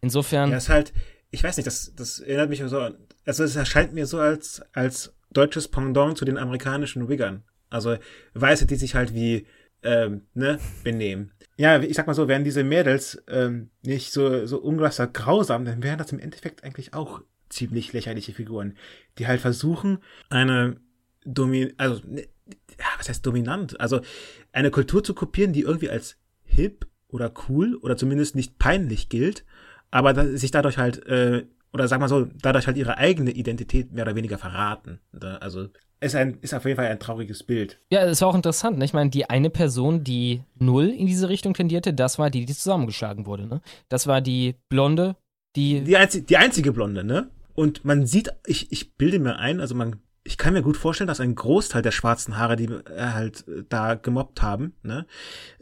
Insofern. 0.00 0.50
Ja, 0.50 0.58
ist 0.58 0.68
halt, 0.68 0.92
ich 1.30 1.42
weiß 1.42 1.56
nicht, 1.56 1.66
das, 1.66 1.94
das 1.96 2.20
erinnert 2.20 2.50
mich 2.50 2.62
so 2.66 2.78
an, 2.78 2.96
also 3.24 3.44
es 3.44 3.56
erscheint 3.56 3.94
mir 3.94 4.06
so 4.06 4.18
als, 4.18 4.62
als 4.72 5.14
deutsches 5.32 5.68
Pendant 5.68 6.18
zu 6.18 6.24
den 6.24 6.38
amerikanischen 6.38 7.08
Wiggern. 7.08 7.44
Also 7.70 7.96
Weiße, 8.34 8.66
die 8.66 8.76
sich 8.76 8.94
halt 8.94 9.14
wie 9.14 9.46
ähm, 9.84 10.22
ne, 10.34 10.58
benehmen. 10.82 11.32
Ja, 11.56 11.80
ich 11.80 11.94
sag 11.94 12.06
mal 12.06 12.14
so, 12.14 12.26
wären 12.26 12.44
diese 12.44 12.64
Mädels 12.64 13.22
ähm, 13.28 13.70
nicht 13.82 14.12
so, 14.12 14.46
so 14.46 14.58
unglaublich 14.58 15.12
grausam, 15.12 15.64
dann 15.64 15.82
wären 15.82 15.98
das 15.98 16.12
im 16.12 16.18
Endeffekt 16.18 16.64
eigentlich 16.64 16.94
auch 16.94 17.22
ziemlich 17.48 17.92
lächerliche 17.92 18.32
Figuren, 18.32 18.76
die 19.18 19.26
halt 19.26 19.40
versuchen, 19.40 19.98
eine 20.30 20.76
Domin 21.24 21.74
also 21.76 22.00
ne, 22.06 22.26
was 22.98 23.08
heißt 23.08 23.24
dominant? 23.24 23.78
Also 23.80 24.00
eine 24.52 24.70
Kultur 24.70 25.04
zu 25.04 25.14
kopieren, 25.14 25.52
die 25.52 25.62
irgendwie 25.62 25.90
als 25.90 26.16
hip 26.44 26.86
oder 27.08 27.32
cool 27.48 27.76
oder 27.76 27.96
zumindest 27.96 28.34
nicht 28.34 28.58
peinlich 28.58 29.08
gilt, 29.08 29.44
aber 29.90 30.36
sich 30.36 30.50
dadurch 30.50 30.78
halt 30.78 31.06
äh, 31.06 31.46
oder 31.72 31.88
sag 31.88 32.00
mal 32.00 32.08
so, 32.08 32.26
dadurch 32.40 32.66
halt 32.66 32.76
ihre 32.76 32.98
eigene 32.98 33.32
Identität 33.32 33.92
mehr 33.92 34.04
oder 34.04 34.14
weniger 34.14 34.38
verraten. 34.38 35.00
Also 35.40 35.68
ist, 36.04 36.14
ein, 36.14 36.38
ist 36.40 36.54
auf 36.54 36.64
jeden 36.64 36.76
Fall 36.76 36.86
ein 36.86 37.00
trauriges 37.00 37.42
Bild. 37.42 37.80
Ja, 37.90 38.02
es 38.04 38.20
war 38.20 38.28
auch 38.28 38.34
interessant. 38.34 38.78
Ne? 38.78 38.84
Ich 38.84 38.92
meine, 38.92 39.10
die 39.10 39.28
eine 39.28 39.50
Person, 39.50 40.04
die 40.04 40.42
null 40.58 40.88
in 40.88 41.06
diese 41.06 41.28
Richtung 41.28 41.54
tendierte, 41.54 41.92
das 41.94 42.18
war 42.18 42.30
die, 42.30 42.44
die 42.44 42.54
zusammengeschlagen 42.54 43.26
wurde. 43.26 43.46
Ne? 43.46 43.60
Das 43.88 44.06
war 44.06 44.20
die 44.20 44.56
Blonde, 44.68 45.16
die. 45.56 45.82
Die, 45.82 45.96
einzi 45.96 46.24
die 46.24 46.36
einzige 46.36 46.72
Blonde, 46.72 47.04
ne? 47.04 47.30
Und 47.54 47.84
man 47.84 48.06
sieht, 48.06 48.32
ich, 48.46 48.72
ich 48.72 48.96
bilde 48.96 49.20
mir 49.20 49.38
ein, 49.38 49.60
also 49.60 49.74
man, 49.74 50.00
ich 50.24 50.38
kann 50.38 50.54
mir 50.54 50.62
gut 50.62 50.76
vorstellen, 50.76 51.06
dass 51.06 51.20
ein 51.20 51.34
Großteil 51.34 51.82
der 51.82 51.92
schwarzen 51.92 52.36
Haare, 52.36 52.56
die 52.56 52.64
äh, 52.64 53.12
halt 53.12 53.46
äh, 53.46 53.62
da 53.68 53.94
gemobbt 53.94 54.42
haben, 54.42 54.74
ne, 54.82 55.06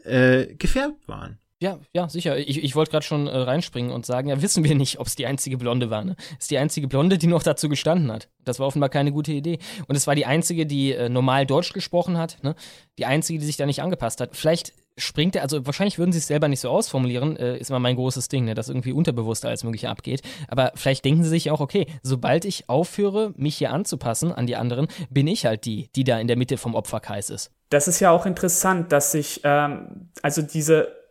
äh, 0.03 0.55
gefärbt 0.55 1.07
waren. 1.07 1.37
Ja, 1.63 1.79
ja, 1.93 2.09
sicher. 2.09 2.37
Ich, 2.37 2.61
ich 2.61 2.75
wollte 2.75 2.91
gerade 2.91 3.05
schon 3.05 3.25
äh, 3.25 3.37
reinspringen 3.37 3.93
und 3.93 4.05
sagen, 4.05 4.27
ja, 4.27 4.41
wissen 4.41 4.65
wir 4.65 4.75
nicht, 4.75 4.99
ob 4.99 5.07
es 5.07 5.15
die 5.15 5.25
einzige 5.25 5.55
Blonde 5.57 5.89
war. 5.89 6.03
Ne? 6.03 6.17
Ist 6.37 6.51
die 6.51 6.57
einzige 6.57 6.89
Blonde, 6.89 7.17
die 7.17 7.27
noch 7.27 7.41
dazu 7.41 7.69
gestanden 7.69 8.11
hat. 8.11 8.27
Das 8.43 8.59
war 8.59 8.67
offenbar 8.67 8.89
keine 8.89 9.13
gute 9.13 9.31
Idee. 9.31 9.59
Und 9.87 9.95
es 9.95 10.05
war 10.05 10.13
die 10.13 10.25
einzige, 10.25 10.65
die 10.65 10.91
äh, 10.91 11.07
normal 11.07 11.45
Deutsch 11.45 11.71
gesprochen 11.71 12.17
hat. 12.17 12.43
Ne? 12.43 12.55
Die 12.97 13.05
einzige, 13.05 13.39
die 13.39 13.45
sich 13.45 13.55
da 13.55 13.65
nicht 13.65 13.81
angepasst 13.81 14.19
hat. 14.19 14.35
Vielleicht 14.35 14.73
springt 14.97 15.37
er, 15.37 15.43
also 15.43 15.65
wahrscheinlich 15.65 15.97
würden 15.97 16.11
sie 16.11 16.17
es 16.17 16.27
selber 16.27 16.49
nicht 16.49 16.59
so 16.59 16.69
ausformulieren, 16.69 17.37
äh, 17.37 17.57
ist 17.57 17.69
immer 17.69 17.79
mein 17.79 17.95
großes 17.95 18.27
Ding, 18.27 18.43
ne, 18.43 18.55
dass 18.55 18.67
irgendwie 18.67 18.91
unterbewusster 18.91 19.47
als 19.47 19.63
möglich 19.63 19.87
abgeht. 19.87 20.21
Aber 20.49 20.73
vielleicht 20.75 21.05
denken 21.05 21.23
sie 21.23 21.29
sich 21.29 21.49
auch, 21.49 21.61
okay, 21.61 21.87
sobald 22.01 22.43
ich 22.43 22.67
aufhöre, 22.67 23.31
mich 23.37 23.55
hier 23.55 23.71
anzupassen 23.71 24.33
an 24.33 24.47
die 24.47 24.57
anderen, 24.57 24.87
bin 25.09 25.27
ich 25.27 25.45
halt 25.45 25.63
die, 25.63 25.89
die 25.95 26.03
da 26.03 26.19
in 26.19 26.27
der 26.27 26.35
Mitte 26.35 26.57
vom 26.57 26.75
Opferkreis 26.75 27.29
ist. 27.29 27.51
Das 27.69 27.87
ist 27.87 28.01
ja 28.01 28.11
auch 28.11 28.25
interessant, 28.25 28.91
dass 28.91 29.13
sich, 29.13 29.39
ähm, 29.45 30.09
also 30.21 30.41
diese 30.41 31.02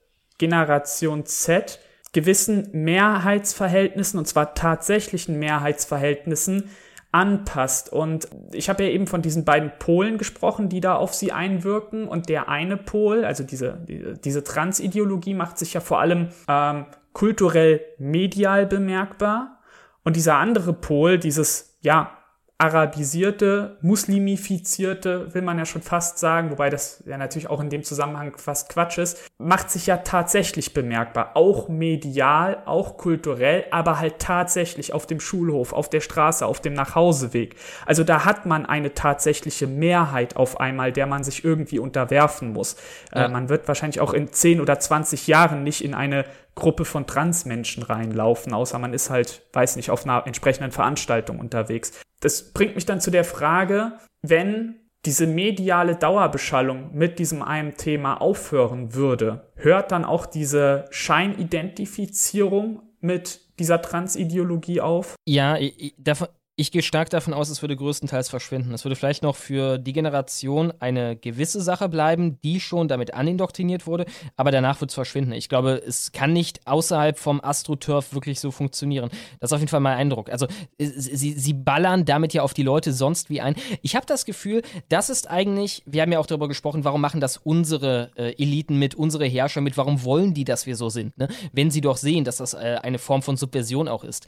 Generation 0.42 1.24
Z 1.24 1.78
gewissen 2.12 2.68
Mehrheitsverhältnissen, 2.72 4.18
und 4.18 4.26
zwar 4.26 4.54
tatsächlichen 4.54 5.38
Mehrheitsverhältnissen, 5.38 6.68
anpasst. 7.12 7.92
Und 7.92 8.26
ich 8.50 8.68
habe 8.68 8.82
ja 8.82 8.90
eben 8.90 9.06
von 9.06 9.22
diesen 9.22 9.44
beiden 9.44 9.70
Polen 9.78 10.18
gesprochen, 10.18 10.68
die 10.68 10.80
da 10.80 10.96
auf 10.96 11.14
sie 11.14 11.30
einwirken. 11.30 12.08
Und 12.08 12.28
der 12.28 12.48
eine 12.48 12.76
Pol, 12.76 13.24
also 13.24 13.44
diese, 13.44 13.86
diese 14.24 14.42
Transideologie, 14.42 15.34
macht 15.34 15.58
sich 15.58 15.74
ja 15.74 15.80
vor 15.80 16.00
allem 16.00 16.30
ähm, 16.48 16.86
kulturell 17.12 17.80
medial 17.98 18.66
bemerkbar. 18.66 19.60
Und 20.02 20.16
dieser 20.16 20.38
andere 20.38 20.72
Pol, 20.72 21.18
dieses, 21.18 21.76
ja, 21.82 22.18
arabisierte, 22.62 23.76
muslimifizierte, 23.80 25.34
will 25.34 25.42
man 25.42 25.58
ja 25.58 25.66
schon 25.66 25.82
fast 25.82 26.18
sagen, 26.18 26.52
wobei 26.52 26.70
das 26.70 27.02
ja 27.06 27.18
natürlich 27.18 27.50
auch 27.50 27.60
in 27.60 27.70
dem 27.70 27.82
Zusammenhang 27.82 28.36
fast 28.36 28.68
Quatsch 28.68 28.98
ist, 28.98 29.18
macht 29.38 29.68
sich 29.68 29.88
ja 29.88 29.96
tatsächlich 29.96 30.72
bemerkbar, 30.72 31.32
auch 31.34 31.68
medial, 31.68 32.62
auch 32.64 32.98
kulturell, 32.98 33.64
aber 33.72 33.98
halt 33.98 34.20
tatsächlich 34.20 34.92
auf 34.92 35.08
dem 35.08 35.18
Schulhof, 35.18 35.72
auf 35.72 35.90
der 35.90 36.00
Straße, 36.00 36.46
auf 36.46 36.60
dem 36.60 36.74
Nachhauseweg. 36.74 37.56
Also 37.84 38.04
da 38.04 38.24
hat 38.24 38.46
man 38.46 38.64
eine 38.64 38.94
tatsächliche 38.94 39.66
Mehrheit 39.66 40.36
auf 40.36 40.60
einmal, 40.60 40.92
der 40.92 41.08
man 41.08 41.24
sich 41.24 41.44
irgendwie 41.44 41.80
unterwerfen 41.80 42.52
muss. 42.52 42.74
Äh, 43.10 43.18
ja. 43.18 43.24
Äh, 43.24 43.28
man 43.28 43.48
wird 43.48 43.66
wahrscheinlich 43.66 44.00
auch 44.00 44.12
in 44.12 44.32
10 44.32 44.60
oder 44.60 44.78
20 44.78 45.26
Jahren 45.26 45.64
nicht 45.64 45.82
in 45.82 45.94
eine 45.94 46.26
Gruppe 46.54 46.84
von 46.84 47.06
Transmenschen 47.06 47.82
reinlaufen, 47.82 48.52
außer 48.52 48.78
man 48.78 48.92
ist 48.92 49.10
halt, 49.10 49.42
weiß 49.52 49.76
nicht, 49.76 49.90
auf 49.90 50.04
einer 50.04 50.26
entsprechenden 50.26 50.70
Veranstaltung 50.70 51.38
unterwegs. 51.38 52.00
Das 52.20 52.52
bringt 52.52 52.74
mich 52.74 52.86
dann 52.86 53.00
zu 53.00 53.10
der 53.10 53.24
Frage, 53.24 53.98
wenn 54.22 54.76
diese 55.04 55.26
mediale 55.26 55.96
Dauerbeschallung 55.96 56.90
mit 56.94 57.18
diesem 57.18 57.42
einen 57.42 57.76
Thema 57.76 58.20
aufhören 58.20 58.94
würde, 58.94 59.50
hört 59.56 59.90
dann 59.90 60.04
auch 60.04 60.26
diese 60.26 60.84
Scheinidentifizierung 60.90 62.82
mit 63.00 63.40
dieser 63.58 63.82
Transideologie 63.82 64.80
auf? 64.80 65.16
Ja, 65.26 65.58
davon, 65.98 66.28
ich 66.54 66.70
gehe 66.70 66.82
stark 66.82 67.08
davon 67.08 67.32
aus, 67.32 67.48
es 67.48 67.62
würde 67.62 67.76
größtenteils 67.76 68.28
verschwinden. 68.28 68.74
Es 68.74 68.84
würde 68.84 68.94
vielleicht 68.94 69.22
noch 69.22 69.36
für 69.36 69.78
die 69.78 69.94
Generation 69.94 70.72
eine 70.80 71.16
gewisse 71.16 71.62
Sache 71.62 71.88
bleiben, 71.88 72.38
die 72.42 72.60
schon 72.60 72.88
damit 72.88 73.14
anindoktriniert 73.14 73.86
wurde, 73.86 74.04
aber 74.36 74.50
danach 74.50 74.80
wird 74.82 74.90
es 74.90 74.94
verschwinden. 74.94 75.32
Ich 75.32 75.48
glaube, 75.48 75.82
es 75.86 76.12
kann 76.12 76.34
nicht 76.34 76.66
außerhalb 76.66 77.18
vom 77.18 77.40
AstroTurf 77.42 78.12
wirklich 78.12 78.38
so 78.38 78.50
funktionieren. 78.50 79.08
Das 79.40 79.48
ist 79.48 79.54
auf 79.54 79.60
jeden 79.60 79.70
Fall 79.70 79.80
mein 79.80 79.96
Eindruck. 79.96 80.28
Also, 80.30 80.46
sie, 80.78 81.32
sie 81.32 81.54
ballern 81.54 82.04
damit 82.04 82.34
ja 82.34 82.42
auf 82.42 82.52
die 82.52 82.62
Leute 82.62 82.92
sonst 82.92 83.30
wie 83.30 83.40
ein. 83.40 83.54
Ich 83.80 83.96
habe 83.96 84.04
das 84.04 84.26
Gefühl, 84.26 84.60
das 84.90 85.08
ist 85.08 85.30
eigentlich, 85.30 85.82
wir 85.86 86.02
haben 86.02 86.12
ja 86.12 86.18
auch 86.18 86.26
darüber 86.26 86.48
gesprochen, 86.48 86.84
warum 86.84 87.00
machen 87.00 87.22
das 87.22 87.38
unsere 87.38 88.10
äh, 88.16 88.34
Eliten 88.34 88.78
mit, 88.78 88.94
unsere 88.94 89.24
Herrscher 89.24 89.62
mit, 89.62 89.78
warum 89.78 90.04
wollen 90.04 90.34
die, 90.34 90.44
dass 90.44 90.66
wir 90.66 90.76
so 90.76 90.90
sind, 90.90 91.16
ne? 91.16 91.28
wenn 91.52 91.70
sie 91.70 91.80
doch 91.80 91.96
sehen, 91.96 92.24
dass 92.24 92.36
das 92.36 92.52
äh, 92.52 92.78
eine 92.82 92.98
Form 92.98 93.22
von 93.22 93.38
Subversion 93.38 93.88
auch 93.88 94.04
ist. 94.04 94.26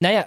Naja, 0.00 0.26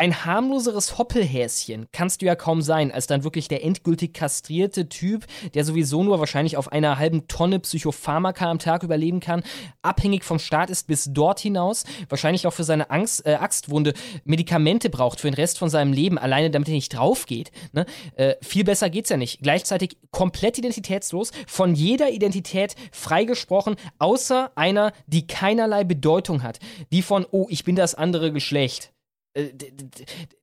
ein 0.00 0.24
harmloseres 0.24 0.96
Hoppelhäschen 0.96 1.86
kannst 1.92 2.22
du 2.22 2.26
ja 2.26 2.34
kaum 2.34 2.62
sein, 2.62 2.90
als 2.90 3.06
dann 3.06 3.22
wirklich 3.22 3.48
der 3.48 3.62
endgültig 3.62 4.14
kastrierte 4.14 4.88
Typ, 4.88 5.26
der 5.52 5.62
sowieso 5.62 6.02
nur 6.02 6.18
wahrscheinlich 6.18 6.56
auf 6.56 6.72
einer 6.72 6.98
halben 6.98 7.28
Tonne 7.28 7.58
Psychopharmaka 7.60 8.50
am 8.50 8.58
Tag 8.58 8.82
überleben 8.82 9.20
kann, 9.20 9.42
abhängig 9.82 10.24
vom 10.24 10.38
Staat 10.38 10.70
ist 10.70 10.86
bis 10.86 11.10
dort 11.12 11.38
hinaus, 11.40 11.84
wahrscheinlich 12.08 12.46
auch 12.46 12.54
für 12.54 12.64
seine 12.64 12.88
Angst, 12.88 13.26
äh, 13.26 13.34
Axtwunde 13.34 13.92
Medikamente 14.24 14.88
braucht 14.88 15.20
für 15.20 15.30
den 15.30 15.34
Rest 15.34 15.58
von 15.58 15.68
seinem 15.68 15.92
Leben, 15.92 16.16
alleine 16.16 16.50
damit 16.50 16.68
er 16.68 16.74
nicht 16.74 16.96
draufgeht. 16.96 17.52
Ne? 17.72 17.84
Äh, 18.16 18.36
viel 18.40 18.64
besser 18.64 18.88
geht's 18.88 19.10
ja 19.10 19.18
nicht. 19.18 19.42
Gleichzeitig 19.42 19.98
komplett 20.12 20.56
identitätslos, 20.56 21.30
von 21.46 21.74
jeder 21.74 22.10
Identität 22.10 22.74
freigesprochen, 22.90 23.76
außer 23.98 24.50
einer, 24.54 24.94
die 25.08 25.26
keinerlei 25.26 25.84
Bedeutung 25.84 26.42
hat. 26.42 26.58
Die 26.90 27.02
von, 27.02 27.26
oh, 27.30 27.48
ich 27.50 27.64
bin 27.64 27.76
das 27.76 27.94
andere 27.94 28.32
Geschlecht. 28.32 28.94
Äh, 29.34 29.50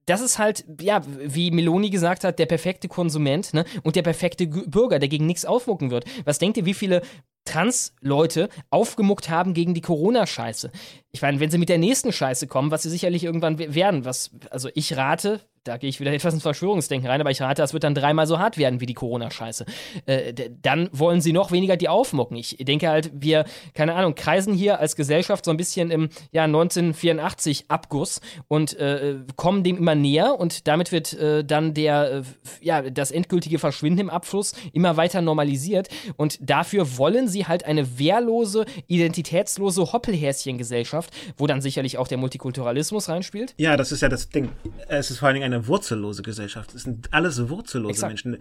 das 0.05 0.21
ist 0.21 0.39
halt, 0.39 0.65
ja, 0.79 1.01
wie 1.05 1.51
Meloni 1.51 1.89
gesagt 1.89 2.23
hat, 2.23 2.39
der 2.39 2.45
perfekte 2.45 2.87
Konsument 2.87 3.53
ne? 3.53 3.65
und 3.83 3.95
der 3.95 4.03
perfekte 4.03 4.47
Bürger, 4.47 4.99
der 4.99 5.09
gegen 5.09 5.25
nichts 5.25 5.45
aufmucken 5.45 5.91
wird. 5.91 6.05
Was 6.25 6.39
denkt 6.39 6.57
ihr, 6.57 6.65
wie 6.65 6.73
viele 6.73 7.01
Trans-Leute 7.45 8.49
aufgemuckt 8.69 9.29
haben 9.29 9.53
gegen 9.53 9.73
die 9.73 9.81
Corona-Scheiße? 9.81 10.71
Ich 11.11 11.21
meine, 11.21 11.39
wenn 11.39 11.51
sie 11.51 11.57
mit 11.57 11.69
der 11.69 11.77
nächsten 11.77 12.13
Scheiße 12.13 12.47
kommen, 12.47 12.71
was 12.71 12.83
sie 12.83 12.89
sicherlich 12.89 13.23
irgendwann 13.23 13.59
werden, 13.59 14.05
was, 14.05 14.31
also 14.49 14.69
ich 14.73 14.95
rate, 14.95 15.41
da 15.67 15.77
gehe 15.77 15.89
ich 15.89 15.99
wieder 15.99 16.13
etwas 16.13 16.33
ins 16.33 16.43
Verschwörungsdenken 16.43 17.09
rein, 17.09 17.21
aber 17.21 17.31
ich 17.31 17.41
rate, 17.41 17.61
das 17.61 17.73
wird 17.73 17.83
dann 17.83 17.95
dreimal 17.95 18.27
so 18.27 18.39
hart 18.39 18.57
werden 18.57 18.79
wie 18.79 18.85
die 18.85 18.93
Corona-Scheiße. 18.93 19.65
Äh, 20.05 20.33
dann 20.61 20.89
wollen 20.91 21.21
sie 21.21 21.33
noch 21.33 21.51
weniger 21.51 21.77
die 21.77 21.89
aufmucken. 21.89 22.37
Ich 22.37 22.57
denke 22.59 22.89
halt, 22.89 23.11
wir, 23.13 23.45
keine 23.73 23.95
Ahnung, 23.95 24.15
kreisen 24.15 24.53
hier 24.53 24.79
als 24.79 24.95
Gesellschaft 24.95 25.45
so 25.45 25.51
ein 25.51 25.57
bisschen 25.57 25.91
im 25.91 26.09
Jahr 26.31 26.45
1984 26.45 27.65
Abguss 27.67 28.21
und 28.47 28.77
äh, 28.77 29.15
kommen 29.35 29.63
dem 29.63 29.77
immer 29.77 29.95
näher 29.95 30.39
und 30.39 30.67
damit 30.67 30.91
wird 30.91 31.13
äh, 31.13 31.43
dann 31.43 31.73
der, 31.73 32.11
äh, 32.11 32.21
ja, 32.61 32.81
das 32.81 33.11
endgültige 33.11 33.59
Verschwinden 33.59 33.99
im 33.99 34.09
Abfluss 34.09 34.53
immer 34.73 34.97
weiter 34.97 35.21
normalisiert 35.21 35.89
und 36.15 36.37
dafür 36.41 36.97
wollen 36.97 37.27
sie 37.27 37.45
halt 37.45 37.65
eine 37.65 37.99
wehrlose, 37.99 38.65
identitätslose 38.87 39.91
Hoppelhäschen-Gesellschaft, 39.91 41.13
wo 41.37 41.47
dann 41.47 41.61
sicherlich 41.61 41.97
auch 41.97 42.07
der 42.07 42.17
Multikulturalismus 42.17 43.09
reinspielt. 43.09 43.53
Ja, 43.57 43.77
das 43.77 43.91
ist 43.91 44.01
ja 44.01 44.09
das 44.09 44.29
Ding. 44.29 44.49
Es 44.87 45.11
ist 45.11 45.19
vor 45.19 45.27
allen 45.27 45.35
Dingen 45.35 45.53
eine 45.53 45.56
wurzellose 45.65 46.21
Gesellschaft. 46.21 46.75
Es 46.75 46.83
sind 46.83 47.11
alles 47.13 47.49
wurzellose 47.49 47.91
Exakt. 47.91 48.09
Menschen. 48.09 48.37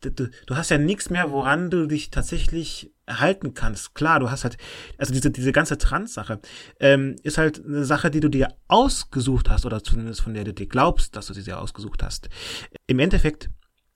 Du, 0.00 0.10
du, 0.10 0.56
hast 0.56 0.70
ja 0.70 0.78
nichts 0.78 1.08
mehr, 1.08 1.30
woran 1.30 1.70
du 1.70 1.86
dich 1.86 2.10
tatsächlich 2.10 2.92
erhalten 3.06 3.54
kannst. 3.54 3.94
Klar, 3.94 4.20
du 4.20 4.30
hast 4.30 4.44
halt, 4.44 4.58
also 4.98 5.12
diese, 5.12 5.30
diese 5.30 5.52
ganze 5.52 5.78
Trans-Sache 5.78 6.40
ähm, 6.80 7.16
ist 7.22 7.38
halt 7.38 7.64
eine 7.64 7.84
Sache, 7.84 8.10
die 8.10 8.20
du 8.20 8.28
dir 8.28 8.48
ausgesucht 8.66 9.48
hast 9.48 9.64
oder 9.64 9.82
zumindest 9.82 10.20
von 10.20 10.34
der 10.34 10.44
du 10.44 10.52
dir 10.52 10.66
glaubst, 10.66 11.16
dass 11.16 11.26
du 11.26 11.34
sie 11.34 11.44
dir 11.44 11.58
ausgesucht 11.60 12.02
hast. 12.02 12.28
Im 12.86 12.98
Endeffekt 12.98 13.48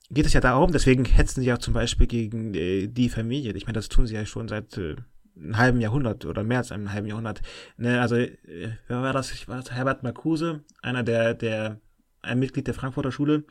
geht 0.09 0.25
es 0.25 0.33
ja 0.33 0.41
darum, 0.41 0.71
deswegen 0.71 1.05
hetzen 1.05 1.41
sie 1.41 1.47
ja 1.47 1.59
zum 1.59 1.73
Beispiel 1.73 2.07
gegen 2.07 2.53
äh, 2.53 2.87
die 2.87 3.09
Familie. 3.09 3.53
Ich 3.53 3.65
meine, 3.65 3.77
das 3.77 3.89
tun 3.89 4.07
sie 4.07 4.15
ja 4.15 4.25
schon 4.25 4.47
seit 4.47 4.77
äh, 4.77 4.95
einem 5.35 5.57
halben 5.57 5.81
Jahrhundert 5.81 6.25
oder 6.25 6.43
mehr 6.43 6.59
als 6.59 6.71
einem 6.71 6.91
halben 6.91 7.07
Jahrhundert. 7.07 7.41
Ne, 7.77 8.01
also, 8.01 8.15
äh, 8.15 8.37
wer 8.87 9.01
war 9.01 9.13
das? 9.13 9.31
Ich 9.31 9.47
war 9.47 9.57
das 9.57 9.71
Herbert 9.71 10.03
Marcuse, 10.03 10.63
einer 10.81 11.03
der, 11.03 11.33
der 11.33 11.79
ein 12.23 12.39
Mitglied 12.39 12.67
der 12.67 12.73
Frankfurter 12.73 13.11
Schule, 13.11 13.43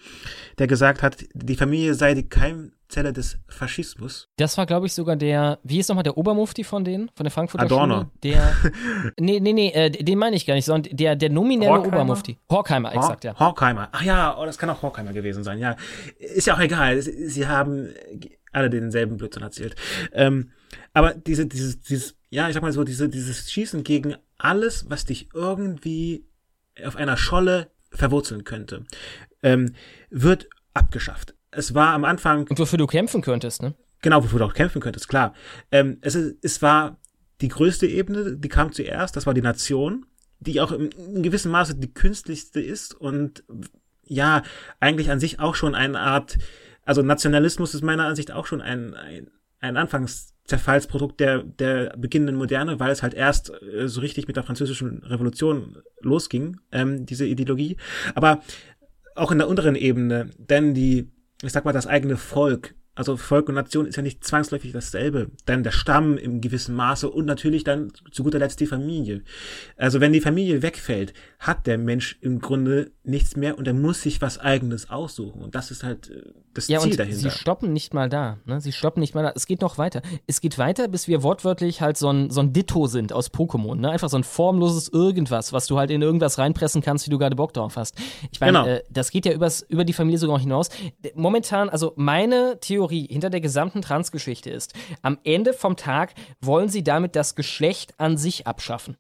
der 0.59 0.67
gesagt 0.67 1.03
hat, 1.03 1.25
die 1.35 1.55
Familie 1.55 1.95
sei 1.95 2.15
die 2.15 2.29
Keimzelle 2.29 3.13
des 3.13 3.39
Faschismus. 3.49 4.29
Das 4.37 4.59
war, 4.59 4.67
glaube 4.67 4.87
ich, 4.87 4.95
sogar 4.95 5.17
der, 5.17 5.59
wie 5.63 5.79
ist 5.79 5.89
nochmal 5.89 6.03
der 6.03 6.17
Obermufti 6.17 6.65
von 6.65 6.85
denen, 6.85 7.11
von 7.15 7.25
der 7.25 7.31
Frankfurter 7.31 7.67
Adorno. 7.67 7.95
Schule? 7.95 8.11
Der, 8.23 8.57
nee, 9.21 9.41
nee, 9.41 9.53
nee, 9.53 9.71
äh, 9.71 9.91
den 9.91 10.19
meine 10.19 10.37
ich 10.37 10.47
gar 10.47 10.55
nicht, 10.55 10.65
sondern 10.65 10.97
der, 10.97 11.17
der 11.17 11.31
nominelle 11.31 11.71
Horkheimer? 11.71 11.97
Obermufti. 11.97 12.39
Horkheimer, 12.51 12.95
exakt, 12.95 13.25
ja. 13.25 13.39
Horkheimer, 13.39 13.89
ach 13.93 14.03
ja, 14.03 14.37
oh, 14.39 14.45
das 14.45 14.59
kann 14.59 14.71
auch 14.71 14.83
Horkheimer 14.83 15.13
gewesen 15.13 15.45
sein, 15.45 15.59
ja. 15.59 15.77
Ist 16.19 16.47
ja 16.47 16.55
auch 16.55 16.61
egal, 16.61 17.01
sie 17.03 17.47
haben 17.47 17.91
alle 18.53 18.71
denselben 18.71 19.17
Blödsinn 19.17 19.43
erzählt. 19.43 19.77
Ähm, 20.13 20.51
aber 20.93 21.15
diese, 21.15 21.47
dieses, 21.47 21.81
dieses, 21.81 22.17
ja, 22.31 22.49
ich 22.49 22.55
sag 22.55 22.63
mal 22.63 22.73
so, 22.73 22.85
diese, 22.85 23.09
dieses 23.09 23.51
Schießen 23.51 23.83
gegen 23.83 24.17
alles, 24.39 24.89
was 24.91 25.05
dich 25.05 25.29
irgendwie 25.35 26.27
auf 26.85 26.97
einer 26.97 27.17
Scholle 27.17 27.71
verwurzeln 27.93 28.45
könnte, 28.45 28.85
ähm, 29.43 29.75
wird 30.11 30.49
abgeschafft. 30.75 31.35
Es 31.51 31.75
war 31.75 31.89
am 31.89 32.05
Anfang. 32.05 32.47
Und 32.49 32.59
wofür 32.59 32.79
du 32.79 32.87
kämpfen 32.87 33.23
könntest, 33.23 33.63
ne? 33.63 33.75
Genau, 34.01 34.25
wofür 34.25 34.41
du 34.41 34.47
auch 34.47 34.55
kämpfen 34.55 34.81
könntest, 34.81 35.09
klar. 35.09 35.35
Ähm, 35.71 35.99
es, 36.01 36.17
es 36.17 36.63
war 36.63 36.99
die 37.41 37.49
größte 37.49 37.87
Ebene, 37.87 38.37
die 38.37 38.49
kam 38.49 38.73
zuerst, 38.73 39.17
das 39.17 39.27
war 39.27 39.35
die 39.35 39.43
Nation, 39.43 40.07
die 40.41 40.61
auch 40.61 40.73
in, 40.73 40.91
in 40.91 41.23
gewissem 41.23 41.53
Maße 41.53 41.77
die 41.77 41.93
künstlichste 41.93 42.61
ist 42.61 42.95
und 42.95 43.45
ja, 44.05 44.43
eigentlich 44.81 45.11
an 45.11 45.21
sich 45.21 45.39
auch 45.41 45.55
schon 45.55 45.75
eine 45.75 46.01
Art, 46.01 46.39
also 46.85 47.03
Nationalismus 47.03 47.75
ist 47.75 47.83
meiner 47.83 48.07
Ansicht 48.07 48.33
auch 48.33 48.47
schon 48.47 48.61
ein, 48.61 48.95
ein, 48.95 49.31
ein 49.63 49.77
Anfangs 49.77 50.35
Zerfallsprodukt 50.45 51.21
der, 51.21 51.45
der 51.45 51.97
beginnenden 51.97 52.37
Moderne, 52.37 52.81
weil 52.81 52.91
es 52.91 53.03
halt 53.03 53.15
erst 53.15 53.53
äh, 53.63 53.89
so 53.89 54.01
richtig 54.01 54.27
mit 54.27 54.37
der 54.37 54.43
französischen 54.43 55.03
Revolution 55.05 55.79
losging, 56.01 56.59
ähm, 56.73 57.07
diese 57.07 57.27
Ideologie. 57.27 57.77
Aber 58.15 58.43
auch 59.15 59.31
in 59.31 59.39
der 59.39 59.49
unteren 59.49 59.77
Ebene, 59.77 60.31
denn 60.37 60.75
die, 60.75 61.11
ich 61.43 61.53
sag 61.53 61.65
mal, 61.65 61.73
das 61.73 61.87
eigene 61.87 62.17
Volk 62.17 62.75
also 62.95 63.17
Volk 63.17 63.49
und 63.49 63.55
Nation 63.55 63.87
ist 63.87 63.97
ja 63.97 64.03
nicht 64.03 64.23
zwangsläufig 64.23 64.73
dasselbe. 64.73 65.31
Dann 65.47 65.63
der 65.63 65.71
Stamm 65.71 66.19
im 66.19 66.43
gewissen 66.43 66.75
Maße 66.75 67.09
und 67.09 67.25
natürlich 67.25 67.65
dann 67.65 67.91
zu 68.11 68.23
guter 68.23 68.39
Letzt 68.39 68.61
die 68.61 68.67
Familie. 68.67 69.23
Also 69.79 70.01
wenn 70.01 70.13
die 70.13 70.21
Familie 70.21 70.61
wegfällt, 70.61 71.15
hat 71.39 71.67
der 71.67 71.79
Mensch 71.79 72.19
im 72.21 72.41
Grunde 72.41 72.93
nichts 73.03 73.35
mehr 73.35 73.57
und 73.57 73.67
er 73.67 73.73
muss 73.73 74.03
sich 74.03 74.21
was 74.21 74.39
Eigenes 74.39 74.91
aussuchen. 74.91 75.41
Und 75.41 75.55
das 75.55 75.71
ist 75.71 75.85
halt 75.85 76.11
äh, 76.11 76.33
das 76.53 76.69
ja, 76.69 76.81
Ziel 76.81 76.97
dahinter. 76.97 77.31
Sie 77.31 77.31
stoppen 77.31 77.73
nicht 77.73 77.95
mal 77.95 78.11
da. 78.11 78.37
Ne? 78.45 78.61
Sie 78.61 78.73
stoppen 78.73 79.01
nicht 79.01 79.15
mal 79.15 79.23
da. 79.23 79.33
Es 79.35 79.47
geht 79.47 79.63
noch 79.63 79.79
weiter. 79.79 80.03
Es 80.27 80.43
geht 80.43 80.59
weiter, 80.59 80.87
bis 80.87 81.09
wir 81.09 81.23
wortwörtlich 81.23 81.81
halt 81.81 81.97
so 81.97 82.11
ein, 82.11 82.29
so 82.29 82.41
ein 82.41 82.53
Ditto 82.53 82.89
sind 82.89 83.15
aus 83.15 83.33
Pokémon. 83.33 83.77
Ne? 83.77 83.91
Einfach 83.91 84.11
so 84.11 84.19
ein 84.19 84.25
formloses 84.25 84.89
Irgendwas, 84.89 85.55
was 85.55 85.67
du 85.67 85.79
halt 85.79 85.91
in 85.91 86.03
irgendwas 86.03 86.37
reinpressen 86.37 86.83
kannst, 86.83 87.07
wie 87.07 87.11
du 87.11 87.17
gerade 87.17 87.37
Bock 87.37 87.55
drauf 87.55 87.77
hast. 87.77 87.97
Ich 88.31 88.41
meine, 88.41 88.59
genau. 88.59 88.67
äh, 88.67 88.83
das 88.91 89.11
geht 89.11 89.25
ja 89.25 89.33
übers, 89.33 89.63
über 89.63 89.87
die 89.87 89.95
Familie 89.95 90.19
sogar 90.19 90.39
hinaus. 90.39 90.69
Momentan, 91.15 91.71
also 91.71 91.95
meine 91.97 92.59
Theorie 92.61 92.82
Theorie 92.83 93.07
hinter 93.09 93.31
der 93.31 93.41
gesamten 93.41 93.81
Transgeschichte 93.81 94.51
ist, 94.51 94.75
am 95.03 95.19
Ende 95.23 95.53
vom 95.53 95.77
Tag 95.77 96.15
wollen 96.41 96.69
sie 96.69 96.83
damit 96.83 97.15
das 97.15 97.37
Geschlecht 97.37 97.95
an 97.99 98.17
sich 98.17 98.47
abschaffen. 98.47 98.97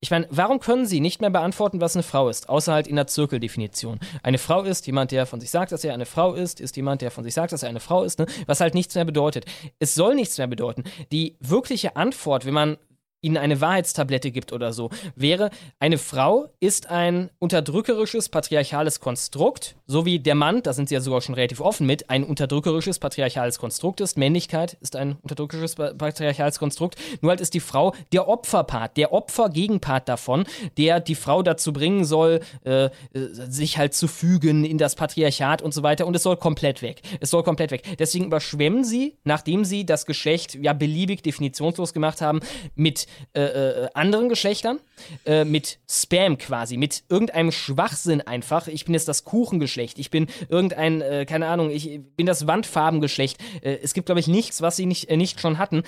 Ich 0.00 0.10
meine, 0.10 0.26
warum 0.30 0.60
können 0.60 0.86
Sie 0.86 1.00
nicht 1.00 1.20
mehr 1.20 1.30
beantworten, 1.30 1.80
was 1.80 1.96
eine 1.96 2.02
Frau 2.02 2.28
ist, 2.28 2.48
außer 2.48 2.72
halt 2.72 2.86
in 2.86 2.96
der 2.96 3.06
Zirkeldefinition? 3.06 3.98
Eine 4.22 4.38
Frau 4.38 4.62
ist 4.62 4.86
jemand, 4.86 5.10
der 5.10 5.26
von 5.26 5.40
sich 5.40 5.50
sagt, 5.50 5.72
dass 5.72 5.84
er 5.84 5.94
eine 5.94 6.06
Frau 6.06 6.34
ist, 6.34 6.60
ist 6.60 6.76
jemand, 6.76 7.00
der 7.02 7.10
von 7.10 7.24
sich 7.24 7.34
sagt, 7.34 7.52
dass 7.52 7.62
er 7.62 7.70
eine 7.70 7.80
Frau 7.80 8.04
ist, 8.04 8.18
ne? 8.18 8.26
was 8.46 8.60
halt 8.60 8.74
nichts 8.74 8.94
mehr 8.94 9.06
bedeutet. 9.06 9.46
Es 9.78 9.94
soll 9.94 10.14
nichts 10.14 10.36
mehr 10.36 10.46
bedeuten. 10.46 10.84
Die 11.12 11.36
wirkliche 11.40 11.96
Antwort, 11.96 12.44
wenn 12.44 12.54
man 12.54 12.76
ihnen 13.20 13.36
eine 13.36 13.60
Wahrheitstablette 13.60 14.30
gibt 14.30 14.52
oder 14.52 14.72
so, 14.72 14.90
wäre, 15.14 15.50
eine 15.78 15.98
Frau 15.98 16.48
ist 16.60 16.90
ein 16.90 17.30
unterdrückerisches, 17.38 18.28
patriarchales 18.28 19.00
Konstrukt, 19.00 19.76
so 19.86 20.04
wie 20.04 20.18
der 20.18 20.34
Mann, 20.34 20.62
da 20.62 20.72
sind 20.72 20.88
sie 20.88 20.94
ja 20.94 21.00
sogar 21.00 21.20
schon 21.20 21.34
relativ 21.34 21.60
offen 21.60 21.86
mit, 21.86 22.10
ein 22.10 22.24
unterdrückerisches, 22.24 22.98
patriarchales 22.98 23.58
Konstrukt 23.58 24.00
ist. 24.00 24.16
Männlichkeit 24.16 24.76
ist 24.80 24.96
ein 24.96 25.16
unterdrückerisches, 25.22 25.76
patriarchales 25.76 26.58
Konstrukt. 26.58 26.96
Nur 27.20 27.30
halt 27.30 27.40
ist 27.40 27.54
die 27.54 27.60
Frau 27.60 27.94
der 28.12 28.28
Opferpart, 28.28 28.96
der 28.96 29.12
Opfergegenpart 29.12 30.08
davon, 30.08 30.44
der 30.76 31.00
die 31.00 31.14
Frau 31.14 31.42
dazu 31.42 31.72
bringen 31.72 32.04
soll, 32.04 32.40
äh, 32.64 32.90
sich 33.12 33.78
halt 33.78 33.94
zu 33.94 34.08
fügen 34.08 34.64
in 34.64 34.78
das 34.78 34.94
Patriarchat 34.96 35.62
und 35.62 35.72
so 35.72 35.82
weiter. 35.82 36.06
Und 36.06 36.16
es 36.16 36.22
soll 36.22 36.36
komplett 36.36 36.82
weg. 36.82 37.02
Es 37.20 37.30
soll 37.30 37.42
komplett 37.42 37.70
weg. 37.70 37.82
Deswegen 37.98 38.26
überschwemmen 38.26 38.84
sie, 38.84 39.16
nachdem 39.24 39.64
sie 39.64 39.86
das 39.86 40.06
Geschlecht 40.06 40.54
ja 40.54 40.72
beliebig 40.72 41.22
definitionslos 41.22 41.92
gemacht 41.92 42.20
haben, 42.20 42.40
mit 42.74 43.05
äh, 43.34 43.42
äh, 43.42 43.88
anderen 43.94 44.28
Geschlechtern, 44.28 44.80
äh, 45.24 45.44
mit 45.44 45.78
Spam 45.88 46.38
quasi, 46.38 46.76
mit 46.76 47.04
irgendeinem 47.08 47.52
Schwachsinn 47.52 48.20
einfach. 48.20 48.68
Ich 48.68 48.84
bin 48.84 48.94
jetzt 48.94 49.08
das 49.08 49.24
Kuchengeschlecht, 49.24 49.98
ich 49.98 50.10
bin 50.10 50.26
irgendein, 50.48 51.00
äh, 51.00 51.26
keine 51.26 51.48
Ahnung, 51.48 51.70
ich 51.70 52.00
bin 52.16 52.26
das 52.26 52.46
Wandfarbengeschlecht. 52.46 53.38
Äh, 53.62 53.78
es 53.82 53.94
gibt, 53.94 54.06
glaube 54.06 54.20
ich, 54.20 54.26
nichts, 54.26 54.62
was 54.62 54.76
sie 54.76 54.86
nicht, 54.86 55.08
äh, 55.10 55.16
nicht 55.16 55.40
schon 55.40 55.58
hatten, 55.58 55.82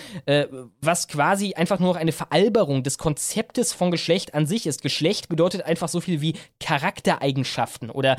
was 0.81 1.09
quasi 1.09 1.55
einfach 1.55 1.79
nur 1.79 1.95
noch 1.95 2.01
eine 2.01 2.13
Veralberung 2.13 2.83
des 2.83 2.99
Konzeptes 2.99 3.73
von 3.73 3.91
Geschlecht 3.91 4.35
an 4.35 4.47
sich 4.47 4.67
ist. 4.67 4.83
Geschlecht 4.83 5.29
bedeutet 5.29 5.63
einfach 5.63 5.89
so 5.89 6.01
viel 6.01 6.21
wie 6.21 6.35
Charaktereigenschaften 6.61 7.91
oder, 7.91 8.17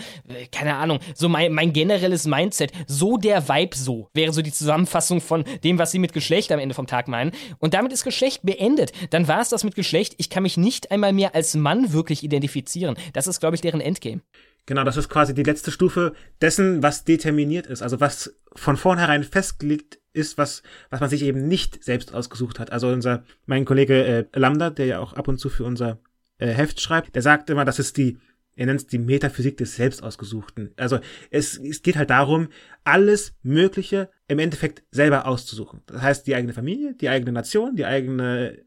keine 0.52 0.76
Ahnung, 0.76 1.00
so 1.16 1.30
mein, 1.30 1.54
mein 1.54 1.74
generelles 1.74 2.26
Mindset, 2.26 2.72
so 2.88 3.18
der 3.18 3.47
Vibe 3.47 3.76
so, 3.76 4.10
wäre 4.14 4.34
so 4.34 4.41
die 4.41 4.52
Zusammenfassung 4.52 5.22
von 5.22 5.43
dem, 5.64 5.78
was 5.78 5.91
sie 5.91 6.00
mit 6.00 6.14
Geschlecht 6.14 6.52
am 6.52 6.60
Ende 6.60 6.76
vom 6.76 6.88
Tag 6.88 7.08
meinen. 7.08 7.32
Und 7.60 7.74
damit 7.74 7.93
ist 7.93 8.04
Geschlecht 8.04 8.41
beendet 8.43 8.89
dann 9.10 9.28
war 9.28 9.42
es 9.42 9.50
das 9.50 9.64
mit 9.64 9.76
Geschlecht. 9.76 10.16
Ich 10.18 10.30
kann 10.30 10.44
mich 10.44 10.58
nicht 10.58 10.92
einmal 10.92 11.14
mehr 11.14 11.36
als 11.36 11.56
Mann 11.56 11.94
wirklich 11.94 12.24
identifizieren. 12.24 12.96
Das 13.14 13.28
ist, 13.28 13.40
glaube 13.40 13.56
ich, 13.56 13.62
deren 13.62 13.82
Endgame. 13.82 14.22
Genau, 14.66 14.84
das 14.84 14.98
ist 14.98 15.10
quasi 15.10 15.34
die 15.34 15.44
letzte 15.44 15.72
Stufe 15.72 16.14
dessen, 16.42 16.84
was 16.84 17.04
determiniert 17.04 17.66
ist. 17.66 17.82
Also 17.82 18.00
was 18.00 18.36
von 18.56 18.78
vornherein 18.78 19.24
festgelegt 19.24 20.00
ist, 20.14 20.38
was, 20.38 20.62
was 20.90 21.00
man 21.00 21.10
sich 21.10 21.24
eben 21.24 21.48
nicht 21.48 21.84
selbst 21.84 22.14
ausgesucht 22.14 22.60
hat. 22.60 22.72
Also 22.72 22.90
unser, 22.90 23.24
mein 23.46 23.66
Kollege 23.66 24.06
äh, 24.06 24.26
Lambda, 24.40 24.70
der 24.70 24.86
ja 24.86 25.00
auch 25.00 25.14
ab 25.14 25.28
und 25.28 25.40
zu 25.40 25.50
für 25.50 25.64
unser 25.64 26.00
äh, 26.38 26.48
Heft 26.48 26.82
schreibt, 26.82 27.16
der 27.16 27.22
sagt 27.22 27.50
immer, 27.50 27.66
das 27.66 27.80
ist 27.80 27.98
die 27.98 28.20
er 28.60 28.66
nennt 28.66 28.82
es 28.82 28.88
die 28.88 28.98
Metaphysik 28.98 29.56
des 29.56 29.78
Selbstausgesuchten. 29.78 30.74
Also 30.76 31.00
es, 31.32 31.58
es 31.58 31.82
geht 31.82 31.96
halt 31.96 32.10
darum, 32.10 32.50
alles 32.84 33.34
Mögliche 33.42 34.10
im 34.28 34.38
Endeffekt 34.38 34.84
selber 34.92 35.28
auszusuchen. 35.28 35.82
Das 35.86 36.02
heißt, 36.02 36.28
die 36.28 36.36
eigene 36.36 36.52
Familie, 36.52 36.94
die 36.94 37.08
eigene 37.08 37.32
Nation, 37.32 37.78
die 37.78 37.86
eigene 37.86 38.62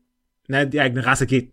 na, 0.53 0.67
die 0.67 0.81
eigene 0.81 1.07
Rasse 1.07 1.27
geht 1.27 1.51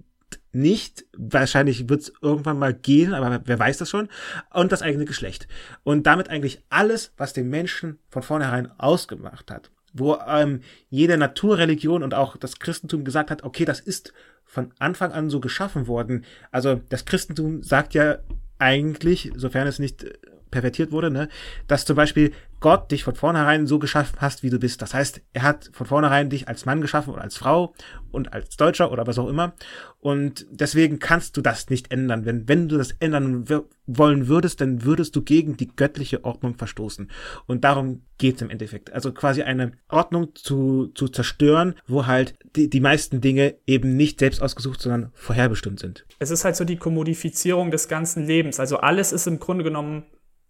nicht. 0.51 1.05
Wahrscheinlich 1.15 1.87
wird 1.87 2.01
es 2.01 2.13
irgendwann 2.21 2.59
mal 2.59 2.73
gehen, 2.73 3.13
aber 3.13 3.41
wer 3.45 3.59
weiß 3.59 3.77
das 3.77 3.89
schon. 3.89 4.09
Und 4.53 4.73
das 4.73 4.81
eigene 4.81 5.05
Geschlecht. 5.05 5.47
Und 5.83 6.05
damit 6.05 6.29
eigentlich 6.29 6.61
alles, 6.69 7.13
was 7.15 7.31
den 7.31 7.49
Menschen 7.49 7.99
von 8.09 8.23
vornherein 8.23 8.69
ausgemacht 8.77 9.51
hat. 9.51 9.71
Wo 9.93 10.17
ähm, 10.27 10.59
jede 10.89 11.17
Naturreligion 11.17 12.03
und 12.03 12.13
auch 12.13 12.35
das 12.35 12.59
Christentum 12.59 13.05
gesagt 13.05 13.31
hat, 13.31 13.43
okay, 13.43 13.63
das 13.63 13.79
ist 13.79 14.13
von 14.43 14.73
Anfang 14.79 15.13
an 15.13 15.29
so 15.29 15.39
geschaffen 15.39 15.87
worden. 15.87 16.25
Also 16.51 16.81
das 16.89 17.05
Christentum 17.05 17.63
sagt 17.63 17.93
ja 17.93 18.17
eigentlich, 18.57 19.31
sofern 19.35 19.67
es 19.67 19.79
nicht 19.79 20.05
pervertiert 20.51 20.91
wurde, 20.91 21.11
ne, 21.11 21.29
dass 21.67 21.85
zum 21.85 21.95
Beispiel 21.95 22.31
Gott 22.59 22.91
dich 22.91 23.03
von 23.03 23.15
vornherein 23.15 23.67
so 23.67 23.79
geschaffen 23.79 24.17
hast, 24.19 24.43
wie 24.43 24.49
du 24.49 24.59
bist. 24.59 24.81
Das 24.81 24.93
heißt, 24.93 25.21
er 25.31 25.43
hat 25.43 25.69
von 25.71 25.87
vornherein 25.87 26.29
dich 26.29 26.47
als 26.47 26.65
Mann 26.65 26.81
geschaffen 26.81 27.13
oder 27.13 27.21
als 27.21 27.37
Frau 27.37 27.73
und 28.11 28.33
als 28.33 28.57
Deutscher 28.57 28.91
oder 28.91 29.07
was 29.07 29.17
auch 29.17 29.29
immer. 29.29 29.53
Und 29.99 30.45
deswegen 30.51 30.99
kannst 30.99 31.37
du 31.37 31.41
das 31.41 31.69
nicht 31.69 31.91
ändern. 31.91 32.25
Wenn, 32.25 32.49
wenn 32.49 32.67
du 32.67 32.77
das 32.77 32.91
ändern 32.99 33.45
wollen 33.87 34.27
würdest, 34.27 34.59
dann 34.59 34.83
würdest 34.83 35.15
du 35.15 35.21
gegen 35.21 35.55
die 35.55 35.73
göttliche 35.73 36.25
Ordnung 36.25 36.55
verstoßen. 36.55 37.09
Und 37.47 37.63
darum 37.63 38.01
geht's 38.17 38.41
im 38.41 38.49
Endeffekt. 38.49 38.91
Also 38.91 39.13
quasi 39.13 39.43
eine 39.43 39.71
Ordnung 39.87 40.35
zu, 40.35 40.91
zu 40.95 41.07
zerstören, 41.07 41.75
wo 41.87 42.07
halt 42.07 42.35
die, 42.55 42.69
die 42.69 42.81
meisten 42.81 43.21
Dinge 43.21 43.55
eben 43.67 43.95
nicht 43.95 44.19
selbst 44.19 44.41
ausgesucht, 44.41 44.81
sondern 44.81 45.11
vorherbestimmt 45.13 45.79
sind. 45.79 46.05
Es 46.19 46.29
ist 46.29 46.43
halt 46.43 46.57
so 46.57 46.65
die 46.65 46.77
Kommodifizierung 46.77 47.71
des 47.71 47.87
ganzen 47.87 48.25
Lebens. 48.25 48.59
Also 48.59 48.77
alles 48.77 49.13
ist 49.13 49.27
im 49.27 49.39
Grunde 49.39 49.63
genommen 49.63 50.03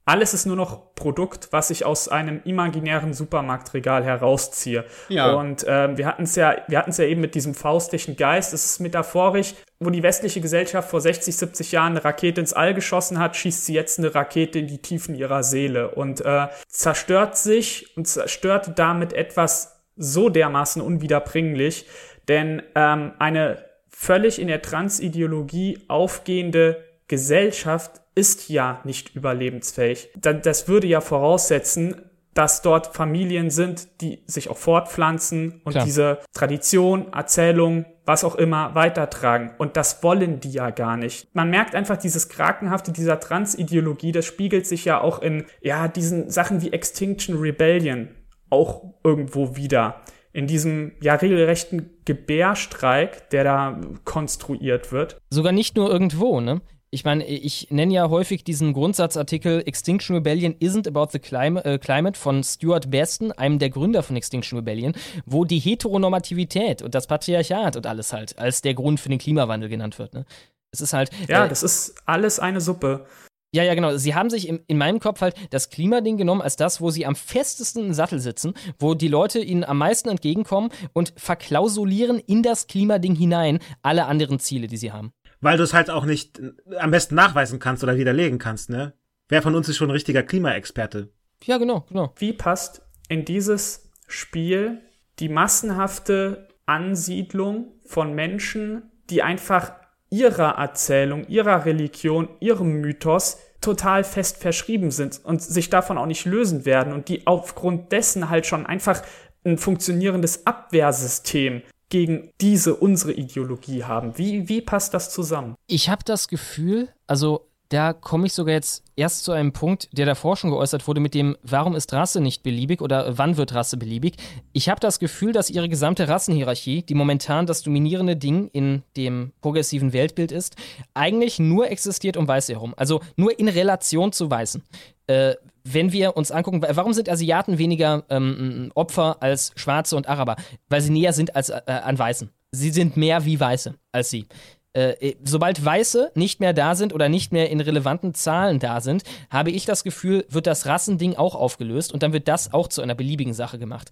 alles 0.10 0.34
ist 0.34 0.48
nur 0.48 0.56
noch 0.56 0.96
Produkt, 0.96 1.50
was 1.52 1.70
ich 1.70 1.86
aus 1.86 2.10
einem 2.10 2.42
imaginären 2.44 3.14
Supermarktregal 3.14 4.04
herausziehe. 4.04 4.84
Ja. 5.08 5.34
Und 5.34 5.64
ähm, 5.68 6.00
wir 6.00 6.08
hatten 6.08 6.24
es 6.24 6.36
ja, 6.36 6.56
wir 6.68 6.80
hatten 6.80 6.90
es 6.90 6.98
ja 6.98 7.06
eben 7.06 7.22
mit 7.22 7.36
diesem 7.36 7.54
faustischen 7.54 8.16
Geist. 8.16 8.52
Es 8.52 8.66
ist 8.66 8.80
metaphorisch, 8.80 9.54
wo 9.80 9.92
die 9.92 10.02
westliche 10.02 10.42
Gesellschaft 10.42 10.90
vor 10.90 11.00
60, 11.00 11.38
70 11.38 11.72
Jahren 11.74 11.92
eine 11.92 12.04
Rakete 12.04 12.42
ins 12.42 12.54
All 12.54 12.74
geschossen 12.74 13.20
hat, 13.20 13.36
schießt 13.36 13.68
sie 13.68 13.76
jetzt 13.76 14.00
eine 14.00 14.16
Rakete 14.16 14.58
in 14.58 14.66
die 14.66 14.82
Tiefen 14.82 15.14
ihrer 15.14 15.44
Seele 15.44 15.92
und 15.92 16.26
äh, 16.26 16.48
zerstört 16.68 17.38
sich 17.38 17.96
und 17.96 18.08
zerstört 18.08 18.80
damit 18.80 19.14
etwas 19.14 19.80
so 19.96 20.30
dermaßen 20.30 20.82
unwiederbringlich, 20.82 21.86
denn 22.28 22.64
ähm, 22.74 23.12
eine 23.20 23.64
völlig 23.90 24.42
in 24.42 24.48
der 24.48 24.64
Transideologie 24.64 25.84
aufgehende 25.88 26.84
Gesellschaft 27.08 28.02
ist 28.20 28.50
ja 28.50 28.82
nicht 28.84 29.16
überlebensfähig. 29.16 30.10
Das 30.20 30.68
würde 30.68 30.88
ja 30.88 31.00
voraussetzen, 31.00 31.96
dass 32.34 32.62
dort 32.62 32.88
Familien 32.88 33.50
sind, 33.50 34.02
die 34.02 34.24
sich 34.26 34.50
auch 34.50 34.58
fortpflanzen 34.58 35.62
und 35.64 35.72
Klar. 35.72 35.86
diese 35.86 36.20
Tradition, 36.34 37.12
Erzählung, 37.14 37.86
was 38.06 38.24
auch 38.24 38.36
immer 38.36 38.76
weitertragen. 38.76 39.52
Und 39.58 39.78
das 39.78 40.04
wollen 40.04 40.40
die 40.40 40.52
ja 40.52 40.70
gar 40.70 40.98
nicht. 40.98 41.34
Man 41.34 41.50
merkt 41.50 41.76
einfach 41.76 41.98
dieses 41.98 42.30
Krakenhafte 42.30 42.92
dieser 42.92 43.20
Transideologie, 43.20 44.12
das 44.12 44.26
spiegelt 44.26 44.68
sich 44.68 44.86
ja 44.86 45.02
auch 45.02 45.22
in, 45.22 45.46
ja, 45.62 45.88
diesen 45.88 46.30
Sachen 46.30 46.62
wie 46.62 46.74
Extinction 46.74 47.38
Rebellion 47.38 48.10
auch 48.50 48.84
irgendwo 49.04 49.56
wieder. 49.56 50.02
In 50.32 50.46
diesem 50.46 50.94
ja 51.02 51.16
regelrechten 51.16 51.98
Gebärstreik, 52.06 53.30
der 53.32 53.44
da 53.44 53.82
konstruiert 54.06 54.92
wird. 54.92 55.18
Sogar 55.30 55.52
nicht 55.52 55.76
nur 55.76 55.90
irgendwo, 55.92 56.40
ne? 56.40 56.62
Ich 56.92 57.06
meine, 57.06 57.26
ich 57.26 57.68
nenne 57.70 57.94
ja 57.94 58.10
häufig 58.10 58.44
diesen 58.44 58.74
Grundsatzartikel 58.74 59.62
Extinction 59.66 60.16
Rebellion 60.16 60.56
isn't 60.56 60.88
about 60.88 61.12
the 61.12 61.20
clim 61.20 61.58
äh, 61.58 61.78
climate 61.78 62.18
von 62.18 62.44
Stuart 62.44 62.90
Baston, 62.90 63.32
einem 63.32 63.60
der 63.60 63.70
Gründer 63.70 64.02
von 64.02 64.16
Extinction 64.16 64.58
Rebellion, 64.58 64.94
wo 65.26 65.46
die 65.46 65.60
Heteronormativität 65.60 66.82
und 66.82 66.96
das 66.96 67.08
Patriarchat 67.08 67.76
und 67.76 67.86
alles 67.86 68.12
halt 68.12 68.38
als 68.40 68.62
der 68.62 68.74
Grund 68.74 69.00
für 69.00 69.10
den 69.10 69.20
Klimawandel 69.20 69.70
genannt 69.70 70.00
wird. 70.00 70.14
Ne? 70.14 70.26
Es 70.72 70.82
ist 70.82 70.94
halt. 70.94 71.12
Ja, 71.28 71.46
äh, 71.46 71.50
das 71.50 71.62
ist 71.62 71.96
alles 72.06 72.40
eine 72.40 72.60
Suppe. 72.60 73.06
Ja, 73.52 73.64
ja, 73.64 73.74
genau. 73.74 73.98
Sie 73.98 74.14
haben 74.14 74.30
sich 74.30 74.48
im, 74.48 74.60
in 74.68 74.78
meinem 74.78 75.00
Kopf 75.00 75.22
halt 75.22 75.36
das 75.50 75.72
Klimading 75.72 76.18
genommen 76.18 76.42
als 76.42 76.56
das, 76.56 76.82
wo 76.82 76.92
sie 76.92 77.08
am 77.08 77.16
festesten 77.16 77.86
im 77.86 77.94
Sattel 77.94 78.20
sitzen, 78.20 78.54
wo 78.78 78.94
die 78.94 79.08
Leute 79.08 79.40
ihnen 79.40 79.64
am 79.64 79.80
meisten 79.80 80.10
entgegenkommen 80.10 80.70
und 80.94 81.14
verklausulieren 81.18 82.20
in 82.20 82.44
das 82.44 82.68
Klimading 82.68 83.16
hinein 83.16 83.60
alle 83.82 84.06
anderen 84.06 84.40
Ziele, 84.40 84.68
die 84.68 84.78
sie 84.78 84.92
haben 84.92 85.14
weil 85.42 85.58
du 85.58 85.64
es 85.64 85.74
halt 85.74 85.90
auch 85.90 86.06
nicht 86.06 86.40
äh, 86.40 86.78
am 86.78 86.92
besten 86.92 87.16
nachweisen 87.16 87.60
kannst 87.60 87.84
oder 87.84 87.98
widerlegen 87.98 88.40
kannst, 88.40 88.70
ne? 88.70 88.94
Wer 89.28 89.42
von 89.42 89.56
uns 89.56 89.70
ist 89.70 89.78
schon 89.78 89.90
ein 89.90 89.94
richtiger 89.94 90.24
Klimaexperte? 90.24 91.12
Ja, 91.44 91.58
genau, 91.58 91.86
genau. 91.88 92.14
Wie 92.18 92.34
passt 92.34 92.82
in 93.10 93.26
dieses 93.26 93.92
Spiel 94.08 94.82
die 95.20 95.30
massenhafte 95.30 96.48
Ansiedlung 96.66 97.74
von 97.86 98.14
Menschen, 98.14 98.92
die 99.10 99.22
einfach 99.22 99.74
ihrer 100.10 100.58
Erzählung, 100.58 101.28
ihrer 101.28 101.66
Religion, 101.66 102.30
ihrem 102.40 102.82
Mythos 102.82 103.38
total 103.62 104.04
fest 104.04 104.38
verschrieben 104.38 104.90
sind 104.90 105.22
und 105.24 105.42
sich 105.42 105.70
davon 105.70 105.98
auch 105.98 106.06
nicht 106.06 106.26
lösen 106.26 106.66
werden 106.66 106.94
und 106.94 107.10
die 107.10 107.28
aufgrund 107.28 107.92
dessen 107.92 108.30
halt 108.30 108.46
schon 108.46 108.66
einfach 108.66 109.04
ein 109.46 109.58
funktionierendes 109.58 110.46
Abwehrsystem 110.48 111.62
gegen 111.90 112.32
diese 112.40 112.76
unsere 112.76 113.14
Ideologie 113.14 113.84
haben. 113.84 114.18
Wie, 114.18 114.48
wie 114.48 114.62
passt 114.62 114.94
das 114.94 115.12
zusammen? 115.12 115.56
Ich 115.68 115.90
habe 115.90 116.04
das 116.04 116.28
Gefühl, 116.28 116.90
also 117.08 117.50
da 117.70 117.94
komme 117.94 118.26
ich 118.26 118.34
sogar 118.34 118.56
jetzt 118.56 118.84
erst 118.96 119.24
zu 119.24 119.32
einem 119.32 119.54
Punkt, 119.54 119.90
der 119.92 120.08
davor 120.08 120.36
schon 120.36 120.50
geäußert 120.50 120.88
wurde, 120.88 121.00
mit 121.00 121.14
dem, 121.14 121.38
warum 121.44 121.76
ist 121.76 121.94
Rasse 121.94 122.20
nicht 122.20 122.42
beliebig 122.42 122.82
oder 122.82 123.18
wann 123.20 123.38
wird 123.38 123.54
Rasse 123.54 123.78
beliebig? 123.78 124.16
Ich 124.54 124.70
habe 124.70 124.80
das 124.80 124.98
Gefühl, 124.98 125.34
dass 125.34 125.52
ihre 125.52 125.70
gesamte 125.70 126.08
Rassenhierarchie, 126.08 126.82
die 126.82 126.96
momentan 126.96 127.46
das 127.46 127.62
dominierende 127.62 128.16
Ding 128.16 128.50
in 128.52 128.82
dem 128.98 129.34
progressiven 129.42 129.94
Weltbild 129.94 130.32
ist, 130.32 130.56
eigentlich 130.96 131.38
nur 131.38 131.70
existiert 131.70 132.18
um 132.18 132.28
Weiße 132.28 132.54
herum. 132.54 132.74
Also 132.76 133.02
nur 133.16 133.38
in 133.38 133.48
Relation 133.48 134.12
zu 134.12 134.32
Weißen. 134.32 134.64
Äh, 135.06 135.36
wenn 135.74 135.92
wir 135.92 136.18
uns 136.18 136.32
angucken, 136.32 136.62
warum 136.62 136.94
sind 136.94 137.10
Asiaten 137.10 137.58
weniger 137.58 138.04
ähm, 138.10 138.72
Opfer 138.76 139.18
als 139.22 139.52
Schwarze 139.56 139.96
und 139.96 140.08
Araber? 140.08 140.36
Weil 140.70 140.82
sie 140.82 140.92
näher 140.92 141.14
sind 141.14 141.36
als 141.36 141.50
äh, 141.50 141.62
an 141.66 141.98
Weißen. 141.98 142.30
Sie 142.52 142.72
sind 142.72 142.98
mehr 142.98 143.26
wie 143.26 143.40
Weiße 143.40 143.76
als 143.92 144.10
sie. 144.10 144.26
äh, 144.74 145.16
sobald 145.24 145.64
Weiße 145.64 146.12
nicht 146.16 146.40
mehr 146.40 146.54
da 146.54 146.76
sind 146.76 146.94
oder 146.94 147.10
nicht 147.10 147.32
mehr 147.32 147.50
in 147.50 147.60
relevanten 147.60 148.14
Zahlen 148.14 148.60
da 148.60 148.82
sind, 148.82 149.04
habe 149.30 149.52
ich 149.52 149.66
das 149.66 149.84
Gefühl, 149.84 150.26
wird 150.30 150.48
das 150.48 150.66
Rassending 150.66 151.16
auch 151.16 151.36
aufgelöst 151.36 151.92
und 151.94 152.04
dann 152.04 152.14
wird 152.14 152.28
das 152.28 152.54
auch 152.54 152.68
zu 152.68 152.82
einer 152.82 152.96
beliebigen 152.96 153.34
Sache 153.34 153.60
gemacht. 153.60 153.90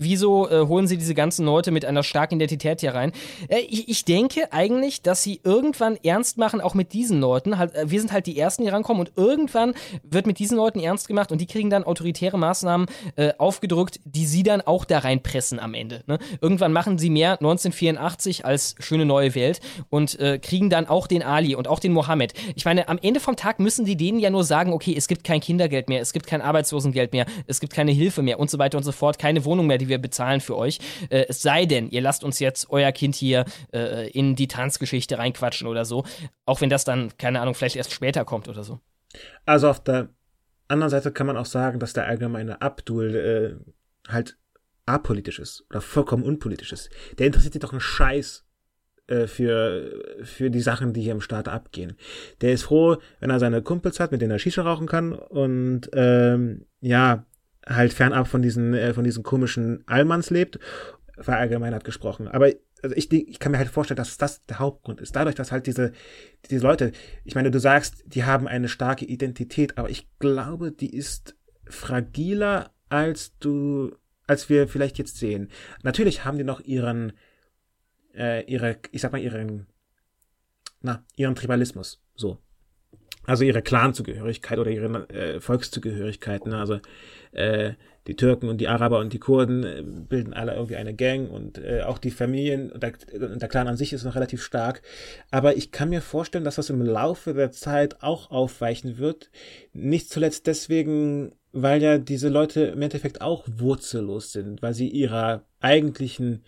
Wieso 0.00 0.48
äh, 0.48 0.66
holen 0.66 0.86
sie 0.86 0.96
diese 0.96 1.14
ganzen 1.14 1.44
Leute 1.44 1.70
mit 1.70 1.84
einer 1.84 2.02
starken 2.02 2.36
Identität 2.36 2.80
hier 2.80 2.94
rein? 2.94 3.12
Äh, 3.48 3.58
ich, 3.68 3.90
ich, 3.90 4.06
denke 4.06 4.50
eigentlich, 4.50 5.02
dass 5.02 5.22
sie 5.22 5.42
irgendwann 5.44 5.98
ernst 6.02 6.38
machen, 6.38 6.62
auch 6.62 6.72
mit 6.72 6.94
diesen 6.94 7.20
Leuten. 7.20 7.58
Halt, 7.58 7.74
äh, 7.74 7.90
wir 7.90 8.00
sind 8.00 8.10
halt 8.10 8.26
die 8.26 8.38
Ersten, 8.38 8.64
die 8.64 8.70
rankommen 8.70 9.00
und 9.00 9.12
irgendwann 9.16 9.74
wird 10.02 10.26
mit 10.26 10.38
diesen 10.38 10.56
Leuten 10.56 10.80
ernst 10.80 11.06
gemacht 11.06 11.30
und 11.32 11.38
die 11.38 11.46
kriegen 11.46 11.68
dann 11.68 11.84
autoritäre 11.84 12.38
Maßnahmen 12.38 12.86
äh, 13.16 13.34
aufgedrückt, 13.36 14.00
die 14.04 14.24
sie 14.24 14.42
dann 14.42 14.62
auch 14.62 14.86
da 14.86 15.00
reinpressen 15.00 15.60
am 15.60 15.74
Ende. 15.74 16.02
Ne? 16.06 16.18
Irgendwann 16.40 16.72
machen 16.72 16.96
sie 16.96 17.10
mehr 17.10 17.32
1984 17.32 18.46
als 18.46 18.76
Schöne 18.78 19.04
Neue 19.04 19.34
Welt 19.34 19.60
und 19.90 20.18
äh, 20.18 20.38
kriegen 20.38 20.70
dann 20.70 20.86
auch 20.86 21.08
den 21.08 21.22
Ali 21.22 21.54
und 21.54 21.68
auch 21.68 21.78
den 21.78 21.92
Mohammed. 21.92 22.32
Ich 22.54 22.64
meine, 22.64 22.88
am 22.88 22.98
Ende 23.02 23.20
vom 23.20 23.36
Tag 23.36 23.60
müssen 23.60 23.84
sie 23.84 23.96
denen 23.96 24.18
ja 24.18 24.30
nur 24.30 24.44
sagen, 24.44 24.72
okay, 24.72 24.94
es 24.96 25.08
gibt 25.08 25.24
kein 25.24 25.42
Kindergeld 25.42 25.90
mehr, 25.90 26.00
es 26.00 26.14
gibt 26.14 26.26
kein 26.26 26.40
Arbeitslosengeld 26.40 27.12
mehr, 27.12 27.26
es 27.46 27.60
gibt 27.60 27.74
keine 27.74 27.92
Hilfe 27.92 28.22
mehr 28.22 28.40
und 28.40 28.48
so 28.48 28.58
weiter 28.58 28.78
und 28.78 28.84
so 28.84 28.92
fort, 28.92 29.18
keine 29.18 29.44
Wohnung 29.44 29.66
mehr, 29.66 29.76
die 29.76 29.89
wir 29.90 29.98
bezahlen 29.98 30.40
für 30.40 30.56
euch. 30.56 30.78
Äh, 31.10 31.26
es 31.28 31.42
sei 31.42 31.66
denn, 31.66 31.90
ihr 31.90 32.00
lasst 32.00 32.24
uns 32.24 32.38
jetzt 32.38 32.70
euer 32.70 32.92
Kind 32.92 33.14
hier 33.14 33.44
äh, 33.74 34.08
in 34.10 34.34
die 34.36 34.48
Tanzgeschichte 34.48 35.18
reinquatschen 35.18 35.66
oder 35.68 35.84
so. 35.84 36.04
Auch 36.46 36.62
wenn 36.62 36.70
das 36.70 36.84
dann, 36.84 37.12
keine 37.18 37.42
Ahnung, 37.42 37.54
vielleicht 37.54 37.76
erst 37.76 37.92
später 37.92 38.24
kommt 38.24 38.48
oder 38.48 38.64
so. 38.64 38.80
Also 39.44 39.68
auf 39.68 39.84
der 39.84 40.08
anderen 40.68 40.90
Seite 40.90 41.12
kann 41.12 41.26
man 41.26 41.36
auch 41.36 41.46
sagen, 41.46 41.78
dass 41.78 41.92
der 41.92 42.06
allgemeine 42.06 42.62
Abdul 42.62 43.14
äh, 43.14 44.10
halt 44.10 44.38
apolitisch 44.86 45.38
ist 45.38 45.64
oder 45.70 45.80
vollkommen 45.80 46.24
unpolitisch 46.24 46.72
ist. 46.72 46.90
Der 47.18 47.26
interessiert 47.26 47.52
sich 47.52 47.60
doch 47.60 47.72
einen 47.72 47.80
Scheiß 47.80 48.44
äh, 49.06 49.26
für, 49.26 50.18
für 50.22 50.50
die 50.50 50.60
Sachen, 50.60 50.92
die 50.92 51.02
hier 51.02 51.12
im 51.12 51.20
Staat 51.20 51.48
abgehen. 51.48 51.96
Der 52.40 52.52
ist 52.52 52.62
froh, 52.62 52.96
wenn 53.18 53.30
er 53.30 53.40
seine 53.40 53.62
Kumpels 53.62 54.00
hat, 54.00 54.12
mit 54.12 54.20
denen 54.20 54.32
er 54.32 54.38
Shisha 54.38 54.62
rauchen 54.62 54.86
kann 54.86 55.12
und 55.12 55.90
ähm, 55.92 56.66
ja, 56.80 57.26
halt 57.70 57.92
fernab 57.92 58.28
von 58.28 58.42
diesen, 58.42 58.74
äh, 58.74 58.92
von 58.92 59.04
diesen 59.04 59.22
komischen 59.22 59.82
Allmanns 59.86 60.30
lebt, 60.30 60.58
verallgemeinert 61.18 61.84
gesprochen. 61.84 62.28
Aber 62.28 62.50
also 62.82 62.96
ich, 62.96 63.12
ich 63.12 63.38
kann 63.38 63.52
mir 63.52 63.58
halt 63.58 63.68
vorstellen, 63.68 63.96
dass 63.96 64.16
das 64.16 64.44
der 64.46 64.58
Hauptgrund 64.58 65.00
ist. 65.00 65.14
Dadurch, 65.14 65.34
dass 65.34 65.52
halt 65.52 65.66
diese, 65.66 65.92
diese 66.50 66.66
Leute, 66.66 66.92
ich 67.24 67.34
meine, 67.34 67.50
du 67.50 67.60
sagst, 67.60 68.02
die 68.06 68.24
haben 68.24 68.48
eine 68.48 68.68
starke 68.68 69.04
Identität, 69.04 69.76
aber 69.78 69.90
ich 69.90 70.08
glaube, 70.18 70.72
die 70.72 70.94
ist 70.94 71.36
fragiler, 71.66 72.72
als 72.88 73.36
du, 73.38 73.94
als 74.26 74.48
wir 74.48 74.66
vielleicht 74.66 74.98
jetzt 74.98 75.18
sehen. 75.18 75.48
Natürlich 75.82 76.24
haben 76.24 76.38
die 76.38 76.44
noch 76.44 76.60
ihren, 76.60 77.12
äh, 78.14 78.44
ihre, 78.44 78.78
ich 78.90 79.02
sag 79.02 79.12
mal, 79.12 79.20
ihren, 79.20 79.66
na, 80.80 81.04
ihren 81.16 81.34
Tribalismus, 81.34 82.02
so. 82.14 82.38
Also 83.26 83.44
ihre 83.44 83.62
Clanzugehörigkeit 83.62 84.58
oder 84.58 84.70
ihre 84.70 85.08
äh, 85.10 85.40
Volkszugehörigkeit, 85.40 86.46
ne? 86.46 86.56
also 86.58 86.80
äh, 87.32 87.74
die 88.06 88.16
Türken 88.16 88.48
und 88.48 88.58
die 88.58 88.68
Araber 88.68 88.98
und 88.98 89.12
die 89.12 89.18
Kurden 89.18 89.62
äh, 89.62 89.82
bilden 89.84 90.32
alle 90.32 90.54
irgendwie 90.54 90.76
eine 90.76 90.94
Gang 90.94 91.30
und 91.30 91.58
äh, 91.58 91.82
auch 91.82 91.98
die 91.98 92.10
Familien 92.10 92.72
und 92.72 92.82
der, 92.82 92.92
der 93.12 93.48
Clan 93.48 93.68
an 93.68 93.76
sich 93.76 93.92
ist 93.92 94.04
noch 94.04 94.14
relativ 94.14 94.42
stark. 94.42 94.82
Aber 95.30 95.56
ich 95.56 95.70
kann 95.70 95.90
mir 95.90 96.00
vorstellen, 96.00 96.44
dass 96.44 96.56
das 96.56 96.70
im 96.70 96.82
Laufe 96.82 97.34
der 97.34 97.52
Zeit 97.52 98.02
auch 98.02 98.30
aufweichen 98.30 98.98
wird. 98.98 99.30
Nicht 99.72 100.10
zuletzt 100.10 100.46
deswegen, 100.46 101.32
weil 101.52 101.82
ja 101.82 101.98
diese 101.98 102.30
Leute 102.30 102.62
im 102.62 102.82
Endeffekt 102.82 103.20
auch 103.20 103.46
wurzellos 103.48 104.32
sind, 104.32 104.62
weil 104.62 104.74
sie 104.74 104.88
ihrer 104.88 105.44
eigentlichen 105.60 106.42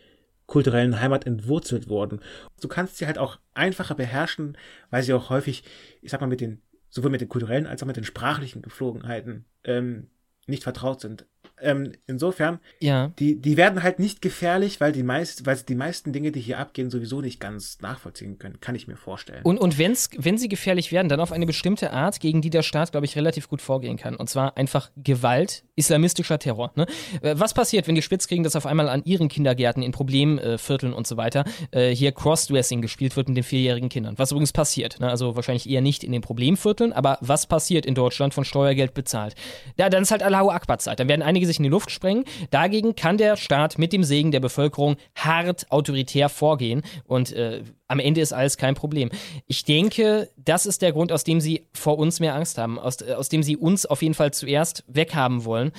kulturellen 0.47 1.01
Heimat 1.01 1.26
entwurzelt 1.26 1.88
wurden. 1.88 2.20
Du 2.61 2.68
kannst 2.68 2.99
sie 2.99 3.07
halt 3.07 3.18
auch 3.18 3.38
einfacher 3.55 3.95
beherrschen, 3.95 4.57
weil 4.90 5.03
sie 5.03 5.14
auch 5.14 5.30
häufig, 5.30 5.64
ich 6.01 6.11
sag 6.11 6.20
mal, 6.20 6.26
mit 6.26 6.40
den, 6.40 6.61
sowohl 6.90 7.11
mit 7.11 7.20
den 7.20 7.28
kulturellen 7.28 7.66
als 7.66 7.82
auch 7.82 7.86
mit 7.86 7.97
den 7.97 8.05
sprachlichen 8.05 8.62
Geflogenheiten 8.62 9.45
ähm, 9.64 10.11
nicht 10.47 10.62
vertraut 10.62 11.01
sind. 11.01 11.26
Ähm, 11.63 11.93
insofern, 12.07 12.59
ja. 12.81 13.13
die, 13.19 13.41
die 13.41 13.57
werden 13.57 13.83
halt 13.83 13.99
nicht 13.99 14.21
gefährlich, 14.23 14.81
weil 14.81 14.93
die, 14.93 15.03
meist, 15.03 15.47
weil 15.47 15.57
die 15.57 15.75
meisten 15.75 16.13
Dinge, 16.13 16.33
die 16.33 16.41
hier 16.41 16.59
abgehen, 16.59 16.91
sowieso 16.91 17.21
nicht 17.21 17.41
ganz 17.41 17.79
nachvollziehen 17.81 18.39
können, 18.39 18.61
kann 18.61 18.75
ich 18.75 18.89
mir 18.89 18.97
vorstellen. 18.97 19.43
Und, 19.43 19.59
und 19.59 19.79
wenn's, 19.79 20.11
wenn 20.17 20.39
sie 20.39 20.49
gefährlich 20.49 20.93
werden, 20.93 21.09
dann 21.09 21.21
auf 21.21 21.33
eine 21.33 21.47
bestimmte 21.47 21.93
Art, 21.93 22.21
gegen 22.21 22.43
die 22.43 22.51
der 22.51 22.63
Staat, 22.63 22.93
glaube 22.93 23.07
ich, 23.07 23.17
relativ 23.17 23.49
gut 23.49 23.63
vorgehen 23.63 23.97
kann. 23.97 24.17
Und 24.17 24.29
zwar 24.29 24.57
einfach 24.57 24.91
Gewalt, 24.97 25.65
islamistischer 25.77 26.39
Terror. 26.39 26.73
Ne? 26.77 26.87
Äh, 27.23 27.35
was 27.39 27.55
passiert, 27.55 27.87
wenn 27.87 27.95
die 27.95 28.03
spitz 28.03 28.27
kriegen, 28.27 28.43
dass 28.43 28.57
auf 28.57 28.67
einmal 28.67 28.89
an 28.89 29.03
ihren 29.05 29.29
Kindergärten, 29.29 29.83
in 29.83 29.93
Problemvierteln 29.93 30.93
und 30.93 31.07
so 31.07 31.17
weiter, 31.17 31.45
äh, 31.71 31.95
hier 31.95 32.13
Crossdressing 32.13 32.83
gespielt 32.83 33.17
wird 33.17 33.29
mit 33.29 33.37
den 33.37 33.45
vierjährigen 33.45 33.89
Kindern? 33.89 34.19
Was 34.19 34.33
übrigens 34.33 34.53
passiert. 34.53 35.01
Ne? 35.01 35.09
Also 35.09 35.37
wahrscheinlich 35.37 35.69
eher 35.69 35.81
nicht 35.81 36.05
in 36.05 36.13
den 36.13 36.23
Problemvierteln, 36.23 36.93
aber 36.93 37.19
was 37.21 37.47
passiert 37.47 37.87
in 37.87 37.95
Deutschland 37.95 38.35
von 38.35 38.45
Steuergeld 38.45 38.95
bezahlt? 38.95 39.35
Ja, 39.79 39.89
dann 39.89 40.03
ist 40.03 40.11
halt 40.11 40.23
Allahu 40.23 40.51
Akbar 40.51 40.79
Zeit. 40.79 41.01
Dann 41.01 41.09
werden 41.09 41.23
einige 41.23 41.47
sich 41.53 41.59
in 41.59 41.65
die 41.65 41.69
Luft 41.69 41.91
sprengen. 41.91 42.25
Dagegen 42.51 42.95
kann 42.95 43.19
der 43.19 43.37
Staat 43.37 43.79
mit 43.79 43.93
dem 43.93 44.05
Segen 44.05 44.33
der 44.33 44.41
Bevölkerung 44.41 44.97
hart 45.15 45.71
autoritär 45.71 46.29
vorgehen 46.29 46.83
und 47.05 47.33
äh, 47.33 47.63
am 47.89 47.99
Ende 47.99 48.23
ist 48.23 48.33
alles 48.33 48.57
kein 48.57 48.75
Problem. 48.75 49.11
Ich 49.47 49.65
denke, 49.65 50.31
das 50.37 50.65
ist 50.65 50.81
der 50.83 50.93
Grund, 50.93 51.13
aus 51.13 51.25
dem 51.25 51.41
sie 51.41 51.67
vor 51.75 51.99
uns 51.99 52.21
mehr 52.21 52.35
Angst 52.35 52.57
haben, 52.57 52.79
aus, 52.79 53.03
aus 53.03 53.29
dem 53.29 53.43
sie 53.43 53.57
uns 53.57 53.85
auf 53.85 54.01
jeden 54.01 54.15
Fall 54.15 54.33
zuerst 54.33 54.83
weghaben 54.87 55.45
wollen, 55.45 55.73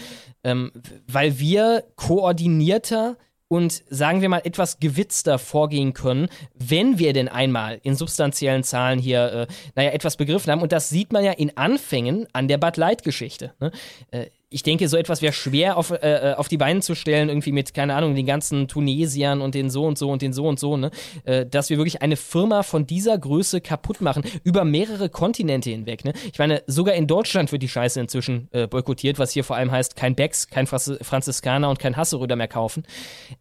ähm, 0.44 0.72
weil 1.08 1.40
wir 1.40 1.84
koordinierter 1.96 3.18
und 3.54 3.84
sagen 3.88 4.22
wir 4.22 4.30
mal 4.30 4.42
etwas 4.44 4.80
gewitzter 4.80 5.38
vorgehen 5.38 5.94
können, 5.94 6.28
wenn 6.56 6.98
wir 6.98 7.14
denn 7.14 7.28
einmal 7.28 7.80
in 7.84 7.96
substanziellen 7.96 8.64
Zahlen 8.64 8.98
hier, 8.98 9.32
äh, 9.32 9.54
naja, 9.76 9.92
etwas 9.92 10.18
begriffen 10.18 10.52
haben. 10.52 10.62
Und 10.62 10.72
das 10.72 10.90
sieht 10.90 11.14
man 11.14 11.24
ja 11.24 11.34
in 11.34 11.56
Anfängen 11.56 12.26
an 12.34 12.48
der 12.48 12.58
Bud 12.58 12.78
Light-Geschichte. 12.78 13.54
Ne? 13.60 13.72
Äh, 14.10 14.26
ich 14.54 14.64
denke, 14.64 14.88
so 14.88 14.98
etwas 14.98 15.22
wäre 15.22 15.34
schwer 15.34 15.78
auf, 15.78 15.92
äh, 15.92 15.98
äh, 16.32 16.34
auf 16.36 16.48
die 16.48 16.58
Beine 16.58 16.82
zu 16.82 16.96
stellen, 16.96 17.30
irgendwie 17.30 17.52
mit, 17.52 17.74
keine 17.74 17.96
Ahnung, 17.96 18.14
den 18.16 18.26
ganzen 18.26 18.68
Tunesiern 18.68 19.42
und 19.42 19.56
den 19.56 19.70
so 19.70 19.86
und 19.86 19.98
so 19.98 20.12
und 20.12 20.22
den 20.22 20.32
so 20.32 20.48
und 20.48 20.60
so, 20.60 20.78
ne? 20.78 20.92
Äh, 21.26 21.46
dass 21.46 21.70
wir 21.70 21.78
wirklich 21.78 22.02
eine 22.02 22.16
Firma 22.16 22.62
von 22.62 22.86
dieser 22.86 23.18
Größe 23.18 23.62
kaputt 23.62 24.00
machen, 24.00 24.24
über 24.44 24.64
mehrere 24.64 25.10
Kontinente 25.10 25.72
hinweg, 25.72 26.06
ne? 26.06 26.14
Ich 26.32 26.38
meine, 26.38 26.62
sogar 26.68 26.94
in 26.94 27.08
Deutschland 27.08 27.52
wird 27.52 27.64
die 27.64 27.68
Scheiße 27.68 28.00
inzwischen 28.00 28.48
äh, 28.52 28.68
boykottiert, 28.68 29.18
was 29.18 29.32
hier 29.32 29.44
vor 29.44 29.56
allem 29.56 29.72
heißt, 29.72 29.96
kein 29.96 30.16
Becks, 30.16 30.48
kein 30.48 30.68
Franziskaner 30.68 31.70
und 31.70 31.80
kein 31.80 31.98
Hasseröder 31.98 32.36
mehr 32.36 32.48
kaufen. 32.48 32.84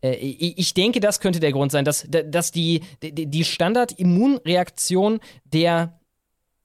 Äh, 0.00 0.14
ich 0.14 0.72
denke, 0.72 1.00
das 1.00 1.20
könnte 1.20 1.40
der 1.40 1.52
Grund 1.52 1.72
sein, 1.72 1.84
dass, 1.84 2.06
dass 2.08 2.52
die, 2.52 2.80
die 3.02 3.44
Standard-Immunreaktion 3.44 5.20
der 5.44 6.00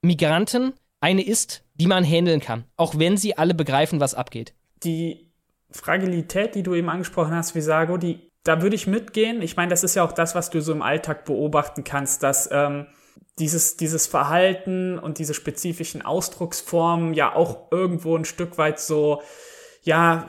Migranten 0.02 0.74
eine 1.00 1.22
ist, 1.22 1.64
die 1.80 1.88
man 1.88 2.04
handeln 2.04 2.40
kann, 2.40 2.66
auch 2.76 2.98
wenn 2.98 3.18
sie 3.18 3.38
alle 3.38 3.54
begreifen, 3.54 4.00
was 4.00 4.14
abgeht. 4.14 4.54
Die 4.84 5.32
Fragilität, 5.72 6.56
die 6.56 6.64
du 6.64 6.76
eben 6.76 6.90
angesprochen 6.90 7.34
hast, 7.36 7.56
Visago, 7.56 7.98
die, 7.98 8.32
da 8.44 8.62
würde 8.62 8.76
ich 8.76 8.88
mitgehen. 8.88 9.42
Ich 9.42 9.56
meine, 9.56 9.70
das 9.70 9.84
ist 9.84 9.96
ja 9.96 10.04
auch 10.04 10.12
das, 10.12 10.36
was 10.36 10.50
du 10.50 10.62
so 10.62 10.72
im 10.72 10.82
Alltag 10.82 11.26
beobachten 11.26 11.84
kannst, 11.84 12.24
dass 12.24 12.50
ähm, 12.52 12.88
dieses, 13.40 13.78
dieses 13.78 14.08
Verhalten 14.08 14.98
und 14.98 15.20
diese 15.20 15.34
spezifischen 15.34 16.02
Ausdrucksformen 16.02 17.14
ja 17.14 17.36
auch 17.36 17.72
irgendwo 17.72 18.16
ein 18.18 18.26
Stück 18.26 18.58
weit 18.58 18.80
so, 18.80 19.22
ja, 19.84 20.28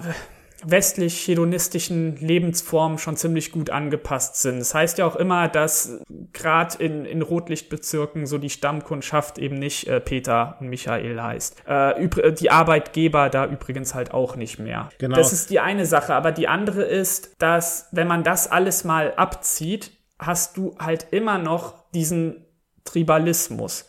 westlich-hedonistischen 0.64 2.16
Lebensformen 2.16 2.98
schon 2.98 3.16
ziemlich 3.16 3.52
gut 3.52 3.70
angepasst 3.70 4.42
sind. 4.42 4.59
Das 4.59 4.74
heißt 4.74 4.98
ja 4.98 5.06
auch 5.06 5.16
immer, 5.16 5.48
dass 5.48 6.00
gerade 6.32 6.82
in, 6.82 7.04
in 7.04 7.22
Rotlichtbezirken 7.22 8.26
so 8.26 8.38
die 8.38 8.50
Stammkundschaft 8.50 9.38
eben 9.38 9.59
nicht 9.59 9.86
äh, 9.86 10.00
Peter 10.00 10.56
und 10.61 10.68
Michael 10.68 11.20
heißt. 11.20 11.62
Äh, 11.66 12.09
die 12.32 12.50
Arbeitgeber 12.50 13.30
da 13.30 13.46
übrigens 13.46 13.94
halt 13.94 14.12
auch 14.12 14.36
nicht 14.36 14.59
mehr. 14.59 14.88
Genau. 14.98 15.16
Das 15.16 15.32
ist 15.32 15.50
die 15.50 15.61
eine 15.61 15.86
Sache. 15.86 16.14
Aber 16.14 16.32
die 16.32 16.48
andere 16.48 16.82
ist, 16.82 17.36
dass 17.38 17.88
wenn 17.92 18.09
man 18.09 18.24
das 18.24 18.50
alles 18.50 18.84
mal 18.84 19.14
abzieht, 19.14 19.92
hast 20.18 20.56
du 20.56 20.76
halt 20.78 21.06
immer 21.12 21.38
noch 21.38 21.74
diesen 21.92 22.44
Tribalismus 22.84 23.86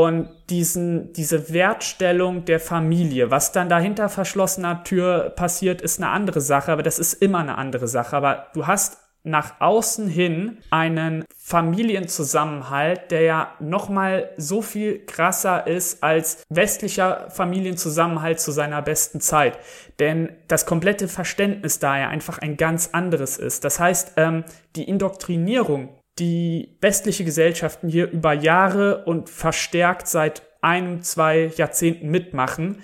und 0.00 0.30
diesen, 0.48 1.12
diese 1.12 1.52
Wertstellung 1.52 2.46
der 2.46 2.58
Familie. 2.58 3.30
Was 3.30 3.52
dann 3.52 3.68
dahinter 3.68 4.08
verschlossener 4.08 4.82
Tür 4.82 5.30
passiert, 5.36 5.82
ist 5.82 6.00
eine 6.00 6.10
andere 6.10 6.40
Sache, 6.40 6.72
aber 6.72 6.82
das 6.82 6.98
ist 6.98 7.12
immer 7.12 7.40
eine 7.40 7.58
andere 7.58 7.86
Sache. 7.86 8.16
Aber 8.16 8.46
du 8.54 8.66
hast 8.66 8.96
nach 9.24 9.60
außen 9.60 10.08
hin 10.08 10.56
einen 10.70 11.26
Familienzusammenhalt, 11.36 13.10
der 13.10 13.20
ja 13.20 13.54
nochmal 13.60 14.30
so 14.38 14.62
viel 14.62 15.04
krasser 15.04 15.66
ist 15.66 16.02
als 16.02 16.44
westlicher 16.48 17.28
Familienzusammenhalt 17.28 18.40
zu 18.40 18.52
seiner 18.52 18.80
besten 18.80 19.20
Zeit. 19.20 19.58
Denn 19.98 20.30
das 20.48 20.64
komplette 20.64 21.08
Verständnis 21.08 21.78
da 21.78 21.98
ja 21.98 22.08
einfach 22.08 22.38
ein 22.38 22.56
ganz 22.56 22.90
anderes 22.92 23.36
ist. 23.36 23.64
Das 23.64 23.78
heißt, 23.78 24.14
ähm, 24.16 24.44
die 24.76 24.88
Indoktrinierung 24.88 25.90
die 26.18 26.76
westliche 26.80 27.24
Gesellschaften 27.24 27.88
hier 27.88 28.10
über 28.10 28.32
Jahre 28.32 29.04
und 29.04 29.30
verstärkt 29.30 30.08
seit 30.08 30.42
einem, 30.60 31.02
zwei 31.02 31.50
Jahrzehnten 31.56 32.10
mitmachen, 32.10 32.82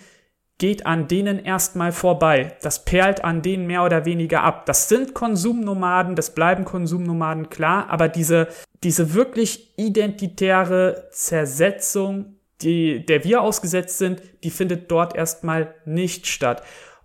geht 0.58 0.86
an 0.86 1.06
denen 1.06 1.44
erstmal 1.44 1.92
vorbei. 1.92 2.56
Das 2.62 2.84
perlt 2.84 3.24
an 3.24 3.42
denen 3.42 3.66
mehr 3.66 3.84
oder 3.84 4.06
weniger 4.06 4.42
ab. 4.42 4.64
Das 4.64 4.88
sind 4.88 5.12
Konsumnomaden, 5.12 6.16
das 6.16 6.34
bleiben 6.34 6.64
Konsumnomaden, 6.64 7.50
klar, 7.50 7.90
aber 7.90 8.08
diese, 8.08 8.48
diese 8.82 9.12
wirklich 9.12 9.78
identitäre 9.78 11.08
Zersetzung, 11.10 12.36
die, 12.62 13.04
der 13.04 13.22
wir 13.24 13.42
ausgesetzt 13.42 13.98
sind, 13.98 14.22
die 14.44 14.50
findet 14.50 14.90
dort 14.90 15.14
erstmal 15.14 15.74
nicht 15.84 16.26
statt. 16.26 16.62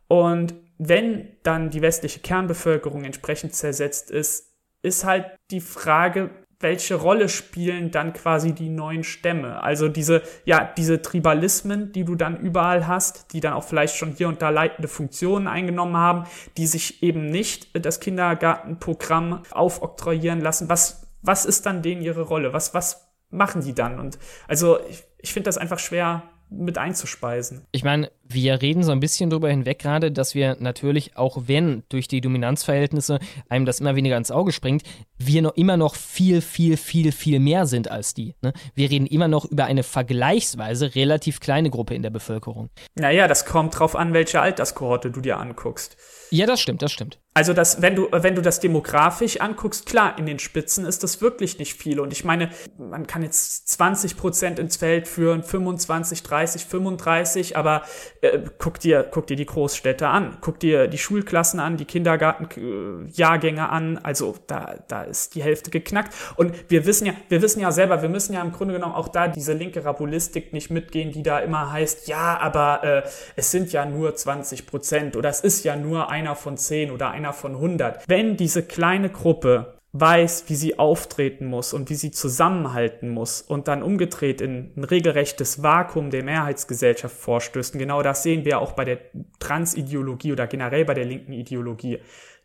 Und 0.08 0.54
wenn 0.78 1.28
dann 1.44 1.70
die 1.70 1.82
westliche 1.82 2.22
Kernbevölkerung 2.22 3.04
entsprechend 3.04 3.54
zersetzt 3.54 4.12
ist, 4.12 4.51
ist 4.82 5.06
halt 5.06 5.26
die 5.52 5.62
Frage, 5.62 6.30
welche 6.62 6.96
Rolle 6.96 7.28
spielen 7.30 7.92
dann 7.92 8.14
quasi 8.14 8.54
die 8.54 8.70
neuen 8.70 9.04
Stämme? 9.04 9.62
Also 9.64 9.88
diese, 9.88 10.22
ja, 10.46 10.72
diese 10.78 11.02
Tribalismen, 11.02 11.92
die 11.92 12.06
du 12.06 12.16
dann 12.16 12.40
überall 12.40 12.88
hast, 12.88 13.34
die 13.34 13.40
dann 13.40 13.54
auch 13.54 13.64
vielleicht 13.64 13.96
schon 13.96 14.14
hier 14.14 14.28
und 14.28 14.42
da 14.42 14.50
leitende 14.50 14.88
Funktionen 14.88 15.48
eingenommen 15.48 15.98
haben, 15.98 16.26
die 16.58 16.68
sich 16.68 17.04
eben 17.04 17.26
nicht 17.28 17.86
das 17.86 18.00
Kindergartenprogramm 18.00 19.44
aufoktroyieren 19.52 20.42
lassen. 20.42 20.70
Was, 20.70 21.08
was 21.22 21.46
ist 21.46 21.66
dann 21.66 21.82
denen 21.82 22.02
ihre 22.02 22.22
Rolle? 22.22 22.54
Was, 22.54 22.74
was 22.74 23.12
machen 23.30 23.62
die 23.62 23.74
dann? 23.74 24.00
Und 24.00 24.20
also 24.48 24.80
ich, 24.90 25.04
ich 25.20 25.34
finde 25.34 25.48
das 25.48 25.58
einfach 25.58 25.80
schwer 25.80 26.24
mit 26.52 26.78
einzuspeisen. 26.78 27.66
Ich 27.72 27.84
meine, 27.84 28.12
wir 28.24 28.62
reden 28.62 28.84
so 28.84 28.92
ein 28.92 29.00
bisschen 29.00 29.30
darüber 29.30 29.50
hinweg 29.50 29.80
gerade, 29.80 30.12
dass 30.12 30.36
wir 30.36 30.58
natürlich, 30.60 31.16
auch 31.16 31.44
wenn 31.48 31.84
durch 31.90 32.08
die 32.08 32.22
Dominanzverhältnisse 32.22 33.20
einem 33.50 33.66
das 33.66 33.80
immer 33.80 33.96
weniger 33.96 34.18
ins 34.18 34.32
Auge 34.32 34.52
springt, 34.52 34.84
wir 35.18 35.42
noch 35.42 35.56
immer 35.56 35.78
noch 35.78 35.96
viel, 35.96 36.42
viel, 36.42 36.76
viel, 36.76 37.12
viel 37.14 37.40
mehr 37.40 37.66
sind 37.66 37.90
als 37.90 38.14
die. 38.14 38.36
Ne? 38.42 38.52
Wir 38.76 38.90
reden 38.90 39.08
immer 39.08 39.30
noch 39.30 39.46
über 39.46 39.66
eine 39.66 39.84
vergleichsweise 39.84 40.94
relativ 40.94 41.40
kleine 41.40 41.70
Gruppe 41.70 41.96
in 41.96 42.04
der 42.04 42.10
Bevölkerung. 42.10 42.70
Naja, 42.96 43.28
das 43.28 43.46
kommt 43.46 43.80
drauf 43.80 43.96
an, 43.96 44.14
welche 44.14 44.42
Alterskohorte 44.42 45.10
du 45.10 45.22
dir 45.22 45.38
anguckst. 45.38 45.96
Ja, 46.32 46.46
das 46.46 46.60
stimmt, 46.60 46.82
das 46.82 46.92
stimmt. 46.92 47.21
Also 47.34 47.54
das, 47.54 47.82
wenn 47.82 47.96
du, 47.96 48.10
wenn 48.12 48.36
du 48.36 48.42
das 48.42 48.60
demografisch 48.60 49.40
anguckst, 49.40 49.86
klar, 49.86 50.18
in 50.18 50.26
den 50.26 50.38
Spitzen 50.38 50.86
ist 50.86 51.02
das 51.02 51.22
wirklich 51.22 51.60
nicht 51.60 51.76
viel. 51.76 52.02
Und 52.02 52.12
ich 52.12 52.26
meine, 52.26 52.50
man 52.78 53.08
kann 53.08 53.24
jetzt 53.24 53.70
20 53.70 54.18
Prozent 54.18 54.60
ins 54.60 54.76
Feld 54.76 55.08
führen, 55.08 55.42
25, 55.42 56.24
30, 56.24 56.66
35, 56.66 57.56
aber 57.56 57.84
äh, 58.20 58.40
guck 58.58 58.82
dir, 58.82 59.08
guck 59.10 59.28
dir 59.28 59.38
die 59.38 59.46
Großstädte 59.46 60.10
an, 60.10 60.40
guck 60.42 60.60
dir 60.60 60.90
die 60.90 60.98
Schulklassen 60.98 61.62
an, 61.62 61.78
die 61.78 61.86
Kindergartenjahrgänge 61.86 63.70
an. 63.70 63.98
Also 64.00 64.36
da, 64.48 64.76
da 64.90 65.04
ist 65.04 65.34
die 65.34 65.42
Hälfte 65.42 65.72
geknackt. 65.72 66.14
Und 66.36 66.54
wir 66.68 66.86
wissen 66.86 67.06
ja, 67.06 67.14
wir 67.30 67.42
wissen 67.42 67.62
ja 67.62 67.72
selber, 67.72 68.02
wir 68.02 68.10
müssen 68.10 68.34
ja 68.34 68.42
im 68.42 68.52
Grunde 68.52 68.74
genommen 68.74 68.96
auch 68.96 69.08
da 69.08 69.30
diese 69.30 69.54
linke 69.54 69.86
Rabulistik 69.86 70.52
nicht 70.52 70.70
mitgehen, 70.70 71.14
die 71.14 71.24
da 71.24 71.40
immer 71.40 71.72
heißt, 71.72 72.10
ja, 72.10 72.38
aber 72.42 72.84
äh, 72.84 73.04
es 73.38 73.52
sind 73.52 73.72
ja 73.72 73.86
nur 73.86 74.16
20 74.16 74.68
Prozent 74.68 75.16
oder 75.16 75.30
es 75.30 75.40
ist 75.40 75.64
ja 75.64 75.78
nur 75.78 76.10
einer 76.10 76.36
von 76.36 76.58
10 76.58 76.92
oder 76.92 77.12
einer 77.12 77.21
von 77.30 77.56
100. 77.56 78.08
Wenn 78.08 78.38
diese 78.38 78.64
kleine 78.64 79.10
Gruppe 79.10 79.78
weiß, 79.94 80.46
wie 80.48 80.56
sie 80.56 80.80
auftreten 80.80 81.46
muss 81.46 81.74
und 81.74 81.90
wie 81.90 81.96
sie 81.96 82.12
zusammenhalten 82.12 83.10
muss 83.10 83.42
und 83.42 83.68
dann 83.68 83.84
umgedreht 83.84 84.40
in 84.40 84.72
ein 84.76 84.84
regelrechtes 84.84 85.64
Vakuum 85.64 86.12
der 86.12 86.24
Mehrheitsgesellschaft 86.24 87.16
vorstößt. 87.16 87.74
Und 87.74 87.80
genau 87.80 88.02
das 88.02 88.24
sehen 88.24 88.46
wir 88.46 88.60
auch 88.60 88.72
bei 88.72 88.86
der 88.86 89.00
Transideologie 89.40 90.32
oder 90.32 90.48
generell 90.48 90.86
bei 90.86 90.94
der 90.94 91.06
linken 91.06 91.34
Ideologie. 91.34 92.00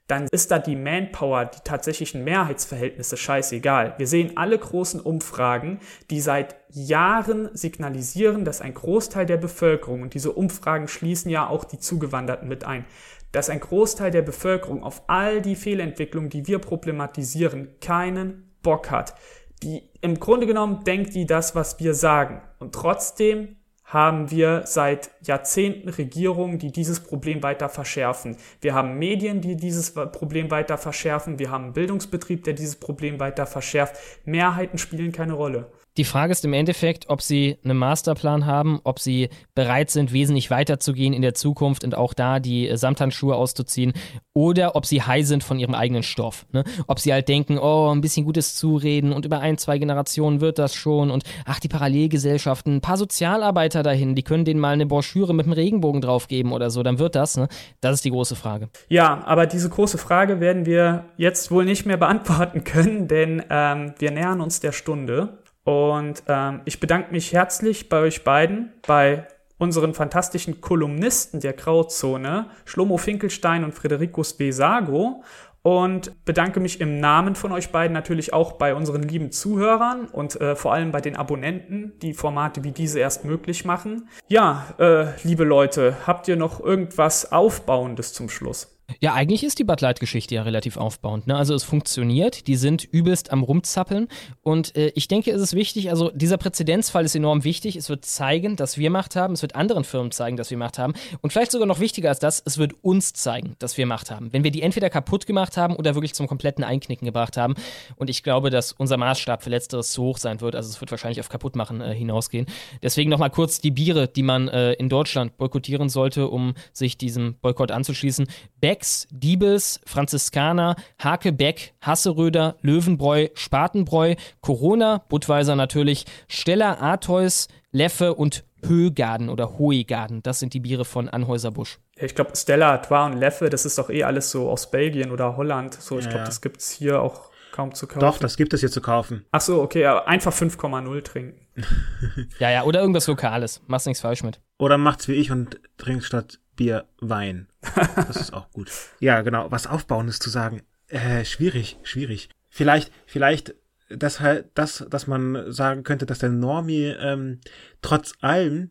Dann 0.09 0.29
ist 0.31 0.53
da 0.53 0.61
die 0.61 0.77
Manpower, 0.77 1.47
die 1.47 1.61
tatsächlichen 1.64 2.22
Mehrheitsverhältnisse 2.22 3.16
scheißegal. 3.16 3.95
Wir 3.99 4.07
sehen 4.07 4.37
alle 4.37 4.57
großen 4.57 5.01
Umfragen, 5.01 5.81
die 6.11 6.20
seit 6.20 6.55
Jahren 6.70 7.51
signalisieren, 7.55 8.45
dass 8.45 8.61
ein 8.61 8.74
Großteil 8.74 9.27
der 9.27 9.37
Bevölkerung, 9.37 10.03
und 10.03 10.14
diese 10.14 10.31
Umfragen 10.31 10.87
schließen 10.87 11.29
ja 11.29 11.49
auch 11.49 11.64
die 11.64 11.81
Zugewanderten 11.81 12.49
mit 12.49 12.64
ein, 12.64 12.85
dass 13.33 13.51
ein 13.51 13.61
Großteil 13.61 14.11
der 14.11 14.22
Bevölkerung 14.22 14.83
auf 14.83 15.03
all 15.09 15.43
die 15.43 15.57
Fehlentwicklungen, 15.57 16.31
die 16.31 16.47
wir 16.47 16.59
problematisieren, 16.59 17.68
keinen 17.81 18.51
Bock 18.62 18.91
hat. 18.91 19.14
Die, 19.62 19.83
im 20.01 20.20
Grunde 20.20 20.47
genommen 20.47 20.85
denkt 20.85 21.14
die 21.14 21.27
das, 21.27 21.55
was 21.55 21.81
wir 21.81 21.95
sagen. 21.95 22.43
Und 22.59 22.74
trotzdem 22.74 23.57
haben 23.87 24.33
wir 24.33 24.62
seit 24.66 25.11
Jahrzehnten 25.22 25.89
Regierungen, 25.89 26.59
die 26.59 26.72
dieses 26.72 27.01
Problem 27.01 27.43
weiter 27.45 27.68
verschärfen. 27.68 28.37
Wir 28.61 28.74
haben 28.74 28.99
Medien, 28.99 29.41
die 29.41 29.57
dieses 29.57 29.95
Problem 29.95 30.51
weiter 30.51 30.77
verschärfen. 30.77 31.39
Wir 31.39 31.51
haben 31.51 31.64
einen 31.64 31.72
Bildungsbetrieb, 31.72 32.43
der 32.43 32.55
dieses 32.55 32.77
Problem 32.77 33.20
weiter 33.20 33.47
verschärft. 33.47 33.97
Mehrheiten 34.24 34.79
spielen 34.79 35.12
keine 35.12 35.35
Rolle. 35.35 35.70
Die 35.97 36.05
Frage 36.05 36.33
ist 36.33 36.45
im 36.45 36.53
Endeffekt, 36.53 37.09
ob 37.09 37.23
sie 37.23 37.57
einen 37.65 37.79
Masterplan 37.79 38.45
haben, 38.45 38.81
ob 38.85 39.01
sie 39.01 39.31
bereit 39.55 39.91
sind, 39.91 40.13
wesentlich 40.13 40.51
weiterzugehen 40.51 41.15
in 41.15 41.23
der 41.23 41.33
Zukunft 41.33 41.85
und 41.85 41.95
auch 41.95 42.13
da 42.13 42.39
die 42.39 42.71
Samthandschuhe 42.75 43.35
auszuziehen 43.35 43.95
oder 44.35 44.77
ob 44.77 44.85
sie 44.85 45.03
high 45.03 45.27
sind 45.27 45.43
von 45.43 45.59
ihrem 45.59 45.75
eigenen 45.75 46.03
Stoff. 46.03 46.45
Ne? 46.53 46.65
Ob 46.87 47.01
sie 47.01 47.15
halt 47.15 47.29
denken, 47.29 47.59
oh, 47.59 47.91
ein 47.95 48.03
bisschen 48.03 48.27
gutes 48.27 48.57
Zureden 48.57 49.13
und 49.13 49.25
über 49.25 49.41
ein, 49.41 49.57
zwei 49.57 49.79
Generationen 49.79 50.43
wird 50.43 50.59
das 50.59 50.75
schon 50.75 51.11
und 51.11 51.25
ach, 51.47 51.61
die 51.61 51.69
Parallelgesellschaften, 51.69 52.77
ein 52.77 52.81
paar 52.83 52.99
Sozialarbeiter 52.99 53.83
dahin, 53.83 54.15
die 54.15 54.23
können 54.23 54.45
denen 54.45 54.61
mal 54.61 54.75
eine 54.75 54.85
Broschüre 54.85 55.35
mit 55.35 55.47
einem 55.47 55.55
Regenbogen 55.55 56.03
draufgeben 56.03 56.53
oder 56.53 56.69
so, 56.69 56.83
dann 56.83 56.99
wird 56.99 57.15
das. 57.15 57.39
Ne? 57.39 57.49
Das 57.81 57.95
ist 57.95 58.05
die 58.05 58.11
große 58.11 58.37
Frage. 58.37 58.69
Ja, 58.89 59.23
aber 59.25 59.47
diese 59.47 59.71
große 59.71 59.97
Frage 59.97 60.41
werden 60.41 60.67
wir 60.67 61.07
jetzt 61.17 61.51
wohl 61.51 61.65
nicht 61.65 61.87
mehr 61.87 61.97
beantworten 61.97 62.65
können, 62.65 63.09
denn 63.09 63.43
ähm, 63.49 63.95
wir 63.99 64.11
nähern 64.11 64.43
uns 64.43 64.61
der 64.61 64.73
Stunde. 64.73 65.39
Und 65.67 66.23
ähm, 66.29 66.61
ich 66.64 66.79
bedanke 66.79 67.11
mich 67.11 67.33
herzlich 67.33 67.89
bei 67.89 67.99
euch 67.99 68.23
beiden, 68.23 68.73
bei 68.87 69.27
unseren 69.59 69.95
fantastischen 69.95 70.61
Kolumnisten 70.61 71.41
der 71.41 71.55
Grauzone, 71.55 72.47
Schlomo 72.64 72.99
Finkelstein 72.99 73.64
und 73.64 73.73
Frederikus 73.73 74.35
Besago. 74.35 75.25
Und 75.62 76.25
bedanke 76.25 76.61
mich 76.61 76.81
im 76.81 77.01
Namen 77.01 77.35
von 77.35 77.51
euch 77.51 77.73
beiden 77.73 77.93
natürlich 77.93 78.33
auch 78.33 78.53
bei 78.53 78.77
unseren 78.77 79.03
lieben 79.03 79.33
Zuhörern 79.33 80.07
und 80.07 80.41
äh, 80.41 80.55
vor 80.55 80.73
allem 80.73 80.93
bei 80.93 81.01
den 81.01 81.17
Abonnenten, 81.17 81.95
die 82.01 82.14
Formate 82.14 82.62
wie 82.62 82.71
diese 82.71 83.01
erst 83.01 83.25
möglich 83.25 83.64
machen. 83.64 84.09
Ja, 84.29 84.67
äh, 84.79 85.07
liebe 85.25 85.43
Leute, 85.43 85.97
habt 86.07 86.29
ihr 86.29 86.37
noch 86.37 86.61
irgendwas 86.61 87.33
Aufbauendes 87.33 88.12
zum 88.12 88.29
Schluss? 88.29 88.76
Ja, 89.01 89.14
eigentlich 89.14 89.43
ist 89.43 89.59
die 89.59 89.64
Bud 89.64 89.80
Light-Geschichte 89.80 90.37
ja 90.37 90.43
relativ 90.43 90.76
aufbauend. 90.76 91.26
Ne? 91.26 91.37
Also 91.37 91.55
es 91.55 91.64
funktioniert, 91.64 92.47
die 92.47 92.55
sind 92.55 92.84
übelst 92.84 93.32
am 93.32 93.43
Rumzappeln 93.43 94.09
und 94.43 94.76
äh, 94.76 94.93
ich 94.95 95.09
denke, 95.09 95.32
es 95.32 95.43
ist 95.43 95.55
wichtig, 95.55 95.91
also 95.91 96.11
dieser 96.11 96.39
Präzedenzfall 96.39 97.05
ist 97.05 97.14
enorm 97.16 97.43
wichtig. 97.43 97.76
Es 97.76 97.89
wird 97.89 98.05
zeigen, 98.05 98.55
dass 98.55 98.78
wir 98.78 98.91
Macht 98.91 99.16
haben, 99.16 99.34
es 99.34 99.43
wird 99.43 99.57
anderen 99.57 99.82
Firmen 99.84 100.12
zeigen, 100.12 100.37
dass 100.37 100.51
wir 100.51 100.59
Macht 100.59 100.78
haben 100.78 100.95
und 101.20 101.32
vielleicht 101.32 101.51
sogar 101.51 101.66
noch 101.66 101.80
wichtiger 101.80 102.11
als 102.11 102.20
das, 102.20 102.41
es 102.45 102.59
wird 102.59 102.74
uns 102.82 103.12
zeigen, 103.12 103.57
dass 103.59 103.76
wir 103.76 103.87
Macht 103.87 104.11
haben. 104.11 104.32
Wenn 104.32 104.45
wir 104.45 104.53
die 104.53 104.62
entweder 104.62 104.89
kaputt 104.89 105.26
gemacht 105.26 105.57
haben 105.57 105.74
oder 105.74 105.95
wirklich 105.95 106.14
zum 106.14 106.28
kompletten 106.28 106.62
Einknicken 106.62 107.07
gebracht 107.07 107.37
haben 107.37 107.55
und 107.97 108.09
ich 108.09 108.22
glaube, 108.22 108.51
dass 108.51 108.72
unser 108.72 108.97
Maßstab 108.97 109.43
für 109.43 109.51
Letzteres 109.51 109.91
zu 109.91 110.05
hoch 110.05 110.18
sein 110.18 110.41
wird, 110.41 110.55
also 110.55 110.70
es 110.70 110.80
wird 110.80 110.93
wahrscheinlich 110.93 111.20
auf 111.20 111.28
Kaputtmachen 111.28 111.80
äh, 111.80 111.93
hinausgehen. 111.93 112.47
Deswegen 112.82 113.11
nochmal 113.11 113.30
kurz 113.30 113.61
die 113.61 113.72
Biere, 113.72 114.07
die 114.07 114.22
man 114.22 114.49
äh, 114.49 114.74
in 114.74 114.89
Deutschland 114.89 115.37
boykottieren 115.39 115.89
sollte, 115.89 116.28
um 116.28 116.55
sich 116.72 116.97
diesem 116.97 117.34
Boykott 117.41 117.72
anzuschließen. 117.72 118.26
Back 118.61 118.76
Becks, 118.77 119.09
Diebels, 119.11 119.81
Franziskaner, 119.87 120.77
Hakebeck, 121.03 121.72
Hasseröder, 121.81 122.57
Löwenbräu, 122.61 123.29
Spatenbräu, 123.33 124.16
Corona, 124.43 125.03
Budweiser 125.09 125.57
natürlich, 125.57 126.05
Steller, 126.29 126.83
Artheus, 126.83 127.49
Leffe 127.72 128.12
und 128.12 128.45
Högarden 128.66 129.31
oder 129.31 129.59
Hoegarden. 129.59 130.22
Das 130.22 130.41
sind 130.41 130.53
die 130.53 130.61
Biere 130.61 130.85
von 130.85 131.09
Anhäuser 131.09 131.53
Busch. 131.53 131.79
Ich 131.97 132.14
glaube, 132.14 132.37
Stella, 132.37 132.72
Artois 132.72 133.07
und 133.07 133.14
Leffe, 133.14 133.49
das 133.49 133.64
ist 133.64 133.79
doch 133.79 133.89
eh 133.89 134.05
alles 134.05 134.31
so 134.31 134.51
aus 134.51 134.70
Belgien 134.70 135.11
oder 135.11 135.39
Holland. 135.39 135.72
So, 135.72 135.99
ich 135.99 136.05
ja, 136.05 136.11
glaube, 136.11 136.27
das 136.27 136.43
gibt 136.43 136.61
es 136.61 136.70
hier 136.70 137.01
auch 137.01 137.31
kaum 137.53 137.72
zu 137.74 137.87
kaufen. 137.87 138.01
Doch, 138.01 138.18
das 138.18 138.37
gibt 138.37 138.53
es 138.53 138.61
hier 138.61 138.70
zu 138.70 138.83
kaufen. 138.83 139.24
Ach 139.31 139.41
so, 139.41 139.62
okay, 139.62 139.87
aber 139.87 140.07
einfach 140.07 140.35
5,0 140.35 141.03
trinken. 141.03 141.41
ja, 142.39 142.51
ja, 142.51 142.64
oder 142.64 142.83
irgendwas 142.83 143.07
Lokales. 143.07 143.62
Machst 143.68 143.87
nichts 143.87 144.03
falsch 144.03 144.22
mit. 144.22 144.43
Oder 144.59 144.77
macht's 144.77 145.09
wie 145.09 145.14
ich 145.14 145.31
und 145.31 145.59
trinkt 145.79 146.05
statt 146.05 146.41
Bier 146.57 146.87
Wein. 147.01 147.49
Das 147.95 148.17
ist 148.17 148.33
auch 148.33 148.51
gut. 148.51 148.71
Ja, 149.01 149.23
genau. 149.23 149.51
Was 149.51 149.67
Aufbauendes 149.67 150.19
zu 150.19 150.31
sagen. 150.31 150.63
Äh, 150.89 151.25
schwierig, 151.25 151.79
schwierig. 151.83 152.31
Vielleicht, 152.49 152.93
vielleicht, 153.07 153.55
dass 153.89 154.21
halt, 154.21 154.47
das, 154.55 154.87
dass 154.89 155.07
man 155.07 155.53
sagen 155.53 155.83
könnte, 155.83 156.07
dass 156.07 156.19
der 156.19 156.31
Normie 156.31 156.95
ähm, 156.99 157.41
trotz 157.83 158.15
allem 158.21 158.71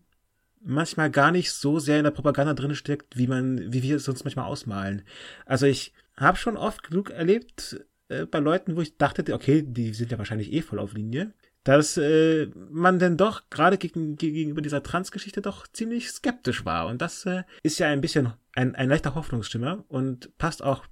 manchmal 0.62 1.12
gar 1.12 1.32
nicht 1.32 1.52
so 1.52 1.80
sehr 1.80 2.00
in 2.00 2.04
der 2.04 2.12
Propaganda 2.12 2.54
drin 2.54 2.76
steckt, 2.76 3.16
wie 3.18 3.30
wie 3.30 3.84
wir 3.84 3.96
es 3.96 4.08
uns 4.08 4.24
manchmal 4.24 4.46
ausmalen. 4.46 5.04
Also 5.46 5.68
ich 5.68 5.94
habe 6.18 6.38
schon 6.38 6.58
oft 6.58 6.84
genug 6.84 7.12
erlebt 7.12 7.86
äh, 8.08 8.26
bei 8.26 8.40
Leuten, 8.40 8.76
wo 8.76 8.82
ich 8.82 8.98
dachte, 8.98 9.32
okay, 9.34 9.64
die 9.66 9.94
sind 9.94 10.12
ja 10.12 10.18
wahrscheinlich 10.18 10.52
eh 10.52 10.62
voll 10.62 10.80
auf 10.80 10.94
Linie 10.94 11.34
dass 11.66 11.98
äh, 11.98 12.48
man 12.70 13.00
denn 13.00 13.18
doch 13.18 13.50
gerade 13.50 13.78
gegen, 13.78 14.16
gegenüber 14.16 14.62
dieser 14.62 14.84
Trans-Geschichte 14.84 15.42
doch 15.42 15.68
ziemlich 15.68 16.10
skeptisch 16.10 16.64
war. 16.64 16.88
Und 16.88 17.02
das 17.02 17.26
äh, 17.26 17.44
ist 17.64 17.80
ja 17.80 17.88
ein 17.88 18.02
bisschen 18.02 18.34
ein, 18.54 18.76
ein 18.76 18.88
leichter 18.88 19.16
Hoffnungsschimmer 19.16 19.84
und 19.90 20.38
passt 20.38 20.64
auch 20.64 20.86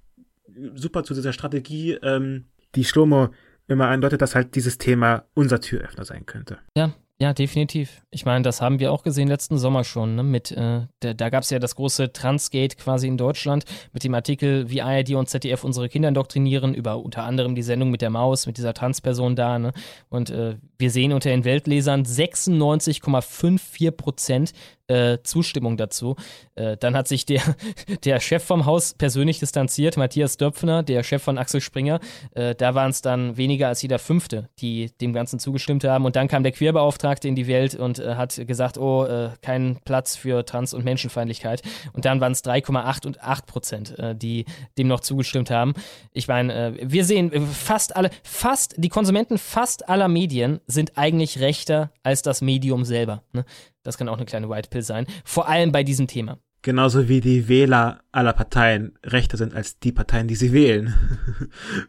super 0.74 1.04
zu 1.04 1.14
dieser 1.14 1.32
Strategie, 1.32 1.92
ähm, 2.02 2.46
die 2.74 2.84
Schlomo 2.84 3.30
immer 3.68 3.88
andeutet, 3.88 4.20
dass 4.20 4.34
halt 4.34 4.56
dieses 4.56 4.76
Thema 4.76 5.24
unser 5.34 5.60
Türöffner 5.60 6.04
sein 6.04 6.26
könnte. 6.26 6.58
Ja, 6.76 6.94
Ja, 7.24 7.32
definitiv. 7.32 8.02
Ich 8.10 8.26
meine, 8.26 8.42
das 8.42 8.60
haben 8.60 8.80
wir 8.80 8.92
auch 8.92 9.02
gesehen 9.02 9.28
letzten 9.28 9.56
Sommer 9.56 9.82
schon. 9.82 10.14
Ne? 10.14 10.22
Mit, 10.22 10.50
äh, 10.52 10.82
da 11.00 11.14
da 11.14 11.30
gab 11.30 11.42
es 11.42 11.48
ja 11.48 11.58
das 11.58 11.74
große 11.74 12.12
Transgate 12.12 12.76
quasi 12.76 13.08
in 13.08 13.16
Deutschland 13.16 13.64
mit 13.94 14.04
dem 14.04 14.12
Artikel, 14.12 14.68
wie 14.68 14.82
ARD 14.82 15.14
und 15.14 15.26
ZDF 15.30 15.64
unsere 15.64 15.88
Kinder 15.88 16.10
indoktrinieren, 16.10 16.74
über 16.74 16.98
unter 16.98 17.22
anderem 17.22 17.54
die 17.54 17.62
Sendung 17.62 17.90
mit 17.90 18.02
der 18.02 18.10
Maus, 18.10 18.46
mit 18.46 18.58
dieser 18.58 18.74
Transperson 18.74 19.36
da. 19.36 19.58
Ne? 19.58 19.72
Und 20.10 20.28
äh, 20.28 20.56
wir 20.78 20.90
sehen 20.90 21.12
unter 21.12 21.30
den 21.30 21.44
Weltlesern 21.44 22.04
96,54 22.04 23.90
Prozent 23.92 24.52
äh, 24.86 25.18
Zustimmung 25.22 25.76
dazu. 25.76 26.16
Äh, 26.54 26.76
dann 26.76 26.96
hat 26.96 27.08
sich 27.08 27.24
der, 27.24 27.42
der 28.04 28.20
Chef 28.20 28.44
vom 28.44 28.66
Haus 28.66 28.94
persönlich 28.94 29.38
distanziert, 29.38 29.96
Matthias 29.96 30.36
Döpfner, 30.36 30.82
der 30.82 31.02
Chef 31.02 31.22
von 31.22 31.38
Axel 31.38 31.60
Springer. 31.60 32.00
Äh, 32.34 32.54
da 32.54 32.74
waren 32.74 32.90
es 32.90 33.00
dann 33.00 33.36
weniger 33.36 33.68
als 33.68 33.82
jeder 33.82 33.98
Fünfte, 33.98 34.48
die 34.58 34.90
dem 35.00 35.12
Ganzen 35.12 35.38
zugestimmt 35.38 35.84
haben. 35.84 36.04
Und 36.04 36.16
dann 36.16 36.28
kam 36.28 36.42
der 36.42 36.52
Queerbeauftragte 36.52 37.28
in 37.28 37.34
die 37.34 37.46
Welt 37.46 37.74
und 37.74 37.98
äh, 37.98 38.16
hat 38.16 38.40
gesagt, 38.46 38.78
oh, 38.78 39.04
äh, 39.04 39.30
kein 39.40 39.78
Platz 39.84 40.16
für 40.16 40.44
Trans- 40.44 40.74
und 40.74 40.84
Menschenfeindlichkeit. 40.84 41.62
Und 41.92 42.04
dann 42.04 42.20
waren 42.20 42.32
es 42.32 42.44
3,8 42.44 43.06
und 43.06 43.22
8 43.22 43.46
Prozent, 43.46 43.98
äh, 43.98 44.14
die 44.14 44.44
dem 44.76 44.88
noch 44.88 45.00
zugestimmt 45.00 45.50
haben. 45.50 45.74
Ich 46.12 46.28
meine, 46.28 46.76
wir 46.80 47.04
sehen 47.04 47.30
fast 47.46 47.96
alle, 47.96 48.10
fast, 48.22 48.74
die 48.76 48.88
Konsumenten 48.88 49.38
fast 49.38 49.88
aller 49.88 50.08
Medien 50.08 50.60
sind 50.74 50.98
eigentlich 50.98 51.40
rechter 51.40 51.92
als 52.02 52.22
das 52.22 52.42
Medium 52.42 52.84
selber. 52.84 53.22
Ne? 53.32 53.44
Das 53.82 53.96
kann 53.96 54.08
auch 54.08 54.16
eine 54.16 54.26
kleine 54.26 54.50
White 54.50 54.68
Pill 54.70 54.82
sein. 54.82 55.06
Vor 55.24 55.48
allem 55.48 55.72
bei 55.72 55.82
diesem 55.82 56.06
Thema. 56.06 56.38
Genauso 56.62 57.08
wie 57.08 57.20
die 57.20 57.48
Wähler 57.48 58.00
aller 58.10 58.32
Parteien 58.32 58.98
rechter 59.04 59.36
sind 59.36 59.54
als 59.54 59.78
die 59.78 59.92
Parteien, 59.92 60.28
die 60.28 60.34
sie 60.34 60.52
wählen. 60.52 60.94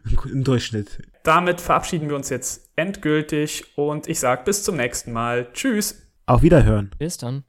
Im 0.30 0.44
Durchschnitt. 0.44 1.00
Damit 1.22 1.62
verabschieden 1.62 2.08
wir 2.08 2.16
uns 2.16 2.28
jetzt 2.28 2.68
endgültig 2.76 3.64
und 3.76 4.06
ich 4.06 4.20
sage 4.20 4.42
bis 4.44 4.62
zum 4.62 4.76
nächsten 4.76 5.12
Mal. 5.12 5.48
Tschüss. 5.54 6.02
Auf 6.26 6.42
Wiederhören. 6.42 6.90
Bis 6.98 7.16
dann. 7.16 7.44